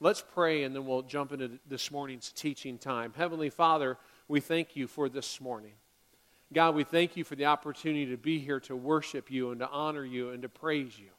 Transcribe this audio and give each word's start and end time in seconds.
Let's 0.00 0.22
pray 0.22 0.62
and 0.62 0.74
then 0.74 0.86
we'll 0.86 1.02
jump 1.02 1.32
into 1.32 1.58
this 1.66 1.90
morning's 1.90 2.30
teaching 2.30 2.78
time. 2.78 3.12
Heavenly 3.16 3.50
Father, 3.50 3.98
we 4.28 4.38
thank 4.38 4.76
you 4.76 4.86
for 4.86 5.08
this 5.08 5.40
morning. 5.40 5.72
God, 6.52 6.76
we 6.76 6.84
thank 6.84 7.16
you 7.16 7.24
for 7.24 7.34
the 7.34 7.46
opportunity 7.46 8.06
to 8.06 8.16
be 8.16 8.38
here 8.38 8.60
to 8.60 8.76
worship 8.76 9.28
you 9.28 9.50
and 9.50 9.58
to 9.58 9.68
honor 9.68 10.04
you 10.04 10.30
and 10.30 10.42
to 10.42 10.48
praise 10.48 10.96
you. 10.96 11.10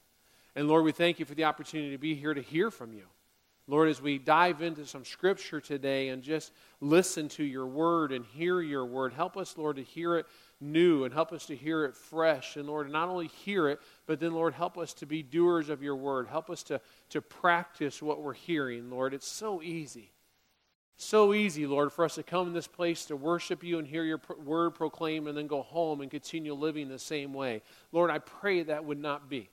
And 0.56 0.68
Lord, 0.68 0.86
we 0.86 0.94
thank 0.94 1.20
you 1.20 1.26
for 1.26 1.36
the 1.36 1.44
opportunity 1.44 1.92
to 1.92 1.98
be 1.98 2.16
here 2.16 2.34
to 2.34 2.42
hear 2.42 2.72
from 2.72 2.94
you. 2.94 3.04
Lord, 3.68 3.90
as 3.90 4.02
we 4.02 4.18
dive 4.18 4.62
into 4.62 4.86
some 4.86 5.06
scripture 5.06 5.62
today 5.62 6.10
and 6.10 6.24
just 6.24 6.54
listen 6.82 7.28
to 7.30 7.44
your 7.44 7.68
word 7.68 8.12
and 8.12 8.26
hear 8.26 8.62
your 8.62 8.86
word, 8.86 9.14
help 9.14 9.38
us, 9.38 9.58
Lord, 9.58 9.76
to 9.76 9.84
hear 9.84 10.16
it 10.16 10.26
new 10.62 11.04
and 11.04 11.14
help 11.14 11.32
us 11.32 11.46
to 11.48 11.56
hear 11.56 11.86
it 11.86 11.96
fresh. 11.96 12.56
And 12.56 12.68
Lord, 12.68 12.92
not 12.92 13.10
only 13.10 13.28
hear 13.28 13.68
it, 13.70 13.80
but 14.06 14.20
then, 14.20 14.34
Lord, 14.34 14.54
help 14.54 14.78
us 14.78 14.94
to 14.96 15.06
be 15.06 15.24
doers 15.24 15.70
of 15.70 15.82
your 15.82 15.96
word. 15.96 16.28
Help 16.28 16.50
us 16.50 16.64
to, 16.64 16.82
to 17.10 17.22
practice 17.22 18.02
what 18.02 18.22
we're 18.22 18.34
hearing, 18.34 18.90
Lord. 18.90 19.14
It's 19.14 19.28
so 19.28 19.62
easy. 19.62 20.12
So 21.02 21.34
easy, 21.34 21.66
Lord, 21.66 21.94
for 21.94 22.04
us 22.04 22.16
to 22.16 22.24
come 22.24 22.48
in 22.48 22.54
this 22.54 22.68
place 22.68 23.06
to 23.06 23.16
worship 23.16 23.64
you 23.64 23.80
and 23.80 23.88
hear 23.88 24.04
your 24.04 24.20
word 24.44 24.72
proclaimed 24.72 25.30
and 25.30 25.38
then 25.38 25.48
go 25.48 25.62
home 25.62 26.02
and 26.02 26.12
continue 26.12 26.54
living 26.54 26.90
the 26.90 27.00
same 27.00 27.34
way. 27.34 27.62
Lord, 27.94 28.12
I 28.12 28.20
pray 28.20 28.64
that 28.64 28.84
would 28.84 29.00
not 29.00 29.30
be. 29.30 29.50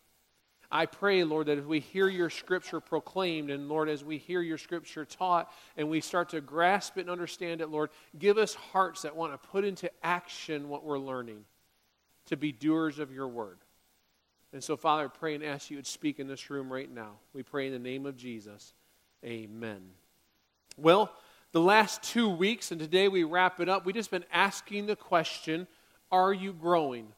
I 0.70 0.87
pray, 0.87 1.23
Lord, 1.25 1.47
that 1.47 1.59
as 1.59 1.65
we 1.65 1.80
hear 1.80 2.09
your 2.09 2.30
scripture 2.30 2.80
proclaimed, 2.80 3.51
and 3.51 3.69
Lord, 3.69 3.88
as 3.88 4.05
we 4.05 4.19
hear 4.19 4.41
your 4.41 4.59
scripture 4.59 5.05
taught, 5.05 5.52
and 5.77 5.89
we 5.89 6.01
start 6.01 6.30
to 6.30 6.41
grasp 6.41 6.98
it 6.98 7.02
and 7.02 7.11
understand 7.11 7.61
it, 7.61 7.69
Lord, 7.69 7.91
give 8.19 8.39
us 8.39 8.55
hearts 8.55 9.02
that 9.02 9.15
want 9.15 9.33
to 9.33 9.48
put 9.48 9.65
into 9.65 9.91
action 10.02 10.69
what 10.69 10.84
we're 10.84 10.98
learning, 10.98 11.45
to 12.27 12.37
be 12.37 12.52
doers 12.52 12.98
of 12.98 13.12
your 13.12 13.29
word. 13.29 13.59
And 14.52 14.62
so, 14.62 14.77
Father, 14.77 15.05
I 15.05 15.09
pray 15.09 15.34
and 15.34 15.45
ask 15.45 15.70
you 15.70 15.80
to 15.80 15.89
speak 15.89 16.19
in 16.19 16.29
this 16.29 16.51
room 16.51 16.73
right 16.73 16.92
now. 16.92 17.12
We 17.33 17.42
pray 17.42 17.67
in 17.67 17.73
the 17.73 17.78
name 17.78 18.06
of 18.06 18.17
Jesus. 18.17 18.73
Amen. 19.25 19.83
Well, 20.77 21.12
the 21.53 21.61
last 21.61 22.03
two 22.03 22.28
weeks, 22.28 22.70
and 22.70 22.80
today 22.80 23.09
we 23.09 23.25
wrap 23.25 23.61
it 23.61 23.69
up, 23.69 23.87
we've 23.87 23.94
just 23.94 24.11
been 24.11 24.25
asking 24.33 24.87
the 24.87 24.97
question 24.97 25.67
Are 26.11 26.33
you 26.33 26.53
growing? 26.53 27.09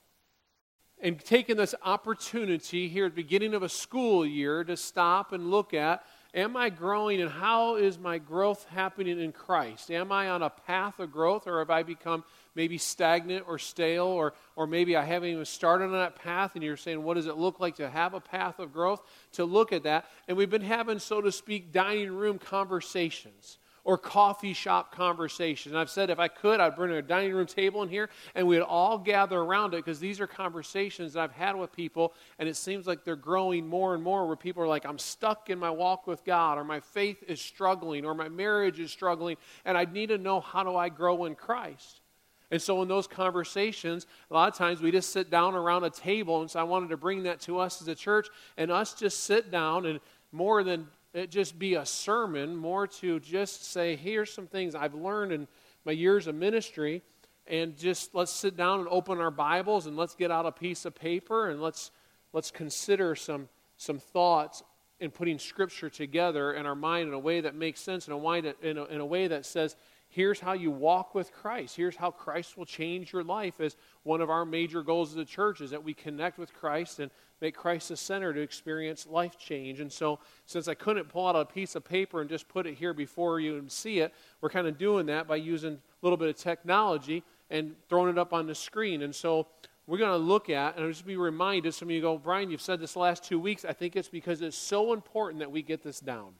And 1.00 1.18
taking 1.24 1.56
this 1.56 1.74
opportunity 1.84 2.88
here 2.88 3.06
at 3.06 3.14
the 3.14 3.22
beginning 3.22 3.54
of 3.54 3.62
a 3.62 3.68
school 3.68 4.26
year 4.26 4.64
to 4.64 4.76
stop 4.76 5.32
and 5.32 5.50
look 5.50 5.74
at 5.74 6.04
am 6.34 6.56
I 6.56 6.68
growing 6.68 7.20
and 7.20 7.30
how 7.30 7.76
is 7.76 7.98
my 7.98 8.18
growth 8.18 8.66
happening 8.68 9.18
in 9.18 9.32
Christ? 9.32 9.90
Am 9.90 10.12
I 10.12 10.28
on 10.28 10.42
a 10.42 10.50
path 10.50 11.00
of 11.00 11.10
growth 11.10 11.46
or 11.46 11.60
have 11.60 11.70
I 11.70 11.82
become 11.82 12.22
maybe 12.54 12.76
stagnant 12.76 13.44
or 13.48 13.58
stale 13.58 14.06
or, 14.06 14.34
or 14.54 14.66
maybe 14.66 14.94
I 14.94 15.04
haven't 15.04 15.30
even 15.30 15.44
started 15.44 15.86
on 15.86 15.92
that 15.92 16.16
path 16.16 16.54
and 16.54 16.62
you're 16.62 16.76
saying, 16.76 17.02
what 17.02 17.14
does 17.14 17.26
it 17.26 17.36
look 17.36 17.60
like 17.60 17.76
to 17.76 17.88
have 17.88 18.14
a 18.14 18.20
path 18.20 18.58
of 18.58 18.72
growth? 18.72 19.00
To 19.32 19.44
look 19.44 19.72
at 19.72 19.84
that. 19.84 20.06
And 20.28 20.36
we've 20.36 20.50
been 20.50 20.60
having, 20.62 20.98
so 20.98 21.20
to 21.20 21.32
speak, 21.32 21.72
dining 21.72 22.12
room 22.12 22.38
conversations 22.38 23.58
or 23.88 23.96
coffee 23.96 24.52
shop 24.52 24.94
conversation. 24.94 25.74
I've 25.74 25.88
said 25.88 26.10
if 26.10 26.18
I 26.18 26.28
could, 26.28 26.60
I'd 26.60 26.76
bring 26.76 26.92
a 26.92 27.00
dining 27.00 27.32
room 27.32 27.46
table 27.46 27.82
in 27.82 27.88
here 27.88 28.10
and 28.34 28.46
we'd 28.46 28.60
all 28.60 28.98
gather 28.98 29.38
around 29.38 29.72
it 29.72 29.78
because 29.78 29.98
these 29.98 30.20
are 30.20 30.26
conversations 30.26 31.14
that 31.14 31.20
I've 31.20 31.32
had 31.32 31.56
with 31.56 31.72
people 31.72 32.12
and 32.38 32.46
it 32.46 32.54
seems 32.54 32.86
like 32.86 33.02
they're 33.02 33.16
growing 33.16 33.66
more 33.66 33.94
and 33.94 34.04
more 34.04 34.26
where 34.26 34.36
people 34.36 34.62
are 34.62 34.68
like, 34.68 34.84
I'm 34.84 34.98
stuck 34.98 35.48
in 35.48 35.58
my 35.58 35.70
walk 35.70 36.06
with 36.06 36.22
God 36.22 36.58
or 36.58 36.64
my 36.64 36.80
faith 36.80 37.24
is 37.26 37.40
struggling 37.40 38.04
or 38.04 38.12
my 38.12 38.28
marriage 38.28 38.78
is 38.78 38.90
struggling 38.90 39.38
and 39.64 39.78
I 39.78 39.86
need 39.86 40.10
to 40.10 40.18
know 40.18 40.40
how 40.40 40.64
do 40.64 40.76
I 40.76 40.90
grow 40.90 41.24
in 41.24 41.34
Christ. 41.34 42.02
And 42.50 42.60
so, 42.60 42.82
in 42.82 42.88
those 42.88 43.06
conversations, 43.06 44.06
a 44.30 44.34
lot 44.34 44.52
of 44.52 44.54
times 44.54 44.82
we 44.82 44.90
just 44.90 45.12
sit 45.12 45.30
down 45.30 45.54
around 45.54 45.84
a 45.84 45.90
table. 45.90 46.40
And 46.40 46.50
so, 46.50 46.60
I 46.60 46.62
wanted 46.62 46.88
to 46.88 46.96
bring 46.96 47.24
that 47.24 47.40
to 47.42 47.58
us 47.58 47.82
as 47.82 47.88
a 47.88 47.94
church 47.94 48.28
and 48.56 48.70
us 48.70 48.94
just 48.94 49.24
sit 49.24 49.50
down 49.50 49.84
and 49.84 50.00
more 50.32 50.62
than 50.64 50.88
it 51.14 51.30
just 51.30 51.58
be 51.58 51.74
a 51.74 51.86
sermon, 51.86 52.54
more 52.54 52.86
to 52.86 53.20
just 53.20 53.64
say, 53.64 53.96
here's 53.96 54.32
some 54.32 54.46
things 54.46 54.74
I've 54.74 54.94
learned 54.94 55.32
in 55.32 55.48
my 55.84 55.92
years 55.92 56.26
of 56.26 56.34
ministry, 56.34 57.02
and 57.46 57.76
just 57.76 58.14
let's 58.14 58.32
sit 58.32 58.56
down 58.56 58.80
and 58.80 58.88
open 58.90 59.18
our 59.18 59.30
Bibles 59.30 59.86
and 59.86 59.96
let's 59.96 60.14
get 60.14 60.30
out 60.30 60.44
a 60.44 60.52
piece 60.52 60.84
of 60.84 60.94
paper 60.94 61.48
and 61.48 61.62
let's 61.62 61.90
let's 62.32 62.50
consider 62.50 63.14
some 63.14 63.48
some 63.78 63.98
thoughts 63.98 64.62
in 65.00 65.10
putting 65.10 65.38
Scripture 65.38 65.88
together 65.88 66.52
in 66.52 66.66
our 66.66 66.74
mind 66.74 67.08
in 67.08 67.14
a 67.14 67.18
way 67.18 67.40
that 67.40 67.54
makes 67.54 67.80
sense, 67.80 68.06
in 68.06 68.12
a 68.12 68.18
in 68.62 68.78
a, 68.78 68.84
in 68.84 69.00
a 69.00 69.06
way 69.06 69.28
that 69.28 69.46
says, 69.46 69.76
here's 70.08 70.40
how 70.40 70.52
you 70.52 70.70
walk 70.70 71.14
with 71.14 71.32
Christ. 71.32 71.76
Here's 71.76 71.96
how 71.96 72.10
Christ 72.10 72.56
will 72.56 72.64
change 72.64 73.12
your 73.12 73.22
life 73.22 73.60
as 73.60 73.76
one 74.02 74.20
of 74.20 74.30
our 74.30 74.44
major 74.44 74.82
goals 74.82 75.12
as 75.12 75.16
a 75.16 75.24
church 75.24 75.60
is 75.60 75.70
that 75.70 75.84
we 75.84 75.94
connect 75.94 76.38
with 76.38 76.52
Christ 76.52 76.98
and 76.98 77.10
make 77.40 77.54
Christ 77.54 77.90
the 77.90 77.96
center 77.96 78.32
to 78.32 78.40
experience 78.40 79.06
life 79.06 79.38
change. 79.38 79.80
And 79.80 79.92
so, 79.92 80.18
since 80.46 80.66
I 80.66 80.74
couldn't 80.74 81.08
pull 81.08 81.26
out 81.26 81.36
a 81.36 81.44
piece 81.44 81.76
of 81.76 81.84
paper 81.84 82.20
and 82.20 82.28
just 82.28 82.48
put 82.48 82.66
it 82.66 82.74
here 82.74 82.92
before 82.92 83.38
you 83.38 83.58
and 83.58 83.70
see 83.70 84.00
it, 84.00 84.12
we're 84.40 84.48
kind 84.48 84.66
of 84.66 84.78
doing 84.78 85.06
that 85.06 85.28
by 85.28 85.36
using 85.36 85.74
a 85.74 85.78
little 86.02 86.16
bit 86.16 86.28
of 86.28 86.36
technology 86.36 87.22
and 87.50 87.74
throwing 87.88 88.10
it 88.10 88.18
up 88.18 88.32
on 88.32 88.46
the 88.46 88.54
screen. 88.54 89.02
And 89.02 89.14
so, 89.14 89.46
we're 89.86 89.98
going 89.98 90.10
to 90.10 90.16
look 90.18 90.50
at, 90.50 90.76
and 90.76 90.84
I'll 90.84 90.90
just 90.90 91.06
be 91.06 91.16
reminded. 91.16 91.72
Some 91.72 91.88
of 91.88 91.92
you 91.92 92.02
go, 92.02 92.18
Brian, 92.18 92.50
you've 92.50 92.60
said 92.60 92.78
this 92.78 92.94
last 92.94 93.24
two 93.24 93.40
weeks. 93.40 93.64
I 93.64 93.72
think 93.72 93.96
it's 93.96 94.10
because 94.10 94.42
it's 94.42 94.56
so 94.56 94.92
important 94.92 95.40
that 95.40 95.50
we 95.50 95.62
get 95.62 95.82
this 95.82 95.98
down. 95.98 96.34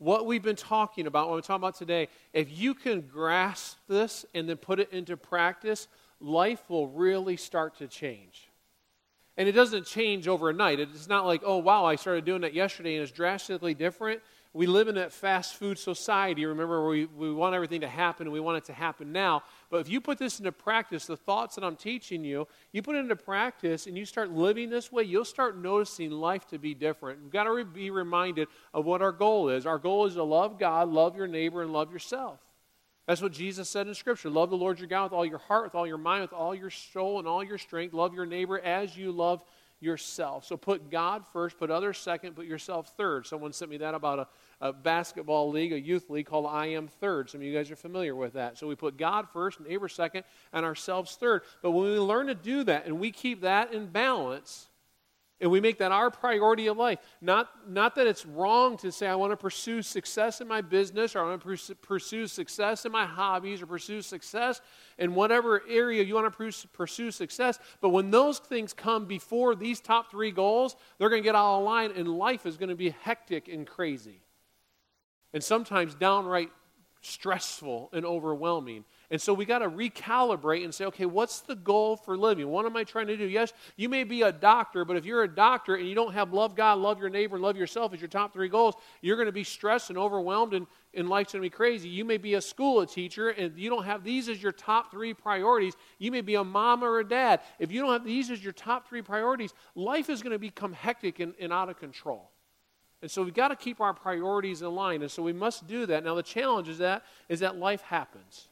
What 0.00 0.24
we've 0.24 0.42
been 0.42 0.56
talking 0.56 1.06
about, 1.06 1.28
what 1.28 1.34
we're 1.34 1.42
talking 1.42 1.62
about 1.62 1.76
today, 1.76 2.08
if 2.32 2.58
you 2.58 2.72
can 2.72 3.02
grasp 3.02 3.76
this 3.86 4.24
and 4.34 4.48
then 4.48 4.56
put 4.56 4.80
it 4.80 4.90
into 4.92 5.14
practice, 5.14 5.88
life 6.20 6.70
will 6.70 6.88
really 6.88 7.36
start 7.36 7.76
to 7.80 7.86
change. 7.86 8.48
And 9.36 9.46
it 9.46 9.52
doesn't 9.52 9.84
change 9.84 10.26
overnight. 10.26 10.80
It's 10.80 11.06
not 11.06 11.26
like, 11.26 11.42
oh, 11.44 11.58
wow, 11.58 11.84
I 11.84 11.96
started 11.96 12.24
doing 12.24 12.40
that 12.40 12.54
yesterday 12.54 12.94
and 12.94 13.02
it's 13.02 13.12
drastically 13.12 13.74
different. 13.74 14.22
We 14.54 14.66
live 14.66 14.88
in 14.88 14.94
that 14.94 15.12
fast 15.12 15.56
food 15.56 15.78
society, 15.78 16.46
remember, 16.46 16.88
we, 16.88 17.04
we 17.04 17.30
want 17.34 17.54
everything 17.54 17.82
to 17.82 17.88
happen 17.88 18.26
and 18.26 18.32
we 18.32 18.40
want 18.40 18.56
it 18.56 18.64
to 18.64 18.72
happen 18.72 19.12
now. 19.12 19.42
But 19.70 19.80
if 19.80 19.88
you 19.88 20.00
put 20.00 20.18
this 20.18 20.40
into 20.40 20.50
practice, 20.50 21.06
the 21.06 21.16
thoughts 21.16 21.54
that 21.54 21.62
I'm 21.62 21.76
teaching 21.76 22.24
you, 22.24 22.48
you 22.72 22.82
put 22.82 22.96
it 22.96 23.00
into 23.00 23.14
practice 23.14 23.86
and 23.86 23.96
you 23.96 24.04
start 24.04 24.30
living 24.32 24.68
this 24.68 24.90
way, 24.90 25.04
you'll 25.04 25.24
start 25.24 25.56
noticing 25.56 26.10
life 26.10 26.46
to 26.48 26.58
be 26.58 26.74
different. 26.74 27.22
We've 27.22 27.32
got 27.32 27.44
to 27.44 27.52
re- 27.52 27.62
be 27.62 27.90
reminded 27.90 28.48
of 28.74 28.84
what 28.84 29.00
our 29.00 29.12
goal 29.12 29.48
is. 29.48 29.66
Our 29.66 29.78
goal 29.78 30.06
is 30.06 30.14
to 30.14 30.24
love 30.24 30.58
God, 30.58 30.88
love 30.88 31.16
your 31.16 31.28
neighbor, 31.28 31.62
and 31.62 31.72
love 31.72 31.92
yourself. 31.92 32.40
That's 33.06 33.22
what 33.22 33.32
Jesus 33.32 33.68
said 33.68 33.86
in 33.86 33.94
Scripture. 33.94 34.28
Love 34.28 34.50
the 34.50 34.56
Lord 34.56 34.78
your 34.78 34.88
God 34.88 35.04
with 35.04 35.12
all 35.12 35.26
your 35.26 35.38
heart, 35.38 35.64
with 35.64 35.74
all 35.76 35.86
your 35.86 35.98
mind, 35.98 36.22
with 36.22 36.32
all 36.32 36.54
your 36.54 36.70
soul, 36.70 37.20
and 37.20 37.28
all 37.28 37.42
your 37.42 37.58
strength. 37.58 37.94
Love 37.94 38.12
your 38.12 38.26
neighbor 38.26 38.58
as 38.58 38.96
you 38.96 39.12
love 39.12 39.44
yourself. 39.80 40.44
So 40.44 40.56
put 40.56 40.90
God 40.90 41.24
first, 41.32 41.58
put 41.58 41.70
others 41.70 41.98
second, 41.98 42.36
put 42.36 42.46
yourself 42.46 42.92
third. 42.96 43.26
Someone 43.26 43.52
sent 43.52 43.70
me 43.70 43.78
that 43.78 43.94
about 43.94 44.18
a, 44.18 44.28
a, 44.60 44.72
basketball 44.72 45.50
league, 45.50 45.72
a 45.72 45.80
youth 45.80 46.10
league 46.10 46.26
called 46.26 46.46
I 46.46 46.66
Am 46.66 46.88
Third. 46.88 47.30
Some 47.30 47.40
of 47.40 47.46
you 47.46 47.54
guys 47.54 47.70
are 47.70 47.76
familiar 47.76 48.14
with 48.14 48.34
that. 48.34 48.58
So 48.58 48.66
we 48.66 48.74
put 48.74 48.96
God 48.96 49.28
first, 49.32 49.60
neighbor 49.60 49.88
second, 49.88 50.24
and 50.52 50.64
ourselves 50.64 51.16
third. 51.16 51.42
But 51.62 51.72
when 51.72 51.84
we 51.84 51.98
learn 51.98 52.26
to 52.28 52.34
do 52.34 52.64
that 52.64 52.86
and 52.86 53.00
we 53.00 53.10
keep 53.10 53.42
that 53.42 53.72
in 53.72 53.86
balance, 53.86 54.68
and 55.40 55.50
we 55.50 55.60
make 55.60 55.78
that 55.78 55.90
our 55.90 56.10
priority 56.10 56.66
of 56.66 56.76
life. 56.76 56.98
Not, 57.20 57.48
not 57.66 57.94
that 57.94 58.06
it's 58.06 58.26
wrong 58.26 58.76
to 58.78 58.92
say, 58.92 59.06
I 59.06 59.14
want 59.14 59.32
to 59.32 59.36
pursue 59.36 59.80
success 59.80 60.40
in 60.40 60.48
my 60.48 60.60
business, 60.60 61.16
or 61.16 61.20
I 61.20 61.30
want 61.30 61.42
to 61.42 61.74
pursue 61.76 62.26
success 62.26 62.84
in 62.84 62.92
my 62.92 63.06
hobbies, 63.06 63.62
or 63.62 63.66
pursue 63.66 64.02
success 64.02 64.60
in 64.98 65.14
whatever 65.14 65.62
area 65.66 66.02
you 66.02 66.14
want 66.14 66.30
to 66.30 66.68
pursue 66.72 67.10
success. 67.10 67.58
But 67.80 67.88
when 67.88 68.10
those 68.10 68.38
things 68.38 68.74
come 68.74 69.06
before 69.06 69.54
these 69.54 69.80
top 69.80 70.10
three 70.10 70.30
goals, 70.30 70.76
they're 70.98 71.08
going 71.08 71.22
to 71.22 71.26
get 71.26 71.34
out 71.34 71.58
of 71.58 71.64
line, 71.64 71.92
and 71.96 72.06
life 72.06 72.44
is 72.44 72.58
going 72.58 72.68
to 72.68 72.76
be 72.76 72.90
hectic 72.90 73.48
and 73.48 73.66
crazy. 73.66 74.20
And 75.32 75.42
sometimes 75.42 75.94
downright 75.94 76.50
stressful 77.02 77.88
and 77.92 78.04
overwhelming. 78.04 78.84
And 79.10 79.20
so 79.20 79.32
we 79.32 79.44
got 79.44 79.60
to 79.60 79.68
recalibrate 79.68 80.64
and 80.64 80.74
say, 80.74 80.84
okay, 80.86 81.06
what's 81.06 81.40
the 81.40 81.56
goal 81.56 81.96
for 81.96 82.16
living? 82.16 82.46
What 82.48 82.66
am 82.66 82.76
I 82.76 82.84
trying 82.84 83.06
to 83.08 83.16
do? 83.16 83.24
Yes, 83.24 83.52
you 83.76 83.88
may 83.88 84.04
be 84.04 84.22
a 84.22 84.30
doctor, 84.30 84.84
but 84.84 84.96
if 84.96 85.04
you're 85.04 85.22
a 85.22 85.34
doctor 85.34 85.76
and 85.76 85.88
you 85.88 85.94
don't 85.94 86.12
have 86.12 86.32
love 86.32 86.54
God, 86.54 86.78
love 86.78 87.00
your 87.00 87.08
neighbor, 87.08 87.36
and 87.36 87.42
love 87.42 87.56
yourself 87.56 87.94
as 87.94 88.00
your 88.00 88.08
top 88.08 88.32
three 88.32 88.48
goals, 88.48 88.74
you're 89.00 89.16
going 89.16 89.26
to 89.26 89.32
be 89.32 89.44
stressed 89.44 89.88
and 89.88 89.98
overwhelmed, 89.98 90.52
and, 90.52 90.66
and 90.94 91.08
life's 91.08 91.32
going 91.32 91.42
to 91.42 91.46
be 91.46 91.50
crazy. 91.50 91.88
You 91.88 92.04
may 92.04 92.18
be 92.18 92.34
a 92.34 92.40
school 92.40 92.80
a 92.80 92.86
teacher 92.86 93.30
and 93.30 93.58
you 93.58 93.70
don't 93.70 93.84
have 93.84 94.04
these 94.04 94.28
as 94.28 94.42
your 94.42 94.52
top 94.52 94.90
three 94.90 95.14
priorities. 95.14 95.74
You 95.98 96.12
may 96.12 96.20
be 96.20 96.34
a 96.34 96.44
mom 96.44 96.84
or 96.84 96.98
a 96.98 97.08
dad. 97.08 97.40
If 97.58 97.72
you 97.72 97.80
don't 97.80 97.92
have 97.92 98.04
these 98.04 98.30
as 98.30 98.44
your 98.44 98.52
top 98.52 98.86
three 98.88 99.02
priorities, 99.02 99.54
life 99.74 100.10
is 100.10 100.22
going 100.22 100.32
to 100.32 100.38
become 100.38 100.72
hectic 100.72 101.18
and, 101.18 101.34
and 101.40 101.52
out 101.52 101.70
of 101.70 101.78
control. 101.78 102.30
And 103.02 103.10
so 103.10 103.22
we've 103.22 103.34
got 103.34 103.48
to 103.48 103.56
keep 103.56 103.80
our 103.80 103.94
priorities 103.94 104.62
in 104.62 104.74
line. 104.74 105.02
And 105.02 105.10
so 105.10 105.22
we 105.22 105.32
must 105.32 105.66
do 105.66 105.86
that. 105.86 106.04
Now 106.04 106.14
the 106.14 106.22
challenge 106.22 106.68
is 106.68 106.78
that 106.78 107.04
is 107.28 107.40
that 107.40 107.56
life 107.56 107.80
happens 107.82 108.48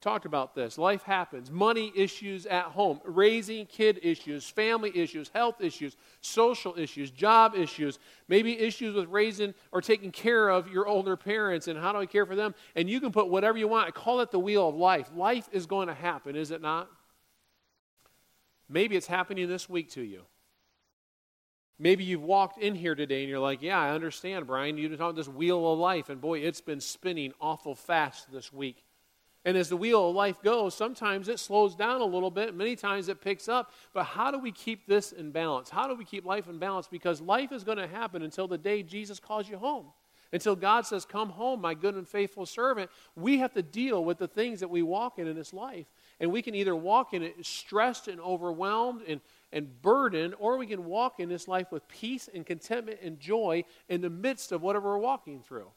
talked 0.00 0.24
about 0.24 0.54
this. 0.54 0.78
Life 0.78 1.02
happens. 1.02 1.50
Money 1.50 1.92
issues 1.94 2.46
at 2.46 2.64
home, 2.64 3.00
raising 3.04 3.66
kid 3.66 4.00
issues, 4.02 4.48
family 4.48 4.90
issues, 4.94 5.30
health 5.32 5.60
issues, 5.60 5.96
social 6.22 6.74
issues, 6.78 7.10
job 7.10 7.54
issues, 7.54 7.98
maybe 8.26 8.58
issues 8.58 8.94
with 8.94 9.08
raising 9.08 9.54
or 9.72 9.80
taking 9.80 10.10
care 10.10 10.48
of 10.48 10.68
your 10.68 10.86
older 10.86 11.16
parents 11.16 11.68
and 11.68 11.78
how 11.78 11.92
do 11.92 11.98
I 11.98 12.06
care 12.06 12.24
for 12.24 12.34
them? 12.34 12.54
And 12.74 12.88
you 12.88 13.00
can 13.00 13.12
put 13.12 13.28
whatever 13.28 13.58
you 13.58 13.68
want. 13.68 13.88
I 13.88 13.90
call 13.90 14.20
it 14.20 14.30
the 14.30 14.38
wheel 14.38 14.68
of 14.68 14.74
life. 14.74 15.10
Life 15.14 15.48
is 15.52 15.66
going 15.66 15.88
to 15.88 15.94
happen, 15.94 16.34
is 16.34 16.50
it 16.50 16.62
not? 16.62 16.88
Maybe 18.68 18.96
it's 18.96 19.06
happening 19.06 19.48
this 19.48 19.68
week 19.68 19.90
to 19.90 20.02
you. 20.02 20.22
Maybe 21.82 22.04
you've 22.04 22.22
walked 22.22 22.58
in 22.58 22.74
here 22.74 22.94
today 22.94 23.20
and 23.20 23.30
you're 23.30 23.38
like, 23.38 23.62
Yeah, 23.62 23.80
I 23.80 23.90
understand, 23.90 24.46
Brian. 24.46 24.76
You're 24.76 24.90
talking 24.90 25.02
about 25.02 25.16
this 25.16 25.28
wheel 25.28 25.72
of 25.72 25.78
life, 25.78 26.10
and 26.10 26.20
boy, 26.20 26.40
it's 26.40 26.60
been 26.60 26.80
spinning 26.80 27.32
awful 27.40 27.74
fast 27.74 28.30
this 28.30 28.52
week. 28.52 28.84
And 29.46 29.56
as 29.56 29.70
the 29.70 29.76
wheel 29.78 30.10
of 30.10 30.14
life 30.14 30.42
goes, 30.42 30.74
sometimes 30.74 31.26
it 31.28 31.38
slows 31.38 31.74
down 31.74 32.02
a 32.02 32.04
little 32.04 32.30
bit, 32.30 32.54
many 32.54 32.76
times 32.76 33.08
it 33.08 33.22
picks 33.22 33.48
up. 33.48 33.72
But 33.94 34.04
how 34.04 34.30
do 34.30 34.38
we 34.38 34.52
keep 34.52 34.86
this 34.86 35.12
in 35.12 35.30
balance? 35.30 35.70
How 35.70 35.88
do 35.88 35.94
we 35.94 36.04
keep 36.04 36.26
life 36.26 36.48
in 36.48 36.58
balance? 36.58 36.86
Because 36.86 37.22
life 37.22 37.50
is 37.50 37.64
going 37.64 37.78
to 37.78 37.88
happen 37.88 38.20
until 38.20 38.46
the 38.46 38.58
day 38.58 38.82
Jesus 38.82 39.18
calls 39.18 39.48
you 39.48 39.56
home. 39.56 39.86
Until 40.32 40.54
God 40.54 40.86
says, 40.86 41.06
Come 41.06 41.30
home, 41.30 41.62
my 41.62 41.72
good 41.72 41.94
and 41.94 42.06
faithful 42.06 42.44
servant. 42.44 42.90
We 43.16 43.38
have 43.38 43.54
to 43.54 43.62
deal 43.62 44.04
with 44.04 44.18
the 44.18 44.28
things 44.28 44.60
that 44.60 44.68
we 44.68 44.82
walk 44.82 45.18
in 45.18 45.26
in 45.26 45.34
this 45.34 45.54
life. 45.54 45.86
And 46.20 46.30
we 46.30 46.42
can 46.42 46.54
either 46.54 46.76
walk 46.76 47.14
in 47.14 47.22
it 47.22 47.34
stressed 47.44 48.06
and 48.06 48.20
overwhelmed 48.20 49.02
and, 49.08 49.22
and 49.52 49.82
burden, 49.82 50.34
or 50.38 50.56
we 50.56 50.66
can 50.66 50.84
walk 50.84 51.20
in 51.20 51.28
this 51.28 51.48
life 51.48 51.72
with 51.72 51.86
peace 51.88 52.28
and 52.32 52.46
contentment 52.46 53.00
and 53.02 53.18
joy 53.18 53.64
in 53.88 54.00
the 54.00 54.10
midst 54.10 54.52
of 54.52 54.62
whatever 54.62 54.90
we're 54.90 54.98
walking 54.98 55.42
through. 55.42 55.70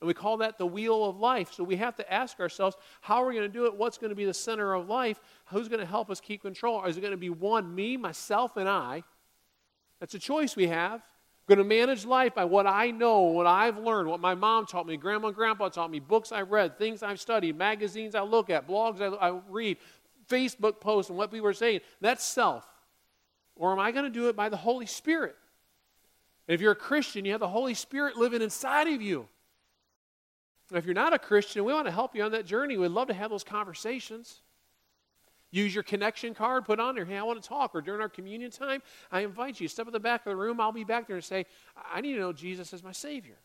And 0.00 0.08
we 0.08 0.14
call 0.14 0.38
that 0.38 0.58
the 0.58 0.66
wheel 0.66 1.04
of 1.04 1.20
life. 1.20 1.52
So 1.52 1.62
we 1.62 1.76
have 1.76 1.94
to 1.96 2.12
ask 2.12 2.40
ourselves, 2.40 2.76
how 3.00 3.22
are 3.22 3.26
we 3.26 3.34
going 3.34 3.46
to 3.46 3.52
do 3.52 3.66
it? 3.66 3.76
What's 3.76 3.98
going 3.98 4.10
to 4.10 4.16
be 4.16 4.24
the 4.24 4.34
center 4.34 4.74
of 4.74 4.88
life? 4.88 5.20
Who's 5.46 5.68
going 5.68 5.78
to 5.78 5.86
help 5.86 6.10
us 6.10 6.20
keep 6.20 6.42
control? 6.42 6.84
Is 6.84 6.96
it 6.96 7.02
going 7.02 7.12
to 7.12 7.16
be 7.16 7.30
one, 7.30 7.72
me, 7.72 7.96
myself, 7.96 8.56
and 8.56 8.68
I? 8.68 9.04
That's 10.00 10.14
a 10.14 10.18
choice 10.18 10.56
we 10.56 10.66
have. 10.66 10.94
I'm 10.94 11.56
going 11.56 11.58
to 11.58 11.64
manage 11.64 12.04
life 12.04 12.34
by 12.34 12.44
what 12.44 12.66
I 12.66 12.90
know, 12.90 13.20
what 13.20 13.46
I've 13.46 13.78
learned, 13.78 14.08
what 14.08 14.18
my 14.18 14.34
mom 14.34 14.66
taught 14.66 14.86
me, 14.86 14.96
grandma 14.96 15.28
and 15.28 15.36
grandpa 15.36 15.68
taught 15.68 15.90
me, 15.90 16.00
books 16.00 16.32
I've 16.32 16.50
read, 16.50 16.78
things 16.78 17.04
I've 17.04 17.20
studied, 17.20 17.56
magazines 17.56 18.16
I 18.16 18.22
look 18.22 18.50
at, 18.50 18.66
blogs 18.66 19.00
I, 19.00 19.14
I 19.28 19.40
read, 19.48 19.76
Facebook 20.28 20.80
posts, 20.80 21.10
and 21.10 21.18
what 21.18 21.30
people 21.30 21.46
are 21.46 21.52
saying. 21.52 21.80
That's 22.00 22.24
self. 22.24 22.66
Or 23.56 23.72
am 23.72 23.78
I 23.78 23.92
going 23.92 24.04
to 24.04 24.10
do 24.10 24.28
it 24.28 24.36
by 24.36 24.48
the 24.48 24.56
Holy 24.56 24.86
Spirit? 24.86 25.36
And 26.48 26.54
if 26.54 26.60
you're 26.60 26.72
a 26.72 26.76
Christian, 26.76 27.24
you 27.24 27.32
have 27.32 27.40
the 27.40 27.48
Holy 27.48 27.74
Spirit 27.74 28.16
living 28.16 28.42
inside 28.42 28.88
of 28.88 29.00
you. 29.00 29.28
If 30.72 30.86
you're 30.86 30.94
not 30.94 31.12
a 31.12 31.18
Christian, 31.18 31.64
we 31.64 31.72
want 31.72 31.86
to 31.86 31.92
help 31.92 32.14
you 32.16 32.22
on 32.22 32.32
that 32.32 32.46
journey. 32.46 32.78
We'd 32.78 32.88
love 32.88 33.08
to 33.08 33.14
have 33.14 33.30
those 33.30 33.44
conversations. 33.44 34.40
Use 35.50 35.74
your 35.74 35.84
connection 35.84 36.34
card, 36.34 36.64
put 36.64 36.80
on 36.80 36.94
there, 36.94 37.04
hey, 37.04 37.18
I 37.18 37.22
want 37.24 37.42
to 37.42 37.46
talk. 37.46 37.74
Or 37.74 37.82
during 37.82 38.00
our 38.00 38.08
communion 38.08 38.50
time, 38.50 38.82
I 39.10 39.20
invite 39.20 39.60
you, 39.60 39.68
step 39.68 39.86
at 39.86 39.92
the 39.92 40.00
back 40.00 40.26
of 40.26 40.30
the 40.30 40.36
room. 40.36 40.60
I'll 40.60 40.72
be 40.72 40.82
back 40.82 41.06
there 41.06 41.16
and 41.16 41.24
say, 41.24 41.44
I 41.92 42.00
need 42.00 42.14
to 42.14 42.20
know 42.20 42.32
Jesus 42.32 42.72
as 42.72 42.82
my 42.82 42.92
Savior. 42.92 43.36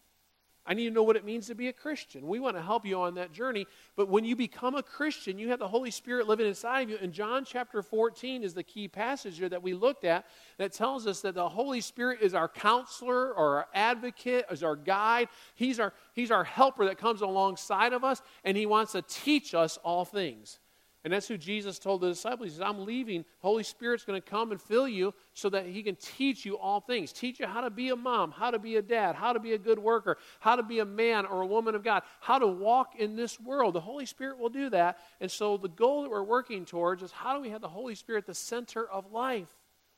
I 0.70 0.74
need 0.74 0.90
to 0.90 0.94
know 0.94 1.04
what 1.04 1.16
it 1.16 1.24
means 1.24 1.48
to 1.48 1.56
be 1.56 1.70
a 1.70 1.74
Christian. 1.74 2.28
We 2.28 2.42
want 2.42 2.58
to 2.58 2.62
help 2.62 2.86
you 2.86 3.00
on 3.00 3.16
that 3.16 3.32
journey. 3.32 3.66
But 3.96 4.10
when 4.10 4.26
you 4.26 4.36
become 4.36 4.76
a 4.76 4.84
Christian, 4.84 5.40
you 5.40 5.50
have 5.50 5.60
the 5.60 5.68
Holy 5.68 5.92
Spirit 5.92 6.28
living 6.28 6.46
inside 6.46 6.82
of 6.82 6.90
you. 6.90 6.98
And 7.02 7.14
John 7.14 7.46
chapter 7.46 7.82
14 7.82 8.44
is 8.44 8.54
the 8.54 8.64
key 8.64 8.90
passage 8.90 9.38
here 9.38 9.48
that 9.48 9.64
we 9.64 9.74
looked 9.74 10.04
at 10.04 10.26
that 10.58 10.74
tells 10.74 11.08
us 11.08 11.22
that 11.22 11.36
the 11.36 11.48
Holy 11.48 11.80
Spirit 11.80 12.20
is 12.22 12.34
our 12.34 12.50
counselor 12.50 13.34
or 13.34 13.60
our 13.60 13.68
advocate, 13.74 14.46
is 14.52 14.62
our 14.62 14.76
guide. 14.76 15.30
He's 15.56 15.80
our, 15.80 15.94
he's 16.14 16.32
our 16.32 16.44
helper 16.44 16.84
that 16.86 16.98
comes 16.98 17.22
alongside 17.22 17.94
of 17.94 18.04
us, 18.04 18.22
and 18.44 18.58
He 18.58 18.66
wants 18.66 18.92
to 18.92 19.02
teach 19.02 19.54
us 19.54 19.78
all 19.84 20.04
things. 20.04 20.60
And 21.04 21.14
that's 21.14 21.28
who 21.28 21.38
Jesus 21.38 21.80
told 21.80 22.02
the 22.02 22.10
disciples. 22.10 22.50
He 22.50 22.56
says, 22.56 22.62
I'm 22.62 22.84
leaving. 22.84 23.24
Holy 23.40 23.64
Spirit's 23.64 24.04
going 24.04 24.22
to 24.22 24.30
come 24.30 24.52
and 24.52 24.60
fill 24.60 24.88
you 24.88 25.14
so 25.34 25.50
that 25.52 25.66
He 25.66 25.84
can 25.84 25.96
teach 25.96 26.46
you 26.46 26.58
all 26.58 26.82
things. 26.82 27.14
Teach 27.14 27.40
you 27.40 27.48
how 27.48 27.62
to 27.62 27.70
be 27.70 27.90
a 27.90 27.96
mom, 27.96 28.32
how 28.32 28.52
to 28.52 28.60
be 28.60 28.76
a 28.76 28.82
dad, 28.82 29.16
how 29.16 29.32
to 29.32 29.40
be 29.40 29.54
a 29.54 29.58
good 29.58 29.80
worker, 29.80 30.18
how 30.40 30.56
to 30.56 30.64
be 30.64 30.80
a 30.80 30.86
man 30.86 31.26
or 31.26 31.42
a 31.42 31.48
woman 31.48 31.76
of 31.76 31.84
God, 31.84 32.04
how 32.20 32.40
to 32.40 32.48
walk 32.48 32.96
in 32.98 33.16
this 33.16 33.40
world. 33.40 33.76
The 33.76 33.80
Holy 33.80 34.06
Spirit 34.06 34.40
will 34.40 34.50
do 34.50 34.70
that. 34.72 34.98
And 35.22 35.32
so 35.32 35.56
the 35.56 35.70
goal 35.70 36.02
that 36.02 36.12
we're 36.12 36.24
working 36.24 36.66
towards 36.66 37.04
is 37.04 37.12
how 37.12 37.36
do 37.36 37.42
we 37.42 37.50
have 37.50 37.62
the 37.62 37.70
Holy 37.70 37.96
Spirit 37.96 38.26
the 38.26 38.34
center 38.34 38.86
of 38.86 39.12
life? 39.12 39.48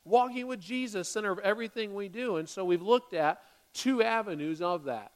Walking 0.04 0.48
with 0.48 0.60
Jesus, 0.60 1.10
center 1.10 1.32
of 1.32 1.40
everything 1.40 1.94
we 1.94 2.10
do. 2.10 2.36
And 2.36 2.48
so 2.48 2.66
we've 2.66 2.82
looked 2.82 3.14
at 3.14 3.42
two 3.74 4.04
avenues 4.04 4.62
of 4.62 4.84
that. 4.84 5.12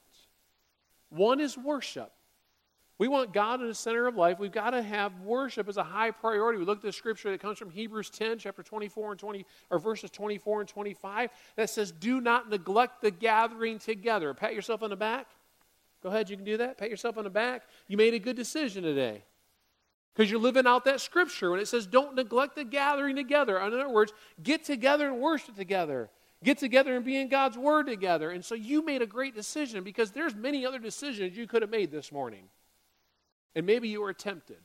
One 1.10 1.40
is 1.40 1.58
worship. 1.58 2.12
We 3.00 3.08
want 3.08 3.34
God 3.34 3.60
in 3.60 3.68
the 3.68 3.74
center 3.74 4.06
of 4.06 4.16
life. 4.16 4.40
We've 4.40 4.52
got 4.52 4.72
to 4.72 4.82
have 4.82 5.20
worship 5.22 5.68
as 5.68 5.78
a 5.78 5.84
high 5.84 6.12
priority. 6.12 6.60
We 6.60 6.66
look 6.66 6.78
at 6.78 6.84
the 6.84 6.92
scripture 6.92 7.32
that 7.32 7.42
comes 7.42 7.58
from 7.58 7.72
Hebrews 7.72 8.12
10, 8.12 8.38
chapter 8.38 8.62
24 8.62 9.12
and 9.12 9.20
20, 9.20 9.46
or 9.72 9.80
verses 9.80 10.12
24 10.12 10.62
and 10.62 10.70
25, 10.70 11.32
that 11.56 11.70
says, 11.70 11.92
Do 11.92 12.22
not 12.22 12.50
neglect 12.50 13.02
the 13.02 13.10
gathering 13.10 13.80
together. 13.80 14.34
Pat 14.34 14.54
yourself 14.54 14.84
on 14.84 14.92
the 14.92 14.96
back. 14.96 15.28
Go 16.04 16.10
ahead, 16.10 16.30
you 16.30 16.36
can 16.36 16.46
do 16.46 16.58
that. 16.58 16.78
Pat 16.78 16.90
yourself 16.90 17.18
on 17.18 17.24
the 17.24 17.30
back. 17.30 17.64
You 17.88 17.98
made 17.98 18.14
a 18.14 18.20
good 18.20 18.36
decision 18.36 18.84
today. 18.84 19.24
Because 20.14 20.30
you're 20.30 20.40
living 20.40 20.68
out 20.68 20.86
that 20.86 21.02
scripture 21.02 21.50
when 21.50 21.60
it 21.60 21.68
says, 21.68 21.88
Don't 21.88 22.14
neglect 22.14 22.56
the 22.56 22.64
gathering 22.64 23.16
together. 23.16 23.58
In 23.58 23.74
other 23.74 23.90
words, 23.90 24.14
get 24.44 24.64
together 24.64 25.08
and 25.08 25.20
worship 25.20 25.56
together 25.56 26.10
get 26.44 26.58
together 26.58 26.96
and 26.96 27.06
be 27.06 27.16
in 27.16 27.30
God's 27.30 27.58
Word 27.58 27.88
together. 27.88 28.30
And 28.30 28.44
so 28.44 28.54
you 28.54 28.84
made 28.84 29.02
a 29.02 29.06
great 29.06 29.34
decision 29.34 29.82
because 29.82 30.12
there's 30.12 30.36
many 30.36 30.66
other 30.66 30.78
decisions 30.78 31.38
you 31.38 31.48
could 31.48 31.62
have 31.62 31.72
made 31.72 31.90
this 31.90 32.12
morning. 32.12 32.50
And 33.56 33.66
maybe 33.66 33.88
you 33.88 34.02
were 34.02 34.14
tempted 34.14 34.58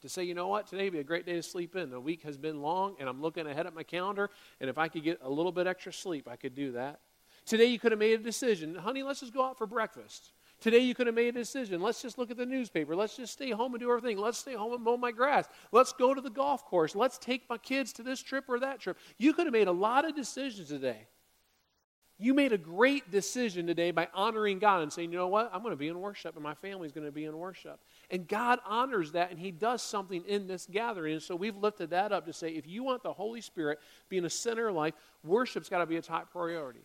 to 0.00 0.08
say, 0.08 0.24
you 0.24 0.34
know 0.34 0.48
what, 0.48 0.66
today 0.66 0.84
would 0.84 0.92
be 0.92 0.98
a 0.98 1.04
great 1.04 1.26
day 1.26 1.34
to 1.34 1.42
sleep 1.42 1.76
in. 1.76 1.90
The 1.90 2.00
week 2.00 2.22
has 2.24 2.36
been 2.36 2.60
long, 2.60 2.96
and 2.98 3.08
I'm 3.08 3.22
looking 3.22 3.46
ahead 3.46 3.66
at 3.66 3.74
my 3.74 3.84
calendar, 3.84 4.30
and 4.60 4.68
if 4.68 4.76
I 4.76 4.88
could 4.88 5.04
get 5.04 5.20
a 5.22 5.30
little 5.30 5.52
bit 5.52 5.66
extra 5.66 5.92
sleep, 5.92 6.26
I 6.28 6.36
could 6.36 6.54
do 6.54 6.72
that. 6.72 7.00
Today 7.46 7.66
you 7.66 7.78
could 7.78 7.92
have 7.92 7.98
made 7.98 8.18
a 8.18 8.22
decision. 8.22 8.74
Honey, 8.74 9.02
let's 9.02 9.20
just 9.20 9.32
go 9.32 9.44
out 9.44 9.58
for 9.58 9.66
breakfast. 9.66 10.32
Today 10.60 10.78
you 10.78 10.94
could 10.94 11.06
have 11.08 11.16
made 11.16 11.28
a 11.28 11.38
decision. 11.38 11.80
Let's 11.80 12.00
just 12.00 12.18
look 12.18 12.30
at 12.30 12.36
the 12.36 12.46
newspaper. 12.46 12.94
Let's 12.94 13.16
just 13.16 13.32
stay 13.32 13.50
home 13.50 13.74
and 13.74 13.80
do 13.80 13.90
everything. 13.90 14.18
Let's 14.18 14.38
stay 14.38 14.54
home 14.54 14.72
and 14.72 14.82
mow 14.82 14.96
my 14.96 15.10
grass. 15.10 15.48
Let's 15.72 15.92
go 15.92 16.14
to 16.14 16.20
the 16.20 16.30
golf 16.30 16.64
course. 16.64 16.94
Let's 16.94 17.18
take 17.18 17.48
my 17.50 17.58
kids 17.58 17.92
to 17.94 18.04
this 18.04 18.22
trip 18.22 18.44
or 18.48 18.60
that 18.60 18.78
trip. 18.78 18.96
You 19.18 19.32
could 19.32 19.46
have 19.46 19.52
made 19.52 19.66
a 19.66 19.72
lot 19.72 20.04
of 20.04 20.14
decisions 20.14 20.68
today. 20.68 21.08
You 22.22 22.34
made 22.34 22.52
a 22.52 22.58
great 22.58 23.10
decision 23.10 23.66
today 23.66 23.90
by 23.90 24.06
honoring 24.14 24.60
God 24.60 24.82
and 24.82 24.92
saying, 24.92 25.10
you 25.10 25.18
know 25.18 25.26
what? 25.26 25.50
I'm 25.52 25.60
going 25.60 25.72
to 25.72 25.76
be 25.76 25.88
in 25.88 25.98
worship 25.98 26.36
and 26.36 26.42
my 26.44 26.54
family's 26.54 26.92
going 26.92 27.04
to 27.04 27.12
be 27.12 27.24
in 27.24 27.36
worship. 27.36 27.80
And 28.12 28.28
God 28.28 28.60
honors 28.64 29.10
that 29.12 29.32
and 29.32 29.40
He 29.40 29.50
does 29.50 29.82
something 29.82 30.22
in 30.28 30.46
this 30.46 30.68
gathering. 30.70 31.14
And 31.14 31.22
so 31.22 31.34
we've 31.34 31.56
lifted 31.56 31.90
that 31.90 32.12
up 32.12 32.26
to 32.26 32.32
say, 32.32 32.50
if 32.50 32.64
you 32.64 32.84
want 32.84 33.02
the 33.02 33.12
Holy 33.12 33.40
Spirit 33.40 33.80
being 34.08 34.24
a 34.24 34.30
center 34.30 34.68
of 34.68 34.76
life, 34.76 34.94
worship's 35.24 35.68
got 35.68 35.78
to 35.78 35.86
be 35.86 35.96
a 35.96 36.02
top 36.02 36.30
priority. 36.30 36.84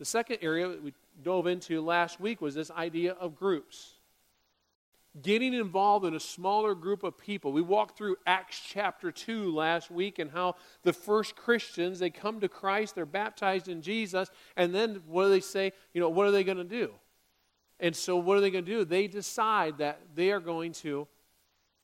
The 0.00 0.04
second 0.04 0.38
area 0.42 0.66
that 0.66 0.82
we 0.82 0.94
dove 1.22 1.46
into 1.46 1.80
last 1.80 2.18
week 2.18 2.40
was 2.40 2.56
this 2.56 2.72
idea 2.72 3.12
of 3.12 3.36
groups 3.36 4.00
getting 5.20 5.52
involved 5.52 6.06
in 6.06 6.14
a 6.14 6.20
smaller 6.20 6.74
group 6.74 7.02
of 7.02 7.18
people. 7.18 7.52
We 7.52 7.60
walked 7.60 7.98
through 7.98 8.16
Acts 8.26 8.60
chapter 8.66 9.12
2 9.12 9.54
last 9.54 9.90
week 9.90 10.18
and 10.18 10.30
how 10.30 10.56
the 10.82 10.92
first 10.92 11.36
Christians, 11.36 11.98
they 11.98 12.08
come 12.08 12.40
to 12.40 12.48
Christ, 12.48 12.94
they're 12.94 13.04
baptized 13.04 13.68
in 13.68 13.82
Jesus, 13.82 14.30
and 14.56 14.74
then 14.74 15.02
what 15.06 15.24
do 15.24 15.30
they 15.30 15.40
say? 15.40 15.72
You 15.92 16.00
know, 16.00 16.08
what 16.08 16.26
are 16.26 16.30
they 16.30 16.44
going 16.44 16.56
to 16.56 16.64
do? 16.64 16.92
And 17.78 17.94
so 17.94 18.16
what 18.16 18.38
are 18.38 18.40
they 18.40 18.50
going 18.50 18.64
to 18.64 18.70
do? 18.70 18.84
They 18.84 19.06
decide 19.06 19.78
that 19.78 20.00
they 20.14 20.30
are 20.30 20.40
going 20.40 20.72
to 20.74 21.06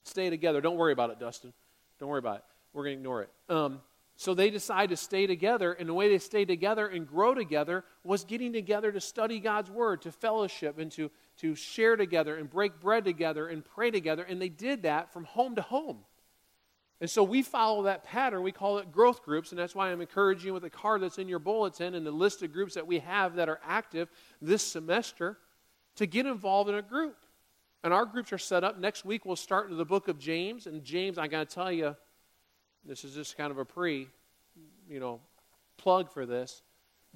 stay 0.05 0.31
together. 0.31 0.61
Don't 0.61 0.77
worry 0.77 0.93
about 0.93 1.11
it, 1.11 1.21
Dustin. 1.21 1.53
Don't 1.99 2.09
worry 2.09 2.21
about 2.21 2.37
it. 2.37 2.45
We're 2.73 2.85
going 2.85 2.97
to 2.97 3.01
ignore 3.01 3.23
it. 3.23 3.31
Um, 3.49 3.81
so 4.17 4.35
they 4.35 4.51
decide 4.51 4.89
to 4.89 4.97
stay 4.97 5.27
together, 5.27 5.73
and 5.73 5.89
the 5.89 5.95
way 5.95 6.09
they 6.09 6.19
stay 6.19 6.45
together 6.45 6.87
and 6.87 7.07
grow 7.07 7.35
together 7.35 7.85
was 8.03 8.25
getting 8.25 8.53
together 8.53 8.91
to 8.91 9.01
study 9.01 9.39
God's 9.39 9.71
Word, 9.71 10.03
to 10.03 10.13
fellowship, 10.13 10.79
and 10.79 10.91
to 10.93 11.11
to 11.39 11.55
share 11.55 11.97
together 11.97 12.37
and 12.37 12.51
break 12.51 12.81
bread 12.81 13.05
together 13.05 13.47
and 13.47 13.65
pray 13.65 13.91
together. 13.91 14.23
And 14.23 14.41
they 14.41 14.49
did 14.49 14.83
that 14.83 15.13
from 15.13 15.25
home 15.25 15.55
to 15.57 15.63
home. 15.63 15.99
And 17.01 17.09
so 17.09 17.23
we 17.23 17.43
follow 17.43 17.85
that 17.85 18.05
pattern. 18.05 18.43
We 18.43 18.51
call 18.51 18.79
it 18.79 18.91
growth 18.91 19.23
groups. 19.23 19.51
And 19.51 19.59
that's 19.59 19.75
why 19.75 19.91
I'm 19.91 20.01
encouraging 20.01 20.49
you 20.49 20.53
with 20.53 20.65
the 20.65 20.71
card 20.71 21.03
that's 21.03 21.19
in 21.19 21.29
your 21.29 21.39
bulletin 21.39 21.95
and 21.95 22.05
the 22.05 22.11
list 22.11 22.43
of 22.43 22.53
groups 22.53 22.75
that 22.75 22.87
we 22.87 22.99
have 22.99 23.37
that 23.37 23.49
are 23.49 23.61
active 23.65 24.11
this 24.43 24.65
semester 24.65 25.39
to 25.97 26.07
get 26.07 26.27
involved 26.27 26.69
in 26.69 26.75
a 26.75 26.83
group. 26.83 27.17
And 27.85 27.93
our 27.93 28.05
groups 28.05 28.33
are 28.33 28.39
set 28.39 28.65
up. 28.65 28.81
Next 28.81 29.05
week, 29.05 29.25
we'll 29.25 29.37
start 29.37 29.67
into 29.67 29.77
the 29.77 29.85
book 29.85 30.09
of 30.09 30.19
James. 30.19 30.67
And 30.67 30.83
James, 30.83 31.19
I 31.19 31.29
got 31.29 31.49
to 31.49 31.55
tell 31.55 31.71
you, 31.71 31.95
this 32.85 33.05
is 33.05 33.15
just 33.15 33.37
kind 33.37 33.53
of 33.53 33.59
a 33.59 33.65
pre, 33.65 34.09
you 34.91 34.99
know, 34.99 35.21
plug 35.77 36.11
for 36.11 36.27
this. 36.27 36.63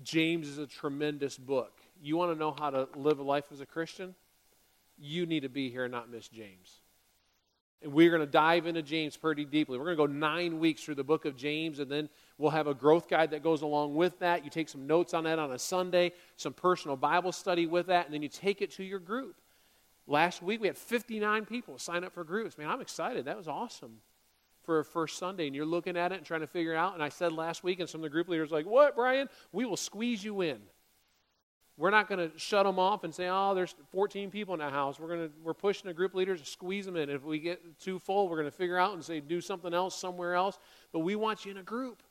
James 0.05 0.47
is 0.47 0.59
a 0.59 0.67
tremendous 0.67 1.37
book 1.37 1.82
you 2.02 2.16
want 2.16 2.32
to 2.32 2.38
know 2.38 2.54
how 2.59 2.71
to 2.71 2.88
live 2.97 3.18
a 3.18 3.23
life 3.23 3.44
as 3.52 3.61
a 3.61 3.66
Christian? 3.66 4.14
You 4.99 5.26
need 5.26 5.40
to 5.40 5.49
be 5.49 5.71
here 5.71 5.85
and 5.85 5.92
not 5.92 6.11
miss 6.11 6.28
James. 6.28 6.80
And 7.82 7.92
we're 7.92 8.11
going 8.11 8.21
to 8.21 8.26
dive 8.26 8.66
into 8.66 8.82
James 8.82 9.16
pretty 9.16 9.44
deeply. 9.44 9.76
We're 9.76 9.94
going 9.94 9.97
to 9.97 10.06
go 10.06 10.12
nine 10.12 10.61
weeks 10.61 10.85
through 10.85 10.94
the 10.94 11.04
book 11.04 11.25
of 11.25 11.37
James, 11.37 11.80
and 11.80 11.90
then 11.90 12.09
we'll 12.38 12.50
have 12.50 12.68
a 12.68 12.75
growth 12.75 13.09
guide 13.09 13.32
that 13.32 13.42
goes 13.42 13.62
along 13.62 13.94
with 13.94 14.18
that. 14.21 14.44
You 14.44 14.50
take 14.50 14.68
some 14.68 14.87
notes 14.87 15.14
on 15.14 15.25
that 15.25 15.38
on 15.38 15.52
a 15.52 15.59
Sunday, 15.59 16.12
some 16.37 16.52
personal 16.52 16.97
Bible 16.97 17.32
study 17.32 17.66
with 17.66 17.87
that, 17.87 18.04
and 18.04 18.14
then 18.14 18.23
you 18.23 18.28
take 18.28 18.62
it 18.62 18.71
to 18.73 18.85
your 18.85 19.00
group. 19.00 19.37
Last 20.06 20.42
week 20.42 20.61
we 20.61 20.66
had 20.66 20.76
59 20.76 21.44
people 21.44 21.78
sign 21.78 22.04
up 22.04 22.12
for 22.12 22.25
groups. 22.25 22.59
Man, 22.59 22.68
I'm 22.68 22.80
excited. 22.80 23.25
That 23.25 23.37
was 23.37 23.49
awesome 23.49 23.99
for 24.62 24.80
a 24.80 24.85
first 24.85 25.18
Sunday. 25.18 25.47
And 25.47 25.54
you're 25.54 25.66
looking 25.66 25.97
at 25.97 26.12
it 26.12 26.16
and 26.16 26.26
trying 26.26 26.40
to 26.40 26.47
figure 26.47 26.73
it 26.73 26.76
out. 26.76 26.94
And 26.94 27.02
I 27.02 27.09
said 27.09 27.32
last 27.32 27.64
week, 27.64 27.80
and 27.80 27.88
some 27.88 28.00
of 28.00 28.02
the 28.02 28.11
group 28.11 28.28
leaders 28.28 28.50
like, 28.50 28.66
What, 28.66 28.97
Brian? 28.97 29.28
We 29.52 29.64
will 29.64 29.76
squeeze 29.76 30.25
you 30.25 30.40
in. 30.40 30.59
We're 31.83 31.91
not 31.91 32.09
going 32.09 32.31
to 32.31 32.39
shut 32.39 32.65
them 32.65 32.79
off 32.79 33.03
and 33.03 33.12
say, 33.12 33.27
oh, 33.29 33.57
there's 33.57 33.75
14 33.91 34.31
people 34.31 34.55
in 34.55 34.61
the 34.61 34.71
house. 34.71 35.01
We're, 35.01 35.17
to, 35.17 35.31
we're 35.43 35.53
pushing 35.53 35.91
a 35.91 35.93
group 35.93 36.15
leader 36.15 36.37
to 36.37 36.45
squeeze 36.45 36.87
them 36.87 36.95
in. 36.95 37.11
If 37.11 37.25
we 37.25 37.41
get 37.41 37.81
too 37.81 37.99
full, 37.99 38.29
we're 38.29 38.37
going 38.37 38.49
to 38.49 38.57
figure 38.57 38.79
out 38.79 38.95
and 38.95 39.05
say, 39.05 39.19
do 39.19 39.41
something 39.41 39.75
else 39.75 39.99
somewhere 39.99 40.35
else. 40.35 40.61
But 40.93 41.01
we 41.01 41.17
want 41.17 41.45
you 41.45 41.51
in 41.51 41.57
a 41.57 41.62
group. 41.65 42.05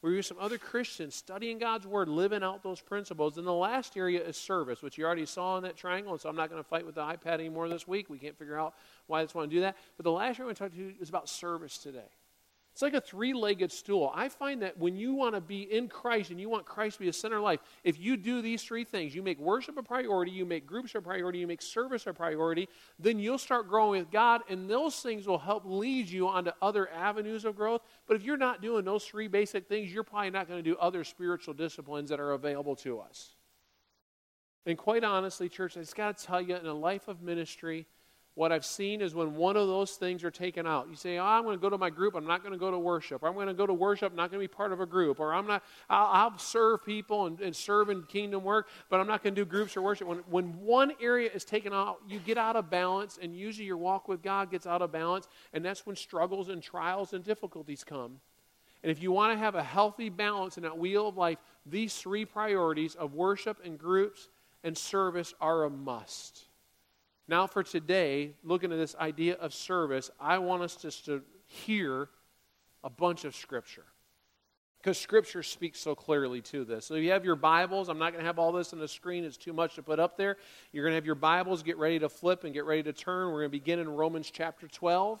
where 0.00 0.14
you're 0.14 0.22
some 0.22 0.38
other 0.40 0.56
Christians 0.56 1.14
studying 1.14 1.58
God's 1.58 1.86
Word, 1.86 2.08
living 2.08 2.42
out 2.42 2.62
those 2.62 2.80
principles. 2.80 3.36
And 3.36 3.46
the 3.46 3.52
last 3.52 3.98
area 3.98 4.22
is 4.22 4.38
service, 4.38 4.80
which 4.80 4.96
you 4.96 5.04
already 5.04 5.26
saw 5.26 5.58
in 5.58 5.62
that 5.64 5.76
triangle. 5.76 6.12
And 6.12 6.20
so 6.22 6.30
I'm 6.30 6.36
not 6.36 6.48
going 6.48 6.62
to 6.62 6.66
fight 6.66 6.86
with 6.86 6.94
the 6.94 7.02
iPad 7.02 7.34
anymore 7.34 7.68
this 7.68 7.86
week. 7.86 8.08
We 8.08 8.18
can't 8.18 8.38
figure 8.38 8.58
out 8.58 8.72
why 9.08 9.20
I 9.20 9.24
just 9.24 9.34
want 9.34 9.50
to 9.50 9.54
do 9.54 9.60
that. 9.60 9.76
But 9.98 10.04
the 10.04 10.10
last 10.12 10.38
area 10.38 10.44
I 10.44 10.46
want 10.46 10.56
to 10.56 10.64
talk 10.64 10.72
to 10.72 10.78
you 10.78 10.94
is 11.02 11.10
about 11.10 11.28
service 11.28 11.76
today. 11.76 12.08
It's 12.78 12.82
like 12.84 12.94
a 12.94 13.00
three 13.00 13.32
legged 13.34 13.72
stool. 13.72 14.12
I 14.14 14.28
find 14.28 14.62
that 14.62 14.78
when 14.78 14.94
you 14.94 15.12
want 15.12 15.34
to 15.34 15.40
be 15.40 15.62
in 15.62 15.88
Christ 15.88 16.30
and 16.30 16.40
you 16.40 16.48
want 16.48 16.64
Christ 16.64 16.98
to 16.98 17.00
be 17.00 17.08
a 17.08 17.12
center 17.12 17.38
of 17.38 17.42
life, 17.42 17.58
if 17.82 17.98
you 17.98 18.16
do 18.16 18.40
these 18.40 18.62
three 18.62 18.84
things, 18.84 19.16
you 19.16 19.20
make 19.20 19.40
worship 19.40 19.76
a 19.78 19.82
priority, 19.82 20.30
you 20.30 20.46
make 20.46 20.64
groups 20.64 20.94
a 20.94 21.00
priority, 21.00 21.40
you 21.40 21.48
make 21.48 21.60
service 21.60 22.06
a 22.06 22.12
priority, 22.12 22.68
then 22.96 23.18
you'll 23.18 23.36
start 23.36 23.66
growing 23.66 23.98
with 23.98 24.12
God, 24.12 24.42
and 24.48 24.70
those 24.70 24.94
things 25.00 25.26
will 25.26 25.40
help 25.40 25.64
lead 25.66 26.08
you 26.08 26.28
onto 26.28 26.52
other 26.62 26.88
avenues 26.90 27.44
of 27.44 27.56
growth. 27.56 27.82
But 28.06 28.14
if 28.14 28.22
you're 28.22 28.36
not 28.36 28.62
doing 28.62 28.84
those 28.84 29.04
three 29.04 29.26
basic 29.26 29.66
things, 29.68 29.92
you're 29.92 30.04
probably 30.04 30.30
not 30.30 30.46
going 30.46 30.62
to 30.62 30.70
do 30.70 30.76
other 30.78 31.02
spiritual 31.02 31.54
disciplines 31.54 32.10
that 32.10 32.20
are 32.20 32.30
available 32.30 32.76
to 32.76 33.00
us. 33.00 33.34
And 34.66 34.78
quite 34.78 35.02
honestly, 35.02 35.48
church, 35.48 35.76
I 35.76 35.80
just 35.80 35.96
got 35.96 36.16
to 36.16 36.24
tell 36.24 36.40
you, 36.40 36.54
in 36.54 36.66
a 36.66 36.74
life 36.74 37.08
of 37.08 37.22
ministry, 37.22 37.88
what 38.38 38.52
I've 38.52 38.64
seen 38.64 39.00
is 39.00 39.16
when 39.16 39.34
one 39.34 39.56
of 39.56 39.66
those 39.66 39.96
things 39.96 40.22
are 40.22 40.30
taken 40.30 40.64
out. 40.64 40.86
You 40.88 40.94
say, 40.94 41.18
oh, 41.18 41.24
I'm 41.24 41.42
going 41.42 41.56
to 41.56 41.60
go 41.60 41.68
to 41.68 41.76
my 41.76 41.90
group, 41.90 42.14
I'm 42.14 42.24
not 42.24 42.40
going 42.40 42.52
to 42.52 42.58
go 42.58 42.70
to 42.70 42.78
worship. 42.78 43.24
Or 43.24 43.26
I'm 43.26 43.34
going 43.34 43.48
to 43.48 43.52
go 43.52 43.66
to 43.66 43.74
worship, 43.74 44.12
I'm 44.12 44.16
not 44.16 44.30
going 44.30 44.40
to 44.40 44.48
be 44.48 44.54
part 44.54 44.70
of 44.70 44.80
a 44.80 44.86
group. 44.86 45.18
Or 45.18 45.34
I'm 45.34 45.44
not, 45.44 45.64
I'll, 45.90 46.06
I'll 46.06 46.38
serve 46.38 46.84
people 46.84 47.26
and, 47.26 47.40
and, 47.40 47.54
serve 47.54 47.90
in 47.90 48.04
kingdom 48.04 48.44
work, 48.44 48.68
but 48.90 49.00
I'm 49.00 49.08
not 49.08 49.24
going 49.24 49.34
to 49.34 49.40
do 49.40 49.44
groups 49.44 49.76
or 49.76 49.82
worship. 49.82 50.06
When, 50.06 50.18
when 50.30 50.60
one 50.60 50.92
area 51.02 51.28
is 51.34 51.44
taken 51.44 51.72
out, 51.72 51.98
you 52.06 52.20
get 52.20 52.38
out 52.38 52.54
of 52.54 52.70
balance, 52.70 53.18
and 53.20 53.34
usually 53.34 53.66
your 53.66 53.76
walk 53.76 54.06
with 54.06 54.22
God 54.22 54.52
gets 54.52 54.68
out 54.68 54.82
of 54.82 54.92
balance, 54.92 55.26
and 55.52 55.64
that's 55.64 55.84
when 55.84 55.96
struggles 55.96 56.48
and 56.48 56.62
trials 56.62 57.14
and 57.14 57.24
difficulties 57.24 57.82
come. 57.82 58.20
And 58.84 58.92
if 58.92 59.02
you 59.02 59.10
want 59.10 59.32
to 59.32 59.38
have 59.38 59.56
a 59.56 59.64
healthy 59.64 60.10
balance 60.10 60.56
in 60.56 60.62
that 60.62 60.78
wheel 60.78 61.08
of 61.08 61.16
life, 61.16 61.38
these 61.66 61.96
three 61.96 62.24
priorities 62.24 62.94
of 62.94 63.14
worship 63.14 63.58
and 63.64 63.76
groups 63.76 64.28
and 64.62 64.78
service 64.78 65.34
are 65.40 65.64
a 65.64 65.70
must. 65.70 66.47
Now, 67.28 67.46
for 67.46 67.62
today, 67.62 68.32
looking 68.42 68.72
at 68.72 68.78
this 68.78 68.96
idea 68.96 69.34
of 69.34 69.52
service, 69.52 70.10
I 70.18 70.38
want 70.38 70.62
us 70.62 70.76
just 70.76 71.04
to 71.04 71.22
hear 71.44 72.08
a 72.82 72.88
bunch 72.88 73.26
of 73.26 73.36
Scripture. 73.36 73.84
Because 74.78 74.96
Scripture 74.96 75.42
speaks 75.42 75.78
so 75.78 75.94
clearly 75.94 76.40
to 76.42 76.64
this. 76.64 76.86
So, 76.86 76.94
if 76.94 77.04
you 77.04 77.10
have 77.10 77.26
your 77.26 77.36
Bibles, 77.36 77.90
I'm 77.90 77.98
not 77.98 78.12
going 78.12 78.22
to 78.22 78.26
have 78.26 78.38
all 78.38 78.50
this 78.50 78.72
on 78.72 78.78
the 78.78 78.88
screen, 78.88 79.24
it's 79.24 79.36
too 79.36 79.52
much 79.52 79.74
to 79.74 79.82
put 79.82 80.00
up 80.00 80.16
there. 80.16 80.38
You're 80.72 80.84
going 80.84 80.92
to 80.92 80.96
have 80.96 81.04
your 81.04 81.14
Bibles, 81.16 81.62
get 81.62 81.76
ready 81.76 81.98
to 81.98 82.08
flip 82.08 82.44
and 82.44 82.54
get 82.54 82.64
ready 82.64 82.82
to 82.84 82.94
turn. 82.94 83.26
We're 83.26 83.40
going 83.40 83.50
to 83.50 83.58
begin 83.58 83.78
in 83.78 83.90
Romans 83.90 84.30
chapter 84.30 84.66
12. 84.66 85.20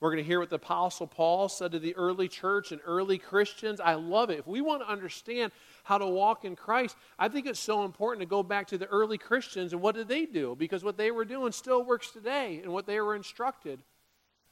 We're 0.00 0.10
going 0.10 0.22
to 0.22 0.26
hear 0.26 0.38
what 0.38 0.50
the 0.50 0.56
Apostle 0.56 1.08
Paul 1.08 1.48
said 1.48 1.72
to 1.72 1.80
the 1.80 1.96
early 1.96 2.28
church 2.28 2.70
and 2.70 2.80
early 2.84 3.18
Christians. 3.18 3.80
I 3.80 3.94
love 3.94 4.30
it. 4.30 4.38
If 4.38 4.46
we 4.46 4.60
want 4.60 4.82
to 4.82 4.88
understand 4.88 5.50
how 5.82 5.98
to 5.98 6.06
walk 6.06 6.44
in 6.44 6.54
Christ, 6.54 6.96
I 7.18 7.28
think 7.28 7.46
it's 7.46 7.58
so 7.58 7.84
important 7.84 8.20
to 8.20 8.30
go 8.30 8.44
back 8.44 8.68
to 8.68 8.78
the 8.78 8.86
early 8.86 9.18
Christians 9.18 9.72
and 9.72 9.82
what 9.82 9.96
did 9.96 10.06
they 10.06 10.24
do? 10.24 10.54
Because 10.56 10.84
what 10.84 10.96
they 10.96 11.10
were 11.10 11.24
doing 11.24 11.50
still 11.50 11.82
works 11.82 12.10
today 12.10 12.60
and 12.62 12.72
what 12.72 12.86
they 12.86 13.00
were 13.00 13.16
instructed. 13.16 13.80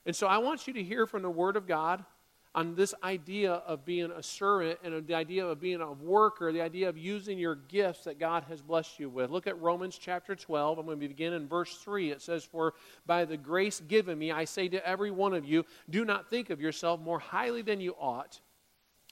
And 0.05 0.17
so 0.17 0.27
I 0.27 0.39
want 0.39 0.67
you 0.67 0.73
to 0.75 0.83
hear 0.83 1.07
from 1.07 1.23
the 1.23 1.31
Word 1.31 1.57
of 1.57 1.69
God 1.69 2.05
on 2.57 2.75
this 2.75 2.95
idea 3.05 3.53
of 3.53 3.85
being 3.85 4.11
a 4.11 4.23
servant 4.23 4.79
and 4.83 5.07
the 5.07 5.15
idea 5.15 5.47
of 5.47 5.61
being 5.61 5.83
a 5.83 5.93
worker, 5.93 6.51
the 6.51 6.63
idea 6.63 6.89
of 6.89 6.97
using 6.97 7.39
your 7.39 7.55
gifts 7.55 8.05
that 8.05 8.19
God 8.19 8.45
has 8.49 8.63
blessed 8.63 8.99
you 8.99 9.11
with. 9.11 9.31
Look 9.31 9.47
at 9.47 9.61
Romans 9.61 9.99
chapter 10.01 10.35
12. 10.35 10.79
I'm 10.79 10.87
going 10.87 10.99
to 10.99 11.07
begin 11.07 11.35
in 11.35 11.47
verse 11.47 11.77
3. 11.77 12.11
It 12.11 12.23
says, 12.23 12.45
For 12.45 12.73
by 13.05 13.27
the 13.27 13.37
grace 13.37 13.81
given 13.81 14.19
me, 14.19 14.33
I 14.33 14.47
say 14.47 14.69
to 14.69 14.89
every 14.89 15.11
one 15.11 15.35
of 15.35 15.45
you, 15.45 15.67
do 15.91 16.07
not 16.07 16.31
think 16.31 16.49
of 16.49 16.59
yourself 16.59 16.99
more 16.99 17.19
highly 17.19 17.61
than 17.61 17.79
you 17.79 17.95
ought 18.01 18.41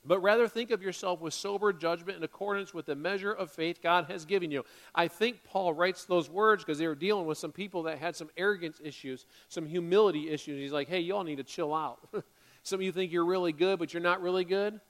but 0.06 0.20
rather 0.20 0.46
think 0.46 0.70
of 0.70 0.82
yourself 0.82 1.20
with 1.20 1.32
sober 1.32 1.72
judgment 1.72 2.18
in 2.18 2.24
accordance 2.24 2.74
with 2.74 2.86
the 2.86 2.94
measure 2.94 3.32
of 3.32 3.50
faith 3.50 3.80
God 3.82 4.06
has 4.06 4.24
given 4.24 4.50
you. 4.50 4.64
I 4.94 5.08
think 5.08 5.42
Paul 5.44 5.72
writes 5.72 6.04
those 6.04 6.28
words 6.28 6.62
because 6.62 6.78
they 6.78 6.86
were 6.86 6.94
dealing 6.94 7.26
with 7.26 7.38
some 7.38 7.52
people 7.52 7.84
that 7.84 7.98
had 7.98 8.14
some 8.14 8.28
arrogance 8.36 8.80
issues, 8.84 9.24
some 9.48 9.64
humility 9.64 10.30
issues. 10.30 10.60
He's 10.60 10.72
like, 10.72 10.88
hey, 10.88 11.00
y'all 11.00 11.24
need 11.24 11.36
to 11.36 11.44
chill 11.44 11.74
out. 11.74 12.06
some 12.64 12.80
of 12.80 12.82
you 12.82 12.92
think 12.92 13.12
you're 13.12 13.24
really 13.24 13.52
good, 13.52 13.78
but 13.78 13.94
you're 13.94 14.02
not 14.02 14.20
really 14.20 14.44
good. 14.44 14.80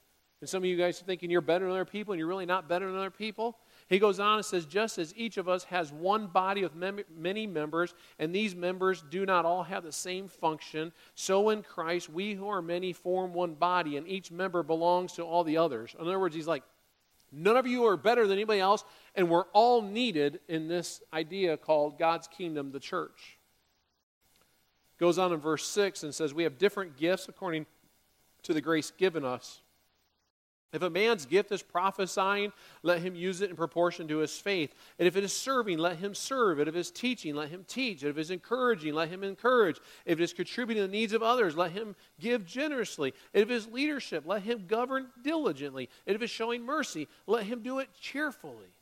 And 0.41 0.49
some 0.49 0.63
of 0.63 0.67
you 0.67 0.77
guys 0.77 1.01
are 1.01 1.05
thinking 1.05 1.31
you're 1.31 1.41
better 1.41 1.65
than 1.65 1.73
other 1.73 1.85
people, 1.85 2.13
and 2.13 2.19
you're 2.19 2.29
really 2.29 2.47
not 2.47 2.69
better 2.69 2.87
than 2.87 2.97
other 2.97 3.11
people. 3.11 3.57
He 3.89 3.99
goes 3.99 4.21
on 4.21 4.37
and 4.37 4.45
says, 4.45 4.67
just 4.67 4.99
as 4.99 5.15
each 5.17 5.39
of 5.39 5.49
us 5.49 5.65
has 5.65 5.93
one 5.93 6.27
body 6.27 6.63
with 6.63 6.75
mem- 6.75 7.05
many 7.17 7.47
members, 7.47 7.95
and 8.19 8.35
these 8.35 8.55
members 8.55 9.05
do 9.11 9.27
not 9.27 9.45
all 9.45 9.63
have 9.63 9.85
the 9.85 9.93
same 9.93 10.29
function, 10.29 10.93
so 11.15 11.51
in 11.51 11.63
Christ 11.63 12.09
we 12.09 12.35
who 12.35 12.49
are 12.49 12.63
many 12.63 12.93
form 12.93 13.33
one 13.33 13.55
body, 13.55 13.97
and 13.97 14.07
each 14.07 14.31
member 14.31 14.63
belongs 14.63 15.15
to 15.15 15.23
all 15.23 15.45
the 15.45 15.57
others. 15.57 15.95
In 15.99 16.07
other 16.07 16.21
words, 16.21 16.35
he's 16.35 16.47
like, 16.47 16.63
none 17.33 17.57
of 17.57 17.67
you 17.67 17.87
are 17.87 17.97
better 17.97 18.27
than 18.27 18.37
anybody 18.37 18.61
else, 18.61 18.85
and 19.15 19.29
we're 19.29 19.47
all 19.53 19.83
needed 19.83 20.41
in 20.49 20.69
this 20.69 21.01
idea 21.13 21.57
called 21.57 21.99
God's 21.99 22.29
kingdom, 22.29 22.71
the 22.71 22.81
church. 22.81 23.39
Goes 24.99 25.19
on 25.19 25.33
in 25.33 25.41
verse 25.41 25.67
6 25.67 26.03
and 26.03 26.15
says, 26.15 26.33
We 26.33 26.45
have 26.45 26.59
different 26.59 26.97
gifts 26.97 27.29
according 27.29 27.67
to 28.45 28.55
the 28.55 28.61
grace 28.61 28.93
given 28.93 29.25
us. 29.25 29.61
If 30.75 30.83
a 30.83 30.91
man's 30.91 31.25
gift 31.25 31.53
is 31.53 31.63
prophesying, 31.63 32.53
let 32.83 33.01
him 33.01 33.15
use 33.15 33.41
it 33.41 33.49
in 33.49 33.55
proportion 33.55 34.09
to 34.09 34.19
his 34.19 34.37
faith. 34.37 34.75
And 34.99 35.07
if 35.07 35.17
it 35.17 35.23
is 35.23 35.33
serving, 35.33 35.79
let 35.79 35.99
him 35.99 36.17
serve. 36.17 36.59
And 36.59 36.69
if 36.69 36.75
it 36.75 36.79
is 36.81 36.91
teaching, 36.91 37.37
let 37.37 37.51
him 37.51 37.65
teach. 37.69 38.03
And 38.03 38.11
if 38.11 38.19
it 38.19 38.23
is 38.23 38.33
encouraging, 38.33 38.93
let 38.93 39.09
him 39.09 39.23
encourage. 39.23 39.79
If 40.05 40.19
it 40.19 40.23
is 40.25 40.33
contributing 40.33 40.83
to 40.83 40.89
the 40.89 40.93
needs 40.93 41.13
of 41.13 41.23
others, 41.23 41.57
let 41.57 41.71
him 41.71 41.95
give 42.19 42.45
generously. 42.45 43.15
And 43.33 43.45
if 43.45 43.51
it 43.51 43.55
is 43.55 43.69
leadership, 43.69 44.25
let 44.27 44.43
him 44.43 44.65
govern 44.67 45.07
diligently. 45.23 45.89
And 46.09 46.17
if 46.17 46.23
it 46.23 46.25
is 46.25 46.31
showing 46.33 46.65
mercy, 46.65 47.07
let 47.29 47.45
him 47.45 47.63
do 47.63 47.79
it 47.79 47.89
cheerfully. 48.01 48.75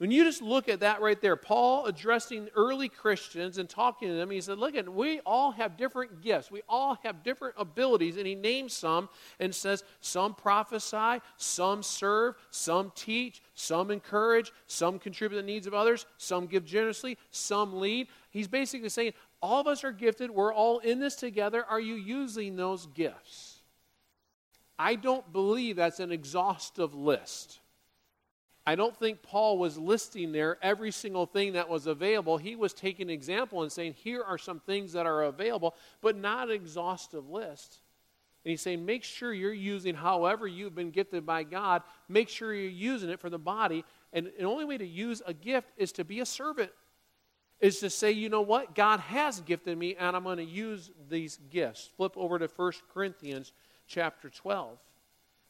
When 0.00 0.10
you 0.10 0.24
just 0.24 0.40
look 0.40 0.70
at 0.70 0.80
that 0.80 1.02
right 1.02 1.20
there, 1.20 1.36
Paul 1.36 1.84
addressing 1.84 2.48
early 2.56 2.88
Christians 2.88 3.58
and 3.58 3.68
talking 3.68 4.08
to 4.08 4.14
them, 4.14 4.30
he 4.30 4.40
said, 4.40 4.56
Look, 4.56 4.74
at, 4.74 4.88
we 4.88 5.20
all 5.26 5.50
have 5.50 5.76
different 5.76 6.22
gifts. 6.22 6.50
We 6.50 6.62
all 6.70 6.96
have 7.02 7.22
different 7.22 7.56
abilities. 7.58 8.16
And 8.16 8.26
he 8.26 8.34
names 8.34 8.72
some 8.72 9.10
and 9.40 9.54
says, 9.54 9.84
Some 10.00 10.34
prophesy, 10.34 11.20
some 11.36 11.82
serve, 11.82 12.36
some 12.50 12.92
teach, 12.94 13.42
some 13.54 13.90
encourage, 13.90 14.52
some 14.66 14.98
contribute 14.98 15.36
to 15.36 15.42
the 15.42 15.52
needs 15.52 15.66
of 15.66 15.74
others, 15.74 16.06
some 16.16 16.46
give 16.46 16.64
generously, 16.64 17.18
some 17.30 17.78
lead. 17.78 18.08
He's 18.30 18.48
basically 18.48 18.88
saying, 18.88 19.12
All 19.42 19.60
of 19.60 19.66
us 19.66 19.84
are 19.84 19.92
gifted. 19.92 20.30
We're 20.30 20.54
all 20.54 20.78
in 20.78 20.98
this 20.98 21.14
together. 21.14 21.62
Are 21.68 21.78
you 21.78 21.96
using 21.96 22.56
those 22.56 22.86
gifts? 22.86 23.58
I 24.78 24.94
don't 24.94 25.30
believe 25.30 25.76
that's 25.76 26.00
an 26.00 26.10
exhaustive 26.10 26.94
list. 26.94 27.59
I 28.66 28.74
don't 28.74 28.96
think 28.96 29.22
Paul 29.22 29.58
was 29.58 29.78
listing 29.78 30.32
there 30.32 30.58
every 30.62 30.90
single 30.90 31.26
thing 31.26 31.54
that 31.54 31.68
was 31.68 31.86
available. 31.86 32.36
He 32.36 32.56
was 32.56 32.74
taking 32.74 33.08
an 33.08 33.10
example 33.10 33.62
and 33.62 33.72
saying, 33.72 33.94
here 33.94 34.22
are 34.22 34.38
some 34.38 34.60
things 34.60 34.92
that 34.92 35.06
are 35.06 35.22
available, 35.22 35.74
but 36.02 36.16
not 36.16 36.48
an 36.48 36.54
exhaustive 36.54 37.30
list. 37.30 37.78
And 38.44 38.50
he's 38.50 38.62
saying, 38.62 38.84
make 38.84 39.04
sure 39.04 39.32
you're 39.32 39.52
using 39.52 39.94
however 39.94 40.46
you've 40.46 40.74
been 40.74 40.90
gifted 40.90 41.26
by 41.26 41.42
God, 41.42 41.82
make 42.08 42.28
sure 42.28 42.54
you're 42.54 42.70
using 42.70 43.10
it 43.10 43.20
for 43.20 43.30
the 43.30 43.38
body. 43.38 43.84
And 44.12 44.30
the 44.38 44.44
only 44.44 44.64
way 44.64 44.78
to 44.78 44.86
use 44.86 45.22
a 45.26 45.34
gift 45.34 45.68
is 45.76 45.92
to 45.92 46.04
be 46.04 46.20
a 46.20 46.26
servant, 46.26 46.70
is 47.60 47.80
to 47.80 47.90
say, 47.90 48.10
you 48.12 48.28
know 48.28 48.40
what? 48.40 48.74
God 48.74 49.00
has 49.00 49.40
gifted 49.40 49.76
me, 49.76 49.94
and 49.96 50.16
I'm 50.16 50.24
going 50.24 50.38
to 50.38 50.44
use 50.44 50.90
these 51.08 51.38
gifts. 51.50 51.90
Flip 51.96 52.12
over 52.16 52.38
to 52.38 52.48
1 52.56 52.72
Corinthians 52.92 53.52
chapter 53.86 54.30
12. 54.30 54.78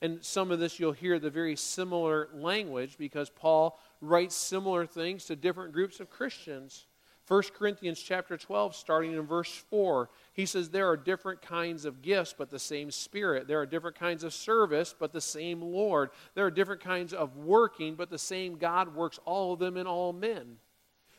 And 0.03 0.25
some 0.25 0.51
of 0.51 0.59
this 0.59 0.81
you'll 0.81 0.93
hear 0.93 1.19
the 1.19 1.31
very 1.31 1.57
similar 1.57 2.29
language 2.33 2.97
because 2.99 3.31
Paul 3.31 3.79
writes 4.01 4.35
similar 4.35 4.87
things 4.87 5.27
to 5.27 5.37
different 5.37 5.73
groups 5.73 6.01
of 6.01 6.09
Christians. 6.09 6.87
1 7.29 7.43
Corinthians 7.57 8.01
chapter 8.01 8.37
12 8.37 8.75
starting 8.75 9.13
in 9.13 9.23
verse 9.23 9.63
4 9.71 10.11
he 10.33 10.45
says 10.45 10.69
there 10.69 10.89
are 10.89 10.97
different 10.97 11.41
kinds 11.41 11.85
of 11.85 12.03
gifts 12.03 12.35
but 12.37 12.51
the 12.51 12.59
same 12.59 12.91
spirit. 12.91 13.47
There 13.47 13.61
are 13.61 13.67
different 13.67 13.97
kinds 13.97 14.25
of 14.25 14.35
service 14.35 14.95
but 14.99 15.13
the 15.13 15.21
same 15.21 15.63
lord. 15.63 16.11
There 16.35 16.47
are 16.47 16.51
different 16.51 16.81
kinds 16.81 17.13
of 17.13 17.37
working 17.37 17.95
but 17.95 18.11
the 18.11 18.19
same 18.19 18.57
god 18.57 18.95
works 18.95 19.21
all 19.25 19.53
of 19.53 19.61
them 19.61 19.77
in 19.77 19.87
all 19.87 20.13
men 20.13 20.57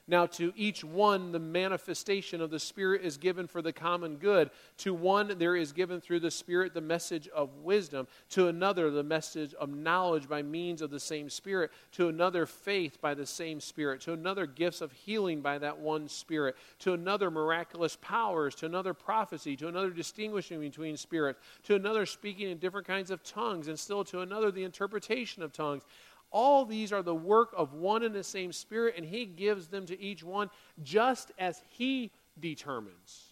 now, 0.08 0.25
to 0.25 0.51
each 0.55 0.84
one, 0.84 1.31
the 1.31 1.39
manifestation 1.39 2.41
of 2.41 2.50
the 2.50 2.60
Spirit 2.60 3.03
is 3.03 3.17
given 3.17 3.46
for 3.46 3.62
the 3.62 3.72
common 3.72 4.17
good. 4.17 4.50
To 4.79 4.93
one, 4.93 5.38
there 5.38 5.55
is 5.55 5.72
given 5.72 6.01
through 6.01 6.22
the 6.22 6.31
Spirit 6.31 6.74
the 6.74 6.81
message 6.81 7.27
of 7.29 7.55
wisdom. 7.58 8.08
To 8.31 8.48
another, 8.48 8.89
the 8.89 9.03
message 9.03 9.53
of 9.53 9.70
knowledge 9.70 10.27
by 10.27 10.41
means 10.41 10.81
of 10.81 10.89
the 10.89 11.00
same 11.00 11.29
Spirit. 11.29 11.72
To 11.93 12.10
another, 12.10 12.48
faith 12.48 13.00
by 13.00 13.13
the 13.13 13.27
same 13.27 13.60
Spirit. 13.60 14.01
To 14.01 14.13
another, 14.13 14.48
gifts 14.48 14.81
of 14.81 14.91
healing 14.91 15.39
by 15.39 15.60
that 15.60 15.77
one 15.77 16.08
Spirit. 16.08 16.58
To 16.79 16.93
another, 16.93 17.29
miraculous 17.29 17.96
powers. 18.01 18.55
To 18.55 18.65
another, 18.65 18.96
prophecy. 18.96 19.55
To 19.58 19.67
another, 19.67 19.91
distinguishing 19.91 20.60
between 20.60 20.98
spirits. 20.98 21.39
To 21.63 21.75
another, 21.75 22.08
speaking 22.08 22.50
in 22.50 22.58
different 22.58 22.88
kinds 22.88 23.12
of 23.12 23.24
tongues. 23.24 23.67
And 23.67 23.77
still 23.79 24.03
to 24.05 24.22
another, 24.22 24.50
the 24.50 24.63
interpretation 24.63 25.43
of 25.43 25.53
tongues. 25.53 25.84
All 26.31 26.65
these 26.65 26.91
are 26.93 27.03
the 27.03 27.13
work 27.13 27.53
of 27.55 27.73
one 27.73 28.03
and 28.03 28.15
the 28.15 28.23
same 28.23 28.51
Spirit, 28.53 28.95
and 28.97 29.05
He 29.05 29.25
gives 29.25 29.67
them 29.67 29.85
to 29.85 30.01
each 30.01 30.23
one 30.23 30.50
just 30.81 31.31
as 31.38 31.61
He 31.69 32.11
determines. 32.39 33.27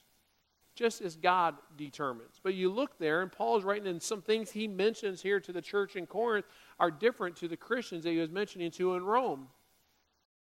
just 0.80 1.02
as 1.02 1.18
God 1.18 1.56
determines. 1.76 2.40
But 2.42 2.54
you 2.54 2.72
look 2.72 2.98
there, 3.00 3.22
and 3.22 3.30
Paul's 3.30 3.66
writing, 3.66 3.86
and 3.88 4.02
some 4.02 4.22
things 4.22 4.50
he 4.52 4.66
mentions 4.66 5.22
here 5.22 5.42
to 5.42 5.52
the 5.52 5.62
church 5.62 5.98
in 5.98 6.06
Corinth 6.06 6.46
are 6.80 6.90
different 6.90 7.36
to 7.38 7.50
the 7.50 7.58
Christians 7.58 8.06
that 8.06 8.12
he 8.12 8.18
was 8.18 8.30
mentioning 8.30 8.72
to 8.72 8.96
in 8.96 9.04
Rome. 9.04 9.50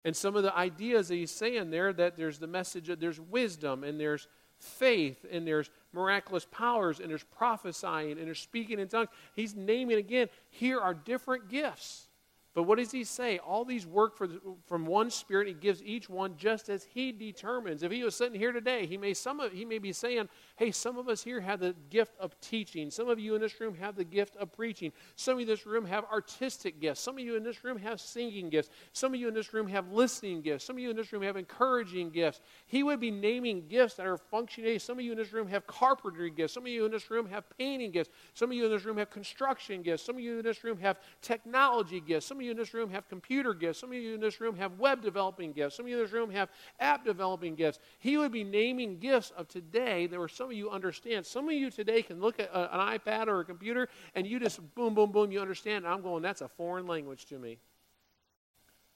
And 0.06 0.16
some 0.16 0.38
of 0.38 0.44
the 0.44 0.56
ideas 0.56 1.10
that 1.10 1.16
he's 1.16 1.30
saying 1.30 1.72
there 1.72 1.92
that 1.92 2.16
there's 2.16 2.40
the 2.40 2.48
message 2.48 2.88
that 2.88 3.02
there's 3.02 3.20
wisdom 3.20 3.84
and 3.84 4.00
there's 4.00 4.30
faith 4.58 5.26
and 5.30 5.46
there's 5.46 5.70
miraculous 5.92 6.48
powers 6.50 7.02
and 7.02 7.10
there's 7.10 7.26
prophesying 7.26 8.18
and 8.18 8.26
there's 8.26 8.40
speaking 8.40 8.80
in 8.80 8.88
tongues. 8.88 9.10
He's 9.36 9.56
naming 9.56 9.98
again, 9.98 10.30
here 10.50 10.80
are 10.80 10.94
different 10.94 11.50
gifts. 11.50 12.08
But 12.56 12.64
what 12.64 12.78
does 12.80 12.92
he 12.92 13.04
say? 13.04 13.38
All 13.38 13.64
these 13.64 13.86
work 13.86 14.18
the, 14.28 14.40
from 14.66 14.86
one 14.86 15.12
spirit. 15.12 15.48
He 15.48 15.54
gives 15.54 15.84
each 15.84 16.10
one 16.10 16.36
just 16.36 16.70
as 16.70 16.84
he 16.84 17.12
determines. 17.12 17.84
If 17.84 17.92
he 17.92 18.04
was 18.04 18.16
sitting 18.16 18.40
here 18.40 18.52
today, 18.52 18.86
he 18.86 18.98
may, 18.98 19.14
some 19.14 19.40
of, 19.40 19.52
he 19.52 19.66
may 19.66 19.78
be 19.78 19.94
saying, 19.94 20.30
hey, 20.60 20.72
some 20.72 20.98
of 20.98 21.08
us 21.08 21.24
here 21.24 21.40
have 21.40 21.62
the 21.62 21.74
gift 21.90 22.12
of 22.20 22.38
teaching. 22.42 22.92
Some 22.92 23.08
of 23.08 23.18
you 23.18 23.34
in 23.34 23.40
this 23.40 23.62
room 23.62 23.76
have 23.76 23.96
the 23.96 24.04
gift 24.04 24.36
of 24.36 24.52
preaching. 24.52 24.92
Some 25.16 25.36
of 25.36 25.40
you 25.40 25.44
in 25.44 25.48
this 25.48 25.66
room 25.66 25.86
have 25.86 26.04
artistic 26.12 26.82
gifts. 26.82 27.00
Some 27.00 27.18
of 27.18 27.24
you 27.24 27.38
in 27.38 27.44
this 27.44 27.64
room 27.64 27.78
have 27.78 28.02
singing 28.02 28.50
gifts. 28.50 28.70
Some 28.92 29.14
of 29.14 29.22
you 29.22 29.30
in 29.30 29.34
this 29.34 29.54
room 29.54 29.70
have 29.70 29.90
listening 29.94 30.42
gifts. 30.42 30.66
Some 30.66 30.76
of 30.76 30.82
you 30.82 30.90
in 30.90 30.98
this 30.98 31.14
room 31.14 31.24
have 31.24 31.38
encouraging 31.38 32.10
gifts. 32.10 32.42
He 32.68 32.84
would 32.84 33.00
be 33.00 33.10
naming 33.10 33.70
gifts 33.70 33.96
that 33.96 34.06
are 34.06 34.18
functioning. 34.18 34.78
Some 34.80 35.00
of 35.00 35.06
you 35.06 35.14
in 35.14 35.18
this 35.18 35.32
room 35.32 35.48
have 35.48 35.66
carpentry 35.66 36.30
gifts. 36.30 36.56
Some 36.56 36.64
of 36.64 36.70
you 36.70 36.84
in 36.84 36.92
this 36.92 37.10
room 37.10 37.30
have 37.30 37.46
painting 37.58 37.92
gifts. 37.92 38.10
Some 38.34 38.52
of 38.52 38.58
you 38.58 38.66
in 38.66 38.72
this 38.72 38.84
room 38.84 38.98
have 38.98 39.10
construction 39.10 39.82
gifts. 39.82 40.04
Some 40.04 40.18
of 40.18 40.22
you 40.22 40.40
in 40.40 40.44
this 40.44 40.62
room 40.66 40.78
have 40.80 41.00
technology 41.22 42.02
gifts. 42.02 42.26
Some 42.26 42.40
of 42.40 42.44
you 42.44 42.52
in 42.52 42.58
this 42.58 42.74
room 42.74 42.90
have 42.90 43.08
computer 43.08 43.54
gifts. 43.54 43.80
Some 43.80 43.92
of 43.92 43.96
you 43.96 44.14
in 44.14 44.20
this 44.20 44.42
room 44.42 44.58
have 44.58 44.78
web 44.78 45.02
developing 45.02 45.54
gifts. 45.54 45.78
Some 45.78 45.86
of 45.86 45.90
you 45.90 45.98
in 46.00 46.04
this 46.04 46.12
room 46.12 46.30
have 46.32 46.50
app 46.82 47.06
developing 47.06 47.56
gifts. 47.56 47.80
He 48.00 48.18
would 48.18 48.34
be 48.34 48.44
naming 48.44 49.00
gifts 49.00 49.32
of 49.38 49.48
today. 49.48 50.06
There 50.06 50.20
were 50.20 50.28
some 50.28 50.49
of 50.50 50.58
you 50.58 50.70
understand. 50.70 51.26
Some 51.26 51.48
of 51.48 51.54
you 51.54 51.70
today 51.72 52.02
can 52.02 52.20
look 52.20 52.40
at 52.40 52.50
a, 52.52 52.80
an 52.80 53.00
iPad 53.00 53.28
or 53.28 53.40
a 53.40 53.46
computer 53.46 53.90
and 54.16 54.26
you 54.28 54.40
just 54.40 54.60
boom, 54.76 54.94
boom, 54.94 55.12
boom, 55.12 55.32
you 55.32 55.40
understand. 55.40 55.86
And 55.86 55.94
I'm 55.94 56.02
going, 56.02 56.22
that's 56.22 56.42
a 56.42 56.48
foreign 56.48 56.88
language 56.88 57.26
to 57.28 57.40
me. 57.40 57.58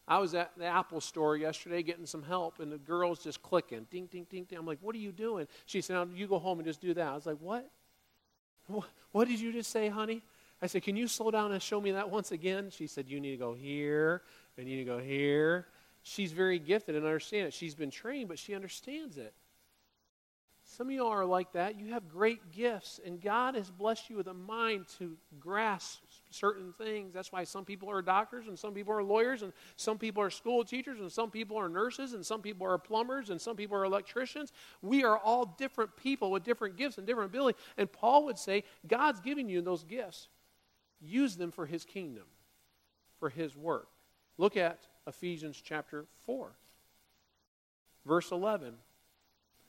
I 0.07 0.19
was 0.19 0.35
at 0.35 0.51
the 0.57 0.65
Apple 0.65 0.99
store 0.99 1.37
yesterday 1.37 1.81
getting 1.81 2.05
some 2.05 2.23
help, 2.23 2.59
and 2.59 2.69
the 2.69 2.77
girl's 2.77 3.23
just 3.23 3.41
clicking, 3.41 3.87
ding, 3.89 4.07
ding, 4.07 4.27
ding, 4.29 4.43
ding. 4.43 4.59
I'm 4.59 4.65
like, 4.65 4.79
what 4.81 4.95
are 4.95 4.99
you 4.99 5.13
doing? 5.13 5.47
She 5.65 5.79
said, 5.79 5.93
now 5.93 6.07
you 6.13 6.27
go 6.27 6.39
home 6.39 6.59
and 6.59 6.67
just 6.67 6.81
do 6.81 6.93
that. 6.93 7.07
I 7.07 7.15
was 7.15 7.25
like, 7.25 7.37
what? 7.39 7.69
What 9.13 9.29
did 9.29 9.39
you 9.39 9.53
just 9.53 9.71
say, 9.71 9.87
honey? 9.87 10.21
I 10.61 10.67
said, 10.67 10.83
can 10.83 10.97
you 10.97 11.07
slow 11.07 11.31
down 11.31 11.53
and 11.53 11.61
show 11.61 11.79
me 11.79 11.91
that 11.91 12.09
once 12.09 12.33
again? 12.33 12.69
She 12.69 12.85
said, 12.87 13.07
you 13.07 13.21
need 13.21 13.31
to 13.31 13.37
go 13.37 13.53
here, 13.53 14.23
and 14.57 14.67
you 14.67 14.75
need 14.75 14.83
to 14.83 14.91
go 14.91 14.99
here. 14.99 15.67
She's 16.01 16.33
very 16.33 16.59
gifted 16.59 16.95
and 16.95 17.05
understands 17.05 17.55
it. 17.55 17.57
She's 17.57 17.75
been 17.75 17.91
trained, 17.91 18.27
but 18.27 18.37
she 18.37 18.55
understands 18.55 19.17
it. 19.17 19.33
Some 20.75 20.87
of 20.87 20.93
you 20.93 21.05
are 21.05 21.23
like 21.23 21.51
that. 21.51 21.79
You 21.79 21.93
have 21.93 22.09
great 22.09 22.51
gifts, 22.51 22.99
and 23.05 23.21
God 23.21 23.53
has 23.53 23.69
blessed 23.69 24.09
you 24.09 24.17
with 24.17 24.25
a 24.25 24.33
mind 24.33 24.87
to 24.97 25.15
grasp 25.39 25.99
certain 26.31 26.73
things. 26.73 27.13
That's 27.13 27.31
why 27.31 27.43
some 27.43 27.63
people 27.63 27.91
are 27.91 28.01
doctors, 28.01 28.47
and 28.47 28.57
some 28.57 28.73
people 28.73 28.91
are 28.91 29.03
lawyers, 29.03 29.43
and 29.43 29.53
some 29.75 29.99
people 29.99 30.23
are 30.23 30.31
school 30.31 30.63
teachers, 30.63 30.99
and 30.99 31.11
some 31.11 31.29
people 31.29 31.57
are 31.57 31.69
nurses, 31.69 32.13
and 32.13 32.25
some 32.25 32.41
people 32.41 32.65
are 32.65 32.79
plumbers, 32.79 33.29
and 33.29 33.39
some 33.39 33.55
people 33.55 33.77
are 33.77 33.85
electricians. 33.85 34.51
We 34.81 35.03
are 35.03 35.15
all 35.15 35.45
different 35.45 35.95
people 35.95 36.31
with 36.31 36.43
different 36.43 36.75
gifts 36.75 36.97
and 36.97 37.05
different 37.05 37.29
ability. 37.29 37.59
And 37.77 37.91
Paul 37.91 38.25
would 38.25 38.39
say, 38.39 38.63
God's 38.87 39.19
giving 39.19 39.49
you 39.49 39.61
those 39.61 39.83
gifts. 39.83 40.27
Use 40.99 41.35
them 41.35 41.51
for 41.51 41.67
his 41.67 41.85
kingdom, 41.85 42.25
for 43.19 43.29
his 43.29 43.55
work. 43.55 43.89
Look 44.39 44.57
at 44.57 44.79
Ephesians 45.05 45.61
chapter 45.63 46.07
4, 46.25 46.51
verse 48.07 48.31
11. 48.31 48.73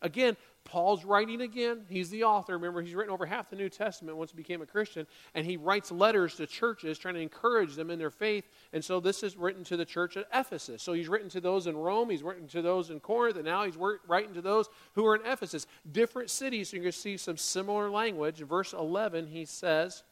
Again, 0.04 0.36
Paul's 0.64 1.04
writing 1.04 1.40
again. 1.40 1.84
He's 1.88 2.10
the 2.10 2.24
author. 2.24 2.54
Remember, 2.54 2.80
he's 2.80 2.94
written 2.94 3.12
over 3.12 3.26
half 3.26 3.50
the 3.50 3.56
New 3.56 3.68
Testament 3.68 4.16
once 4.16 4.30
he 4.30 4.36
became 4.36 4.62
a 4.62 4.66
Christian, 4.66 5.06
and 5.34 5.44
he 5.44 5.56
writes 5.56 5.90
letters 5.90 6.36
to 6.36 6.46
churches 6.46 6.98
trying 6.98 7.14
to 7.14 7.20
encourage 7.20 7.74
them 7.74 7.90
in 7.90 7.98
their 7.98 8.10
faith. 8.10 8.48
And 8.72 8.84
so 8.84 9.00
this 9.00 9.22
is 9.22 9.36
written 9.36 9.64
to 9.64 9.76
the 9.76 9.84
church 9.84 10.16
at 10.16 10.26
Ephesus. 10.32 10.82
So 10.82 10.92
he's 10.92 11.08
written 11.08 11.28
to 11.30 11.40
those 11.40 11.66
in 11.66 11.76
Rome, 11.76 12.10
he's 12.10 12.22
written 12.22 12.46
to 12.48 12.62
those 12.62 12.90
in 12.90 13.00
Corinth, 13.00 13.36
and 13.36 13.44
now 13.44 13.64
he's 13.64 13.76
writing 14.06 14.34
to 14.34 14.42
those 14.42 14.68
who 14.94 15.04
are 15.06 15.16
in 15.16 15.26
Ephesus. 15.26 15.66
Different 15.90 16.30
cities, 16.30 16.68
so 16.68 16.76
going 16.76 16.84
to 16.84 16.92
see 16.92 17.16
some 17.16 17.36
similar 17.36 17.90
language. 17.90 18.38
Verse 18.38 18.72
11, 18.72 19.26
he 19.26 19.44
says, 19.44 20.02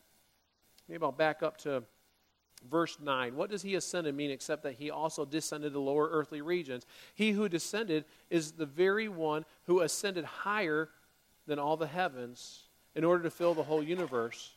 maybe 0.88 1.02
I'll 1.02 1.12
back 1.12 1.42
up 1.42 1.58
to 1.58 1.82
verse 2.70 2.98
9. 3.00 3.36
What 3.36 3.50
does 3.50 3.62
he 3.62 3.74
ascended 3.74 4.14
mean 4.14 4.30
except 4.30 4.62
that 4.62 4.74
he 4.74 4.90
also 4.90 5.24
descended 5.24 5.72
to 5.72 5.80
lower 5.80 6.08
earthly 6.10 6.40
regions? 6.40 6.86
He 7.14 7.32
who 7.32 7.48
descended 7.48 8.04
is 8.30 8.52
the 8.52 8.66
very 8.66 9.08
one 9.08 9.44
who 9.64 9.80
ascended 9.80 10.24
higher 10.24 10.88
than 11.46 11.58
all 11.58 11.76
the 11.76 11.86
heavens 11.86 12.64
in 12.94 13.04
order 13.04 13.22
to 13.24 13.30
fill 13.30 13.54
the 13.54 13.62
whole 13.62 13.82
universe. 13.82 14.54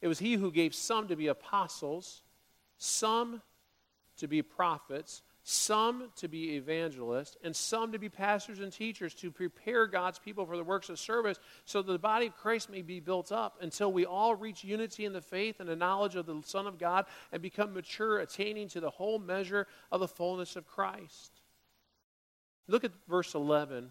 It 0.00 0.08
was 0.08 0.18
he 0.18 0.34
who 0.34 0.50
gave 0.50 0.74
some 0.74 1.08
to 1.08 1.16
be 1.16 1.28
apostles, 1.28 2.22
some 2.78 3.42
to 4.18 4.28
be 4.28 4.42
prophets, 4.42 5.22
some 5.46 6.10
to 6.16 6.26
be 6.26 6.56
evangelists, 6.56 7.36
and 7.44 7.54
some 7.54 7.92
to 7.92 7.98
be 7.98 8.08
pastors 8.08 8.60
and 8.60 8.72
teachers 8.72 9.12
to 9.16 9.30
prepare 9.30 9.86
God's 9.86 10.18
people 10.18 10.46
for 10.46 10.56
the 10.56 10.64
works 10.64 10.88
of 10.88 10.98
service 10.98 11.38
so 11.66 11.82
that 11.82 11.92
the 11.92 11.98
body 11.98 12.26
of 12.26 12.36
Christ 12.36 12.70
may 12.70 12.80
be 12.80 12.98
built 12.98 13.30
up 13.30 13.58
until 13.60 13.92
we 13.92 14.06
all 14.06 14.34
reach 14.34 14.64
unity 14.64 15.04
in 15.04 15.12
the 15.12 15.20
faith 15.20 15.60
and 15.60 15.68
the 15.68 15.76
knowledge 15.76 16.16
of 16.16 16.24
the 16.24 16.40
Son 16.46 16.66
of 16.66 16.78
God 16.78 17.04
and 17.30 17.42
become 17.42 17.74
mature, 17.74 18.20
attaining 18.20 18.68
to 18.68 18.80
the 18.80 18.88
whole 18.88 19.18
measure 19.18 19.66
of 19.92 20.00
the 20.00 20.08
fullness 20.08 20.56
of 20.56 20.66
Christ. 20.66 21.42
Look 22.66 22.82
at 22.82 22.92
verse 23.06 23.34
11. 23.34 23.90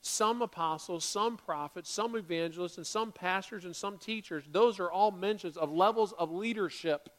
Some 0.00 0.42
apostles, 0.42 1.04
some 1.04 1.36
prophets, 1.36 1.88
some 1.88 2.16
evangelists, 2.16 2.78
and 2.78 2.86
some 2.86 3.12
pastors 3.12 3.64
and 3.64 3.76
some 3.76 3.96
teachers. 3.96 4.42
Those 4.50 4.80
are 4.80 4.90
all 4.90 5.12
mentions 5.12 5.56
of 5.56 5.70
levels 5.70 6.12
of 6.18 6.32
leadership. 6.32 7.10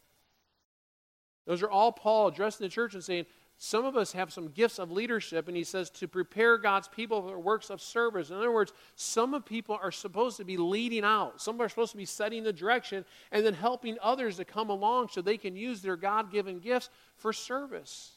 Those 1.49 1.63
are 1.63 1.69
all 1.69 1.91
Paul 1.91 2.27
addressing 2.27 2.63
the 2.63 2.69
church 2.69 2.93
and 2.93 3.03
saying, 3.03 3.25
some 3.57 3.83
of 3.83 3.97
us 3.97 4.11
have 4.11 4.31
some 4.31 4.49
gifts 4.49 4.77
of 4.77 4.91
leadership, 4.91 5.47
and 5.47 5.57
he 5.57 5.63
says 5.63 5.89
to 5.89 6.07
prepare 6.07 6.59
God's 6.59 6.87
people 6.87 7.27
for 7.27 7.39
works 7.39 7.71
of 7.71 7.81
service. 7.81 8.29
In 8.29 8.35
other 8.35 8.51
words, 8.51 8.71
some 8.95 9.33
of 9.33 9.45
people 9.45 9.79
are 9.81 9.91
supposed 9.91 10.37
to 10.37 10.45
be 10.45 10.57
leading 10.57 11.03
out. 11.03 11.41
Some 11.41 11.59
are 11.59 11.67
supposed 11.67 11.93
to 11.93 11.97
be 11.97 12.05
setting 12.05 12.43
the 12.43 12.53
direction 12.53 13.03
and 13.31 13.43
then 13.43 13.55
helping 13.55 13.97
others 13.99 14.37
to 14.37 14.45
come 14.45 14.69
along 14.69 15.07
so 15.09 15.23
they 15.23 15.37
can 15.37 15.55
use 15.55 15.81
their 15.81 15.95
God 15.95 16.31
given 16.31 16.59
gifts 16.59 16.91
for 17.17 17.33
service. 17.33 18.11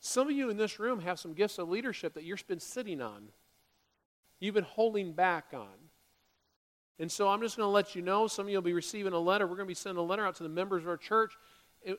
Some 0.00 0.28
of 0.28 0.36
you 0.36 0.50
in 0.50 0.58
this 0.58 0.78
room 0.78 1.00
have 1.00 1.18
some 1.18 1.32
gifts 1.32 1.58
of 1.58 1.70
leadership 1.70 2.12
that 2.12 2.24
you've 2.24 2.46
been 2.46 2.60
sitting 2.60 3.00
on, 3.00 3.28
you've 4.38 4.54
been 4.54 4.64
holding 4.64 5.14
back 5.14 5.46
on. 5.54 5.66
And 6.98 7.10
so 7.10 7.28
I'm 7.28 7.40
just 7.40 7.56
going 7.56 7.66
to 7.66 7.70
let 7.70 7.96
you 7.96 8.02
know 8.02 8.26
some 8.26 8.44
of 8.44 8.50
you 8.50 8.58
will 8.58 8.62
be 8.62 8.74
receiving 8.74 9.14
a 9.14 9.18
letter. 9.18 9.46
We're 9.46 9.56
going 9.56 9.66
to 9.66 9.70
be 9.70 9.74
sending 9.74 9.98
a 9.98 10.06
letter 10.06 10.26
out 10.26 10.36
to 10.36 10.42
the 10.42 10.48
members 10.50 10.82
of 10.82 10.88
our 10.90 10.98
church 10.98 11.32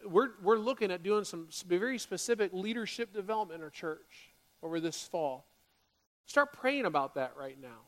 we're, 0.06 0.32
we're 0.42 0.58
looking 0.58 0.92
at 0.92 1.04
doing 1.04 1.24
some 1.24 1.48
very 1.68 1.98
specific 1.98 2.52
leadership 2.54 3.14
development 3.14 3.60
in 3.60 3.64
our 3.64 3.70
church 3.70 4.32
over 4.62 4.80
this 4.80 5.02
fall. 5.04 5.46
Start 6.26 6.54
praying 6.54 6.86
about 6.86 7.16
that 7.16 7.34
right 7.38 7.60
now. 7.62 7.82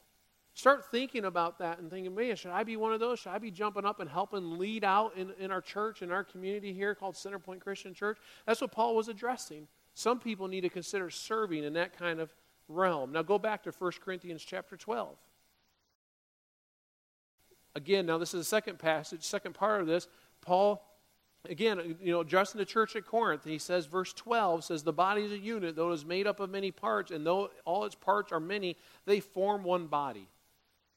Start 0.54 0.90
thinking 0.90 1.26
about 1.26 1.60
that 1.60 1.80
and 1.80 1.90
thinking, 1.90 2.16
man, 2.16 2.36
should 2.38 2.52
I 2.52 2.64
be 2.64 2.78
one 2.78 2.94
of 2.94 3.02
those? 3.02 3.20
Should 3.20 3.32
I 3.32 3.40
be 3.40 3.52
jumping 3.52 3.86
up 3.86 4.00
and 4.00 4.10
helping 4.10 4.58
lead 4.58 4.86
out 4.86 5.18
in, 5.18 5.32
in 5.38 5.52
our 5.52 5.60
church, 5.62 6.02
in 6.02 6.12
our 6.12 6.24
community 6.24 6.72
here 6.72 6.96
called 6.96 7.16
Centerpoint 7.16 7.60
Christian 7.60 7.94
Church? 7.94 8.18
That's 8.46 8.62
what 8.62 8.72
Paul 8.72 8.96
was 8.96 9.10
addressing. 9.10 9.68
Some 9.94 10.18
people 10.20 10.48
need 10.48 10.62
to 10.62 10.70
consider 10.70 11.10
serving 11.10 11.66
in 11.66 11.74
that 11.74 11.98
kind 11.98 12.22
of 12.22 12.34
realm. 12.70 13.12
Now 13.12 13.22
go 13.22 13.38
back 13.38 13.64
to 13.64 13.72
1 13.72 13.92
Corinthians 14.04 14.44
chapter 14.44 14.78
12. 14.78 15.18
Again, 17.76 18.06
now 18.06 18.18
this 18.18 18.34
is 18.34 18.40
the 18.40 18.46
second 18.46 18.80
passage, 18.80 19.24
second 19.24 19.56
part 19.56 19.82
of 19.82 19.88
this. 19.88 20.08
Paul 20.40 20.82
again, 21.50 21.98
you 22.02 22.12
know, 22.12 22.22
in 22.22 22.58
the 22.58 22.66
church 22.66 22.96
at 22.96 23.06
Corinth, 23.06 23.44
he 23.44 23.58
says, 23.58 23.86
verse 23.86 24.14
12 24.14 24.64
says, 24.64 24.84
The 24.84 24.94
body 24.94 25.24
is 25.24 25.32
a 25.32 25.38
unit, 25.38 25.76
though 25.76 25.92
it 25.92 25.96
is 25.96 26.06
made 26.06 26.28
up 26.28 26.40
of 26.40 26.50
many 26.50 26.72
parts, 26.72 27.12
and 27.12 27.26
though 27.26 27.50
all 27.66 27.86
its 27.86 27.96
parts 27.96 28.32
are 28.32 28.40
many, 28.40 28.78
they 29.06 29.20
form 29.20 29.64
one 29.64 29.88
body. 29.88 30.28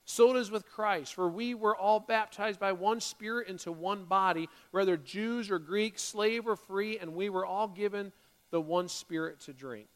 So 0.04 0.34
it 0.34 0.38
is 0.38 0.50
with 0.50 0.66
Christ, 0.66 1.14
for 1.14 1.28
we 1.28 1.54
were 1.54 1.76
all 1.76 2.00
baptized 2.00 2.58
by 2.58 2.72
one 2.72 3.00
Spirit 3.00 3.48
into 3.48 3.70
one 3.70 4.04
body, 4.04 4.48
whether 4.70 4.96
Jews 4.96 5.50
or 5.50 5.58
Greeks, 5.58 6.02
slave 6.02 6.46
or 6.46 6.56
free, 6.56 6.98
and 6.98 7.14
we 7.14 7.28
were 7.28 7.44
all 7.44 7.68
given 7.68 8.12
the 8.50 8.60
one 8.60 8.88
Spirit 8.88 9.40
to 9.40 9.52
drink. 9.52 9.88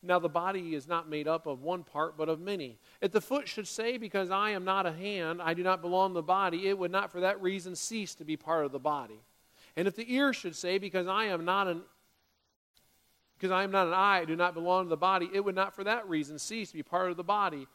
Now, 0.00 0.18
the 0.18 0.28
body 0.28 0.74
is 0.74 0.88
not 0.88 1.08
made 1.08 1.26
up 1.26 1.46
of 1.46 1.62
one 1.62 1.84
part, 1.84 2.16
but 2.16 2.28
of 2.28 2.40
many. 2.40 2.78
If 3.00 3.12
the 3.12 3.20
foot 3.20 3.48
should 3.48 3.68
say, 3.68 3.98
Because 3.98 4.30
I 4.30 4.50
am 4.50 4.64
not 4.64 4.86
a 4.86 4.92
hand, 4.92 5.40
I 5.40 5.54
do 5.54 5.62
not 5.62 5.80
belong 5.80 6.10
to 6.10 6.14
the 6.14 6.22
body, 6.22 6.68
it 6.68 6.78
would 6.78 6.90
not 6.90 7.10
for 7.10 7.20
that 7.20 7.40
reason 7.40 7.74
cease 7.76 8.14
to 8.16 8.24
be 8.24 8.36
part 8.36 8.64
of 8.64 8.72
the 8.72 8.78
body. 8.78 9.20
And 9.76 9.88
if 9.88 9.96
the 9.96 10.12
ear 10.12 10.32
should 10.32 10.56
say, 10.56 10.78
Because 10.78 11.06
I 11.06 11.26
am 11.26 11.44
not 11.44 11.68
an 11.68 11.82
because 13.42 13.50
I 13.50 13.64
am 13.64 13.72
not 13.72 13.88
an 13.88 13.92
eye, 13.92 14.18
I 14.18 14.24
do 14.24 14.36
not 14.36 14.54
belong 14.54 14.84
to 14.84 14.88
the 14.88 14.96
body, 14.96 15.28
it 15.34 15.44
would 15.44 15.56
not 15.56 15.74
for 15.74 15.82
that 15.82 16.08
reason 16.08 16.38
cease 16.38 16.70
to 16.70 16.76
be 16.76 16.84
part 16.84 17.10
of 17.10 17.16
the 17.16 17.24
body. 17.24 17.66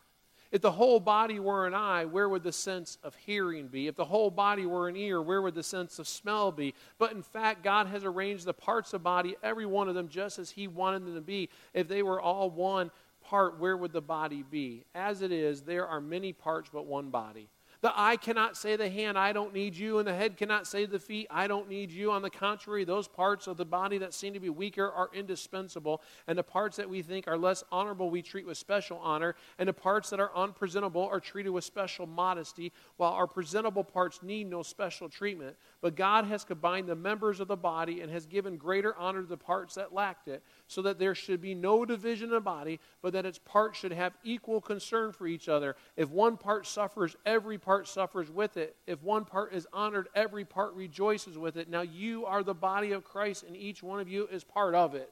If 0.49 0.61
the 0.61 0.71
whole 0.71 1.01
body 1.01 1.41
were 1.41 1.67
an 1.67 1.73
eye, 1.73 2.05
where 2.05 2.29
would 2.29 2.43
the 2.43 2.53
sense 2.53 2.97
of 3.03 3.13
hearing 3.15 3.67
be? 3.67 3.87
If 3.87 3.97
the 3.97 4.05
whole 4.05 4.31
body 4.31 4.65
were 4.65 4.87
an 4.87 4.95
ear, 4.95 5.21
where 5.21 5.41
would 5.41 5.55
the 5.55 5.63
sense 5.63 5.99
of 5.99 6.07
smell 6.07 6.53
be? 6.53 6.73
But 6.97 7.11
in 7.11 7.21
fact, 7.21 7.63
God 7.63 7.87
has 7.87 8.05
arranged 8.05 8.45
the 8.45 8.53
parts 8.53 8.93
of 8.93 9.03
body, 9.03 9.35
every 9.43 9.65
one 9.65 9.89
of 9.89 9.95
them, 9.95 10.07
just 10.07 10.39
as 10.39 10.51
He 10.51 10.69
wanted 10.69 11.05
them 11.05 11.15
to 11.15 11.21
be. 11.21 11.49
If 11.73 11.89
they 11.89 12.01
were 12.01 12.21
all 12.21 12.49
one 12.49 12.89
part, 13.21 13.59
where 13.59 13.75
would 13.75 13.91
the 13.91 13.99
body 13.99 14.45
be? 14.49 14.85
As 14.95 15.21
it 15.21 15.33
is, 15.33 15.63
there 15.63 15.85
are 15.85 15.99
many 15.99 16.31
parts 16.31 16.69
but 16.71 16.85
one 16.85 17.09
body. 17.09 17.49
The 17.81 17.93
eye 17.95 18.17
cannot 18.17 18.57
say 18.57 18.75
the 18.75 18.89
hand, 18.89 19.19
I 19.19 19.33
don't 19.33 19.53
need 19.53 19.75
you, 19.75 19.99
and 19.99 20.07
the 20.07 20.13
head 20.13 20.35
cannot 20.35 20.65
say 20.65 20.85
the 20.85 20.97
feet, 20.97 21.27
I 21.29 21.47
don't 21.47 21.69
need 21.69 21.91
you. 21.91 22.11
On 22.11 22.23
the 22.23 22.29
contrary, 22.29 22.83
those 22.85 23.07
parts 23.07 23.45
of 23.45 23.55
the 23.55 23.65
body 23.65 23.99
that 23.99 24.15
seem 24.15 24.33
to 24.33 24.39
be 24.39 24.49
weaker 24.49 24.89
are 24.89 25.11
indispensable, 25.13 26.01
and 26.25 26.37
the 26.37 26.43
parts 26.43 26.77
that 26.77 26.89
we 26.89 27.03
think 27.03 27.27
are 27.27 27.37
less 27.37 27.63
honorable 27.71 28.09
we 28.09 28.23
treat 28.23 28.47
with 28.47 28.57
special 28.57 28.97
honor, 28.97 29.35
and 29.59 29.69
the 29.69 29.73
parts 29.73 30.09
that 30.09 30.19
are 30.19 30.35
unpresentable 30.35 31.03
are 31.03 31.19
treated 31.19 31.51
with 31.51 31.63
special 31.63 32.07
modesty, 32.07 32.71
while 32.95 33.13
our 33.13 33.27
presentable 33.27 33.83
parts 33.83 34.23
need 34.23 34.49
no 34.49 34.63
special 34.63 35.07
treatment. 35.07 35.55
But 35.79 35.95
God 35.95 36.25
has 36.25 36.43
combined 36.43 36.87
the 36.87 36.95
members 36.95 37.39
of 37.39 37.47
the 37.47 37.55
body 37.55 38.01
and 38.01 38.11
has 38.11 38.25
given 38.25 38.57
greater 38.57 38.95
honor 38.97 39.21
to 39.21 39.27
the 39.27 39.37
parts 39.37 39.75
that 39.75 39.93
lacked 39.93 40.27
it, 40.27 40.41
so 40.67 40.81
that 40.81 40.97
there 40.97 41.13
should 41.13 41.41
be 41.41 41.53
no 41.53 41.85
division 41.85 42.29
in 42.29 42.33
the 42.33 42.41
body, 42.41 42.79
but 43.03 43.13
that 43.13 43.27
its 43.27 43.37
parts 43.37 43.77
should 43.77 43.91
have 43.93 44.17
equal 44.23 44.61
concern 44.61 45.11
for 45.11 45.27
each 45.27 45.47
other. 45.47 45.75
If 45.95 46.09
one 46.09 46.37
part 46.37 46.65
suffers, 46.65 47.15
every 47.23 47.59
part 47.67 47.85
suffers 47.85 48.31
with 48.31 48.55
it. 48.55 48.77
If 48.87 49.03
one 49.03 49.25
part 49.25 49.53
is 49.53 49.67
honored, 49.73 50.07
every 50.15 50.45
part 50.45 50.73
rejoices 50.73 51.37
with 51.37 51.57
it. 51.57 51.69
Now 51.69 51.81
you 51.81 52.25
are 52.25 52.41
the 52.41 52.53
body 52.53 52.93
of 52.93 53.03
Christ, 53.03 53.43
and 53.45 53.57
each 53.57 53.83
one 53.83 53.99
of 53.99 54.07
you 54.07 54.25
is 54.31 54.45
part 54.45 54.73
of 54.73 54.95
it. 54.95 55.11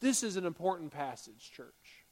This 0.00 0.22
is 0.22 0.38
an 0.38 0.46
important 0.46 0.92
passage, 0.92 1.52
church. 1.54 2.06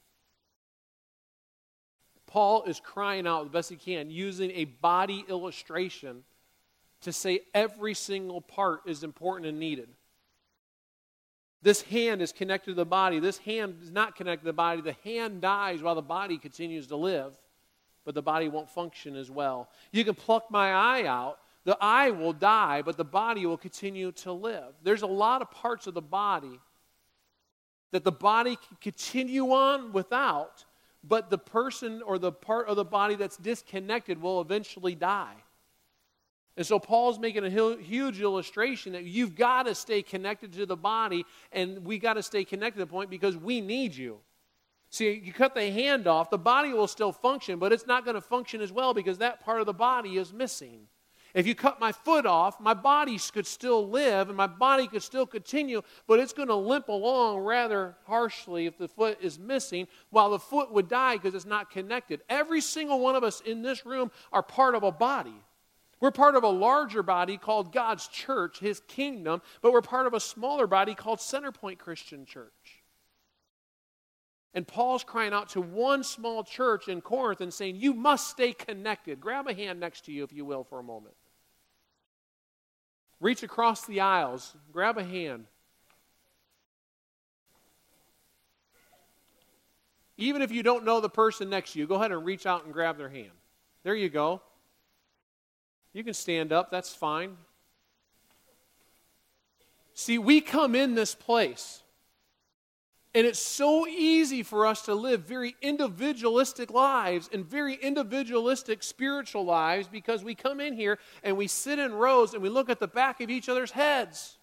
Paul 2.27 2.65
is 2.65 2.79
crying 2.79 3.27
out 3.27 3.45
the 3.45 3.51
best 3.51 3.71
he 3.71 3.77
can, 3.77 4.11
using 4.11 4.51
a 4.51 4.67
body 4.67 5.25
illustration 5.31 6.23
to 7.01 7.13
say 7.13 7.41
every 7.55 7.95
single 7.95 8.43
part 8.43 8.81
is 8.85 9.03
important 9.03 9.49
and 9.49 9.59
needed. 9.59 9.89
This 11.63 11.81
hand 11.81 12.21
is 12.21 12.33
connected 12.33 12.73
to 12.73 12.75
the 12.75 12.85
body. 12.85 13.19
This 13.19 13.39
hand 13.39 13.79
is 13.83 13.91
not 13.91 14.15
connected 14.15 14.43
to 14.43 14.51
the 14.51 14.53
body. 14.53 14.83
The 14.83 14.97
hand 15.05 15.41
dies 15.41 15.81
while 15.81 15.95
the 15.95 16.03
body 16.03 16.37
continues 16.37 16.89
to 16.89 16.97
live 16.97 17.35
but 18.05 18.15
the 18.15 18.23
body 18.23 18.49
won't 18.49 18.71
function 18.71 19.17
as 19.17 19.31
well. 19.31 19.69
You 19.93 20.05
can 20.05 20.15
pluck 20.15 20.51
my 20.51 20.73
eye 20.73 21.07
out, 21.07 21.39
the 21.65 21.77
eye 21.81 22.11
will 22.11 22.33
die, 22.33 22.83
but 22.83 22.97
the 22.97 23.05
body 23.05 23.47
will 23.47 23.57
continue 23.57 24.13
to 24.13 24.33
live. 24.33 24.75
There's 24.83 25.03
a 25.03 25.07
lot 25.07 25.43
of 25.43 25.51
parts 25.51 25.87
of 25.87 25.95
the 25.95 26.03
body 26.03 26.61
that 27.93 28.05
the 28.05 28.13
body 28.13 28.57
can 28.57 28.77
continue 28.81 29.53
on 29.53 29.93
without, 29.93 30.65
but 31.03 31.31
the 31.31 31.39
person 31.39 32.03
or 32.03 32.19
the 32.19 32.33
part 32.33 32.69
of 32.69 32.77
the 32.77 32.85
body 32.85 33.15
that's 33.15 33.37
disconnected 33.37 34.21
will 34.21 34.41
eventually 34.41 34.95
die. 34.95 35.35
And 36.57 36.67
so 36.67 36.79
Paul's 36.79 37.19
making 37.19 37.45
a 37.45 37.77
huge 37.77 38.21
illustration 38.21 38.93
that 38.93 39.05
you've 39.05 39.35
got 39.35 39.65
to 39.65 39.75
stay 39.75 40.03
connected 40.03 40.53
to 40.53 40.67
the 40.67 40.77
body, 40.77 41.25
and 41.51 41.85
we 41.85 41.99
got 41.99 42.15
to 42.15 42.23
stay 42.23 42.45
connected 42.45 42.79
to 42.79 42.85
the 42.85 42.91
point 42.91 43.11
because 43.11 43.37
we 43.37 43.61
need 43.61 43.95
you. 43.95 44.19
See, 44.95 45.21
you 45.25 45.33
cut 45.33 45.57
the 45.57 45.73
hand 45.73 46.07
off, 46.07 46.31
the 46.31 46.39
body 46.39 46.73
will 46.73 46.87
still 46.87 47.11
function, 47.11 47.59
but 47.59 47.73
it's 47.73 47.85
not 47.85 48.05
going 48.05 48.15
to 48.15 48.21
function 48.21 48.61
as 48.61 48.71
well 48.71 48.95
because 48.95 49.19
that 49.19 49.41
part 49.41 49.59
of 49.59 49.67
the 49.67 49.73
body 49.73 50.19
is 50.19 50.33
missing. 50.33 50.87
If 51.35 51.49
you 51.49 51.57
cut 51.57 51.81
my 51.81 51.91
foot 51.91 52.27
off, 52.27 52.61
my 52.61 52.75
body 52.75 53.19
could 53.33 53.49
still 53.49 53.89
live 53.89 54.29
and 54.29 54.37
my 54.37 54.47
body 54.47 54.87
could 54.87 55.03
still 55.03 55.27
continue, 55.27 55.83
but 56.07 56.21
it's 56.21 56.33
going 56.33 56.47
to 56.47 56.55
limp 56.55 56.87
along 56.87 57.39
rather 57.39 57.97
harshly 58.07 58.67
if 58.67 58.79
the 58.79 58.87
foot 58.87 59.19
is 59.21 59.37
missing, 59.37 59.89
while 60.11 60.31
the 60.31 60.39
foot 60.39 60.73
would 60.73 60.87
die 60.87 61.17
because 61.17 61.35
it's 61.35 61.45
not 61.45 61.73
connected. 61.73 62.21
Every 62.29 62.61
single 62.61 63.01
one 63.01 63.17
of 63.17 63.25
us 63.25 63.41
in 63.41 63.63
this 63.63 63.85
room 63.85 64.13
are 64.33 64.45
part 64.45 64.77
of 64.77 64.85
a 64.85 64.93
body. 64.93 65.35
We're 65.99 66.13
part 66.13 66.37
of 66.37 66.45
a 66.45 66.49
larger 66.49 67.03
body 67.03 67.37
called 67.37 67.73
God's 67.73 68.07
church, 68.07 68.61
His 68.61 68.79
kingdom, 68.87 69.43
but 69.61 69.73
we're 69.73 69.83
part 69.83 70.07
of 70.07 70.15
a 70.15 70.21
smaller 70.21 70.69
body 70.69 70.95
called 70.95 71.19
Centerpoint 71.19 71.79
Christian 71.79 72.27
Church. 72.27 72.84
And 74.55 74.67
Paul's 74.67 75.03
crying 75.03 75.33
out 75.33 75.49
to 75.51 75.61
one 75.61 76.05
small 76.05 76.45
church 76.45 76.89
in 76.89 77.01
Corinth 77.01 77.41
and 77.41 77.53
saying, 77.53 77.77
You 77.77 77.93
must 77.93 78.29
stay 78.29 78.53
connected. 78.53 79.21
Grab 79.21 79.49
a 79.49 79.55
hand 79.55 79.81
next 79.81 80.05
to 80.07 80.13
you, 80.13 80.23
if 80.23 80.33
you 80.33 80.45
will, 80.45 80.63
for 80.63 80.79
a 80.79 80.83
moment. 80.83 81.17
Reach 83.21 83.43
across 83.43 83.85
the 83.87 84.01
aisles, 84.01 84.55
grab 84.73 84.99
a 84.99 85.05
hand. 85.05 85.47
Even 90.17 90.43
if 90.43 90.53
you 90.53 90.63
don't 90.63 90.85
know 90.85 91.01
the 91.01 91.09
person 91.09 91.51
next 91.51 91.73
to 91.73 91.81
you, 91.81 91.87
go 91.87 91.97
ahead 91.97 92.13
and 92.13 92.25
reach 92.25 92.47
out 92.47 92.65
and 92.65 92.73
grab 92.73 92.97
their 92.97 93.09
hand. 93.09 93.33
There 93.83 93.97
you 93.97 94.09
go. 94.09 94.41
You 95.93 96.05
can 96.05 96.15
stand 96.15 96.53
up, 96.53 96.71
that's 96.71 96.95
fine. 96.95 97.37
See, 99.95 100.19
we 100.19 100.41
come 100.41 100.75
in 100.75 100.95
this 100.95 101.15
place 101.15 101.84
and 103.15 103.27
it's 103.27 103.41
so 103.41 103.87
easy 103.87 104.43
for 104.43 104.67
us 104.67 104.83
to 104.83 104.95
live 104.95 105.23
very 105.23 105.55
individualistic 105.63 106.71
lives 106.71 107.31
and 107.33 107.47
very 107.47 107.75
individualistic 107.75 108.83
spiritual 108.83 109.45
lives 109.45 109.87
because 109.87 110.25
we 110.25 110.35
come 110.35 110.61
in 110.61 110.75
here 110.75 110.99
and 111.23 111.37
we 111.37 111.47
sit 111.47 111.79
in 111.79 111.93
rows 111.93 112.35
and 112.35 112.43
we 112.43 112.49
look 112.49 112.69
at 112.69 112.81
the 112.81 112.89
back 112.89 113.21
of 113.21 113.31
each 113.31 113.49
other's 113.49 113.71
heads. 113.71 114.37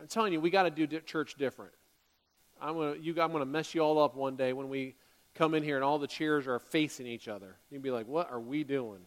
I'm 0.00 0.08
telling 0.08 0.32
you, 0.32 0.40
we 0.40 0.50
got 0.50 0.62
to 0.62 0.70
do 0.70 0.86
church 1.00 1.34
different. 1.34 1.72
I'm 2.60 2.74
going 2.74 3.02
to 3.02 3.22
I'm 3.22 3.32
gonna 3.32 3.44
mess 3.44 3.74
you 3.74 3.82
all 3.82 4.02
up 4.02 4.16
one 4.16 4.36
day 4.36 4.54
when 4.54 4.70
we 4.70 4.96
come 5.34 5.54
in 5.54 5.62
here 5.62 5.76
and 5.76 5.84
all 5.84 5.98
the 5.98 6.06
chairs 6.06 6.46
are 6.46 6.58
facing 6.58 7.06
each 7.06 7.28
other. 7.28 7.56
You'd 7.70 7.82
be 7.82 7.90
like, 7.90 8.06
what 8.06 8.30
are 8.30 8.40
we 8.40 8.64
doing? 8.64 9.00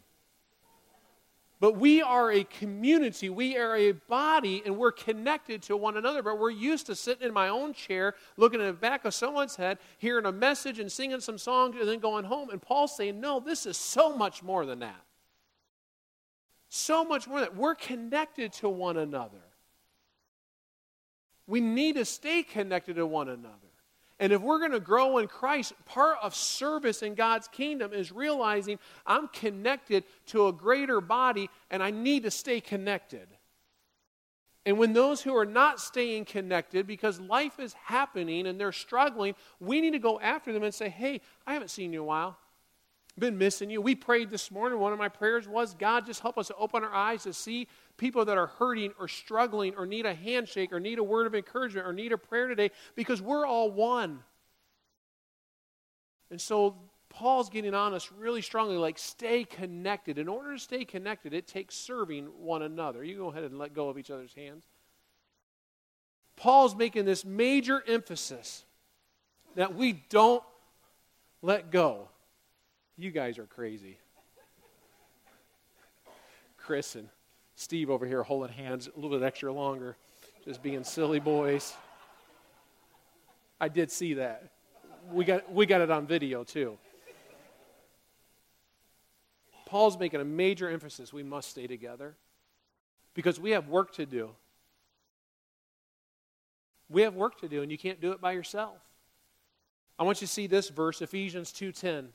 But 1.60 1.78
we 1.78 2.04
are 2.04 2.32
a 2.32 2.44
community, 2.44 3.30
we 3.30 3.58
are 3.58 3.76
a 3.76 3.94
body, 3.94 4.62
and 4.64 4.78
we're 4.78 4.92
connected 4.92 5.64
to 5.64 5.76
one 5.76 5.98
another. 5.98 6.22
But 6.22 6.38
we're 6.38 6.52
used 6.52 6.86
to 6.86 6.96
sitting 6.96 7.28
in 7.28 7.34
my 7.34 7.50
own 7.50 7.74
chair, 7.74 8.14
looking 8.38 8.62
at 8.62 8.66
the 8.66 8.74
back 8.74 9.06
of 9.06 9.14
someone's 9.16 9.56
head, 9.56 9.80
hearing 9.98 10.28
a 10.28 10.32
message 10.32 10.78
and 10.78 10.92
singing 10.92 11.20
some 11.20 11.40
songs, 11.40 11.76
and 11.80 11.88
then 11.88 12.00
going 12.00 12.26
home. 12.26 12.52
And 12.52 12.62
Paul's 12.62 12.96
saying, 12.96 13.20
No, 13.20 13.40
this 13.40 13.66
is 13.66 13.76
so 13.76 14.16
much 14.16 14.44
more 14.44 14.68
than 14.68 14.80
that. 14.80 15.02
So 16.70 17.04
much 17.04 17.28
more 17.28 17.40
than 17.40 17.50
that. 17.50 17.58
We're 17.58 17.76
connected 17.76 18.54
to 18.54 18.70
one 18.70 18.98
another. 18.98 19.42
We 21.48 21.60
need 21.60 21.96
to 21.96 22.06
stay 22.06 22.44
connected 22.44 22.98
to 22.98 23.08
one 23.08 23.30
another. 23.30 23.67
And 24.20 24.34
if 24.34 24.42
we're 24.42 24.60
going 24.60 24.72
to 24.72 24.80
grow 24.80 25.20
in 25.20 25.28
Christ, 25.28 25.74
part 25.86 26.18
of 26.24 26.34
service 26.34 27.04
in 27.04 27.14
God's 27.14 27.48
kingdom 27.48 27.94
is 27.94 28.12
realizing 28.12 28.80
I'm 29.06 29.28
connected 29.28 30.06
to 30.28 30.48
a 30.48 30.54
greater 30.54 31.02
body 31.02 31.50
and 31.70 31.84
I 31.84 31.92
need 31.92 32.24
to 32.24 32.32
stay 32.32 32.60
connected. 32.60 33.28
And 34.66 34.78
when 34.78 34.92
those 34.92 35.22
who 35.22 35.36
are 35.36 35.46
not 35.46 35.80
staying 35.80 36.26
connected 36.26 36.88
because 36.88 37.22
life 37.22 37.60
is 37.60 37.74
happening 37.74 38.48
and 38.48 38.60
they're 38.60 38.72
struggling, 38.72 39.36
we 39.60 39.80
need 39.82 39.92
to 39.92 40.00
go 40.00 40.20
after 40.20 40.52
them 40.52 40.64
and 40.64 40.74
say, 40.74 40.90
Hey, 40.90 41.22
I 41.46 41.54
haven't 41.54 41.70
seen 41.70 41.94
you 41.94 42.00
in 42.00 42.04
a 42.04 42.06
while. 42.06 42.38
Been 43.20 43.38
missing 43.40 43.72
you. 43.72 43.82
We 43.82 43.96
prayed 43.96 44.30
this 44.30 44.52
morning. 44.52 44.78
One 44.78 44.94
of 44.94 45.00
my 45.00 45.10
prayers 45.10 45.48
was, 45.48 45.74
God, 45.74 46.06
just 46.06 46.20
help 46.20 46.38
us 46.38 46.52
open 46.58 46.84
our 46.84 46.94
eyes 46.94 47.24
to 47.24 47.34
see 47.34 47.68
people 47.98 48.26
that 48.26 48.38
are 48.38 48.46
hurting 48.46 48.94
or 49.00 49.08
struggling 49.08 49.74
or 49.76 49.88
need 49.88 50.06
a 50.06 50.14
handshake 50.14 50.72
or 50.72 50.80
need 50.80 51.00
a 51.00 51.04
word 51.04 51.26
of 51.26 51.34
encouragement 51.34 51.88
or 51.88 51.94
need 51.94 52.12
a 52.12 52.18
prayer 52.18 52.48
today 52.48 52.70
because 52.96 53.20
we're 53.20 53.46
all 53.46 53.72
one. 53.72 54.20
And 56.30 56.40
so 56.40 56.76
Paul's 57.10 57.50
getting 57.50 57.74
on 57.74 57.96
us 57.96 58.12
really 58.20 58.44
strongly 58.44 58.78
like, 58.78 59.00
stay 59.00 59.44
connected. 59.44 60.20
In 60.20 60.28
order 60.28 60.54
to 60.54 60.60
stay 60.60 60.86
connected, 60.86 61.34
it 61.34 61.48
takes 61.48 61.74
serving 61.74 62.26
one 62.26 62.62
another. 62.62 63.04
You 63.04 63.18
go 63.18 63.32
ahead 63.32 63.46
and 63.46 63.58
let 63.58 63.74
go 63.74 63.90
of 63.90 63.98
each 63.98 64.12
other's 64.12 64.34
hands. 64.36 64.66
Paul's 66.36 66.76
making 66.76 67.06
this 67.06 67.26
major 67.26 67.84
emphasis 67.88 68.64
that 69.56 69.74
we 69.74 70.04
don't 70.10 70.44
let 71.42 71.72
go. 71.72 72.10
You 72.98 73.12
guys 73.12 73.38
are 73.38 73.46
crazy. 73.46 73.98
Chris 76.58 76.96
and 76.96 77.10
Steve 77.56 77.90
over 77.92 78.06
here 78.06 78.24
holding 78.24 78.52
hands 78.52 78.88
a 78.88 79.00
little 79.00 79.18
bit 79.18 79.26
extra 79.26 79.54
longer, 79.54 79.96
just 80.44 80.64
being 80.64 80.84
silly 80.84 81.20
boys. 81.20 81.76
I 83.62 83.68
did 83.70 83.92
see 83.92 84.16
that. 84.16 84.52
We 85.12 85.26
got, 85.26 85.52
we 85.52 85.66
got 85.66 85.82
it 85.82 85.92
on 85.92 86.08
video 86.08 86.44
too. 86.44 86.78
Paul's 89.68 90.00
making 90.00 90.22
a 90.22 90.26
major 90.26 90.70
emphasis 90.70 91.14
we 91.14 91.24
must 91.24 91.50
stay 91.50 91.68
together 91.68 92.16
because 93.14 93.40
we 93.40 93.52
have 93.52 93.68
work 93.68 93.94
to 93.94 94.06
do. 94.06 94.32
We 96.90 97.04
have 97.04 97.16
work 97.16 97.40
to 97.42 97.50
do, 97.50 97.62
and 97.62 97.72
you 97.72 97.78
can't 97.78 98.00
do 98.00 98.12
it 98.12 98.22
by 98.22 98.32
yourself. 98.32 98.78
I 100.00 100.04
want 100.04 100.22
you 100.22 100.28
to 100.28 100.34
see 100.34 100.48
this 100.48 100.70
verse, 100.70 101.02
Ephesians 101.02 101.52
2:10. 101.52 102.10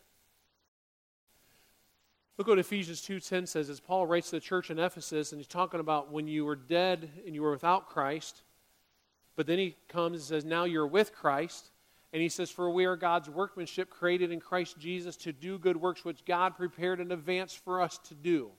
Look 2.39 2.49
what 2.49 2.59
Ephesians 2.59 3.03
2.10 3.03 3.47
says 3.47 3.69
as 3.69 3.81
Paul 3.81 4.07
writes 4.07 4.31
to 4.31 4.37
the 4.37 4.41
church 4.41 4.71
in 4.71 4.79
Ephesus, 4.79 5.33
and 5.33 5.39
he's 5.39 5.47
talking 5.47 5.81
about 5.81 6.11
when 6.11 6.27
you 6.27 6.45
were 6.45 6.57
dead 6.57 7.11
and 7.27 7.35
you 7.35 7.43
were 7.43 7.51
without 7.51 7.89
Christ. 7.89 8.43
But 9.37 9.47
then 9.47 9.59
he 9.59 9.77
comes 9.89 10.17
and 10.17 10.25
says, 10.25 10.45
now 10.45 10.65
you're 10.65 10.87
with 10.87 11.13
Christ. 11.13 11.71
And 12.13 12.21
he 12.21 12.29
says, 12.29 12.51
For 12.51 12.71
we 12.71 12.85
are 12.85 12.97
God's 12.97 13.31
workmanship 13.31 13.89
created 13.89 14.31
in 14.31 14.41
Christ 14.41 14.79
Jesus 14.79 15.17
to 15.19 15.33
do 15.33 15.59
good 15.59 15.77
works 15.77 16.05
which 16.05 16.25
God 16.25 16.57
prepared 16.57 17.01
in 17.01 17.11
advance 17.11 17.55
for 17.55 17.81
us 17.81 17.99
to 18.09 18.15
do. 18.15 18.51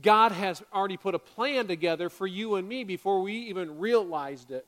God 0.00 0.30
has 0.30 0.62
already 0.72 0.96
put 0.96 1.16
a 1.16 1.18
plan 1.18 1.66
together 1.66 2.08
for 2.08 2.26
you 2.26 2.54
and 2.54 2.68
me 2.68 2.84
before 2.84 3.22
we 3.22 3.34
even 3.34 3.78
realized 3.78 4.52
it. 4.52 4.66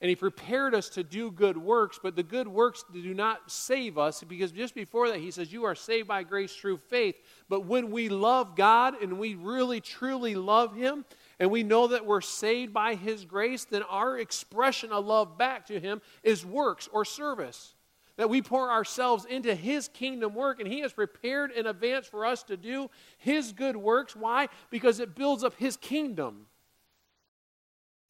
And 0.00 0.08
He 0.08 0.16
prepared 0.16 0.74
us 0.74 0.88
to 0.90 1.02
do 1.02 1.30
good 1.30 1.56
works, 1.56 1.98
but 2.00 2.14
the 2.14 2.22
good 2.22 2.46
works 2.46 2.84
do 2.92 3.14
not 3.14 3.50
save 3.50 3.98
us 3.98 4.22
because 4.22 4.52
just 4.52 4.74
before 4.74 5.08
that, 5.08 5.18
He 5.18 5.30
says, 5.30 5.52
You 5.52 5.64
are 5.64 5.74
saved 5.74 6.06
by 6.06 6.22
grace 6.22 6.54
through 6.54 6.76
faith. 6.76 7.16
But 7.48 7.66
when 7.66 7.90
we 7.90 8.08
love 8.08 8.54
God 8.54 9.02
and 9.02 9.18
we 9.18 9.34
really 9.34 9.80
truly 9.80 10.34
love 10.34 10.76
Him, 10.76 11.04
and 11.40 11.50
we 11.50 11.62
know 11.62 11.88
that 11.88 12.06
we're 12.06 12.20
saved 12.20 12.72
by 12.72 12.94
His 12.94 13.24
grace, 13.24 13.64
then 13.64 13.82
our 13.84 14.18
expression 14.18 14.92
of 14.92 15.04
love 15.04 15.36
back 15.36 15.66
to 15.66 15.80
Him 15.80 16.00
is 16.22 16.46
works 16.46 16.88
or 16.92 17.04
service 17.04 17.74
that 18.18 18.28
we 18.28 18.42
pour 18.42 18.70
ourselves 18.70 19.24
into 19.24 19.54
His 19.54 19.88
kingdom 19.88 20.34
work, 20.34 20.58
and 20.58 20.68
He 20.68 20.80
has 20.80 20.92
prepared 20.92 21.52
in 21.52 21.66
advance 21.66 22.06
for 22.06 22.26
us 22.26 22.42
to 22.44 22.56
do 22.56 22.90
His 23.16 23.52
good 23.52 23.76
works. 23.76 24.14
Why? 24.14 24.48
Because 24.70 25.00
it 25.00 25.14
builds 25.14 25.44
up 25.44 25.54
His 25.54 25.76
kingdom. 25.76 26.46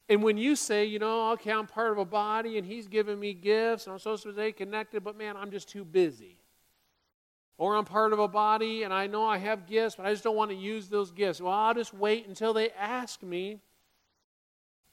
And 0.09 0.23
when 0.23 0.37
you 0.37 0.55
say, 0.55 0.85
you 0.85 0.99
know, 0.99 1.31
okay, 1.33 1.51
I'm 1.51 1.67
part 1.67 1.91
of 1.91 1.99
a 1.99 2.05
body 2.05 2.57
and 2.57 2.65
He's 2.65 2.87
giving 2.87 3.19
me 3.19 3.33
gifts 3.33 3.85
and 3.85 3.93
I'm 3.93 3.99
supposed 3.99 4.23
to 4.23 4.33
stay 4.33 4.51
connected, 4.51 5.03
but 5.03 5.17
man, 5.17 5.37
I'm 5.37 5.51
just 5.51 5.69
too 5.69 5.85
busy. 5.85 6.37
Or 7.57 7.75
I'm 7.75 7.85
part 7.85 8.11
of 8.11 8.19
a 8.19 8.27
body 8.27 8.83
and 8.83 8.93
I 8.93 9.07
know 9.07 9.25
I 9.25 9.37
have 9.37 9.67
gifts, 9.67 9.95
but 9.95 10.05
I 10.05 10.11
just 10.11 10.23
don't 10.23 10.35
want 10.35 10.49
to 10.51 10.57
use 10.57 10.89
those 10.89 11.11
gifts. 11.11 11.39
Well, 11.39 11.53
I'll 11.53 11.73
just 11.73 11.93
wait 11.93 12.27
until 12.27 12.53
they 12.53 12.71
ask 12.71 13.21
me 13.21 13.59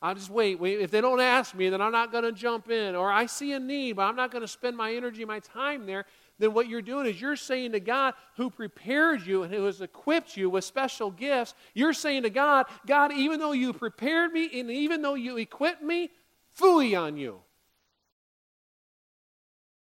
I'll 0.02 0.14
just 0.14 0.30
wait. 0.30 0.58
If 0.60 0.90
they 0.90 1.00
don't 1.00 1.20
ask 1.20 1.54
me, 1.54 1.70
then 1.70 1.80
I'm 1.80 1.92
not 1.92 2.12
going 2.12 2.24
to 2.24 2.32
jump 2.32 2.70
in. 2.70 2.94
Or 2.94 3.10
I 3.10 3.26
see 3.26 3.52
a 3.52 3.60
need, 3.60 3.94
but 3.94 4.02
I'm 4.02 4.16
not 4.16 4.30
going 4.30 4.42
to 4.42 4.48
spend 4.48 4.76
my 4.76 4.94
energy, 4.94 5.24
my 5.24 5.40
time 5.40 5.86
there. 5.86 6.04
Then 6.38 6.52
what 6.52 6.68
you're 6.68 6.82
doing 6.82 7.06
is 7.06 7.20
you're 7.20 7.36
saying 7.36 7.72
to 7.72 7.80
God, 7.80 8.14
who 8.36 8.50
prepared 8.50 9.26
you 9.26 9.42
and 9.42 9.52
who 9.52 9.64
has 9.64 9.80
equipped 9.80 10.36
you 10.36 10.50
with 10.50 10.64
special 10.64 11.10
gifts, 11.10 11.54
you're 11.72 11.94
saying 11.94 12.24
to 12.24 12.30
God, 12.30 12.66
God, 12.86 13.12
even 13.12 13.40
though 13.40 13.52
you 13.52 13.72
prepared 13.72 14.32
me 14.32 14.60
and 14.60 14.70
even 14.70 15.00
though 15.00 15.14
you 15.14 15.38
equipped 15.38 15.82
me, 15.82 16.10
fooey 16.58 16.98
on 16.98 17.16
you. 17.16 17.40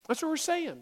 That's 0.08 0.22
what 0.22 0.30
we're 0.30 0.36
saying. 0.38 0.80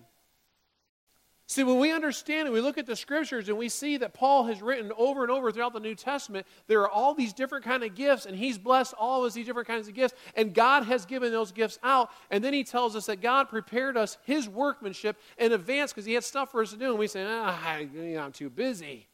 See, 1.51 1.65
when 1.65 1.79
we 1.79 1.93
understand 1.93 2.47
it, 2.47 2.51
we 2.51 2.61
look 2.61 2.77
at 2.77 2.85
the 2.85 2.95
scriptures 2.95 3.49
and 3.49 3.57
we 3.57 3.71
see 3.71 3.97
that 3.97 4.13
Paul 4.13 4.45
has 4.45 4.61
written 4.61 4.93
over 4.99 5.23
and 5.23 5.33
over 5.33 5.51
throughout 5.51 5.73
the 5.73 5.81
New 5.81 5.95
Testament, 5.95 6.47
there 6.67 6.83
are 6.83 6.91
all 6.91 7.15
these 7.15 7.33
different 7.33 7.65
kind 7.65 7.83
of 7.83 7.95
gifts, 7.95 8.27
and 8.27 8.37
he's 8.37 8.59
blessed 8.59 8.93
all 8.99 9.25
of 9.25 9.33
these 9.33 9.47
different 9.47 9.67
kinds 9.67 9.89
of 9.89 9.95
gifts, 9.95 10.13
and 10.37 10.53
God 10.53 10.85
has 10.85 11.07
given 11.07 11.33
those 11.33 11.51
gifts 11.51 11.79
out. 11.83 12.11
And 12.31 12.45
then 12.45 12.53
he 12.53 12.65
tells 12.65 12.95
us 12.95 13.07
that 13.07 13.23
God 13.23 13.49
prepared 13.49 13.97
us 13.97 14.19
his 14.25 14.47
workmanship 14.47 15.17
in 15.39 15.53
advance 15.53 15.91
because 15.91 16.05
he 16.05 16.13
had 16.13 16.23
stuff 16.23 16.51
for 16.51 16.61
us 16.61 16.71
to 16.73 16.77
do, 16.77 16.91
and 16.91 16.99
we 16.99 17.07
say, 17.07 17.25
ah, 17.27 17.67
I'm 17.67 18.33
too 18.33 18.51
busy. 18.51 19.09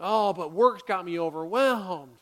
Oh, 0.00 0.32
but 0.32 0.50
work's 0.50 0.82
got 0.82 1.04
me 1.04 1.16
overwhelmed. 1.20 2.18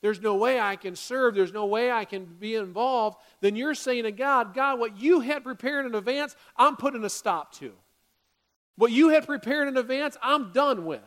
There's 0.00 0.20
no 0.20 0.36
way 0.36 0.60
I 0.60 0.76
can 0.76 0.94
serve. 0.94 1.34
There's 1.34 1.52
no 1.52 1.66
way 1.66 1.90
I 1.90 2.04
can 2.04 2.24
be 2.24 2.54
involved. 2.54 3.18
Then 3.40 3.56
you're 3.56 3.74
saying 3.74 4.04
to 4.04 4.12
God, 4.12 4.54
God, 4.54 4.78
what 4.78 4.96
you 4.96 5.18
had 5.18 5.42
prepared 5.42 5.86
in 5.86 5.94
advance, 5.96 6.36
I'm 6.56 6.76
putting 6.76 7.02
a 7.04 7.10
stop 7.10 7.52
to. 7.54 7.72
What 8.76 8.90
you 8.90 9.10
had 9.10 9.26
prepared 9.26 9.68
in 9.68 9.76
advance, 9.76 10.16
I'm 10.22 10.52
done 10.52 10.84
with. 10.84 11.00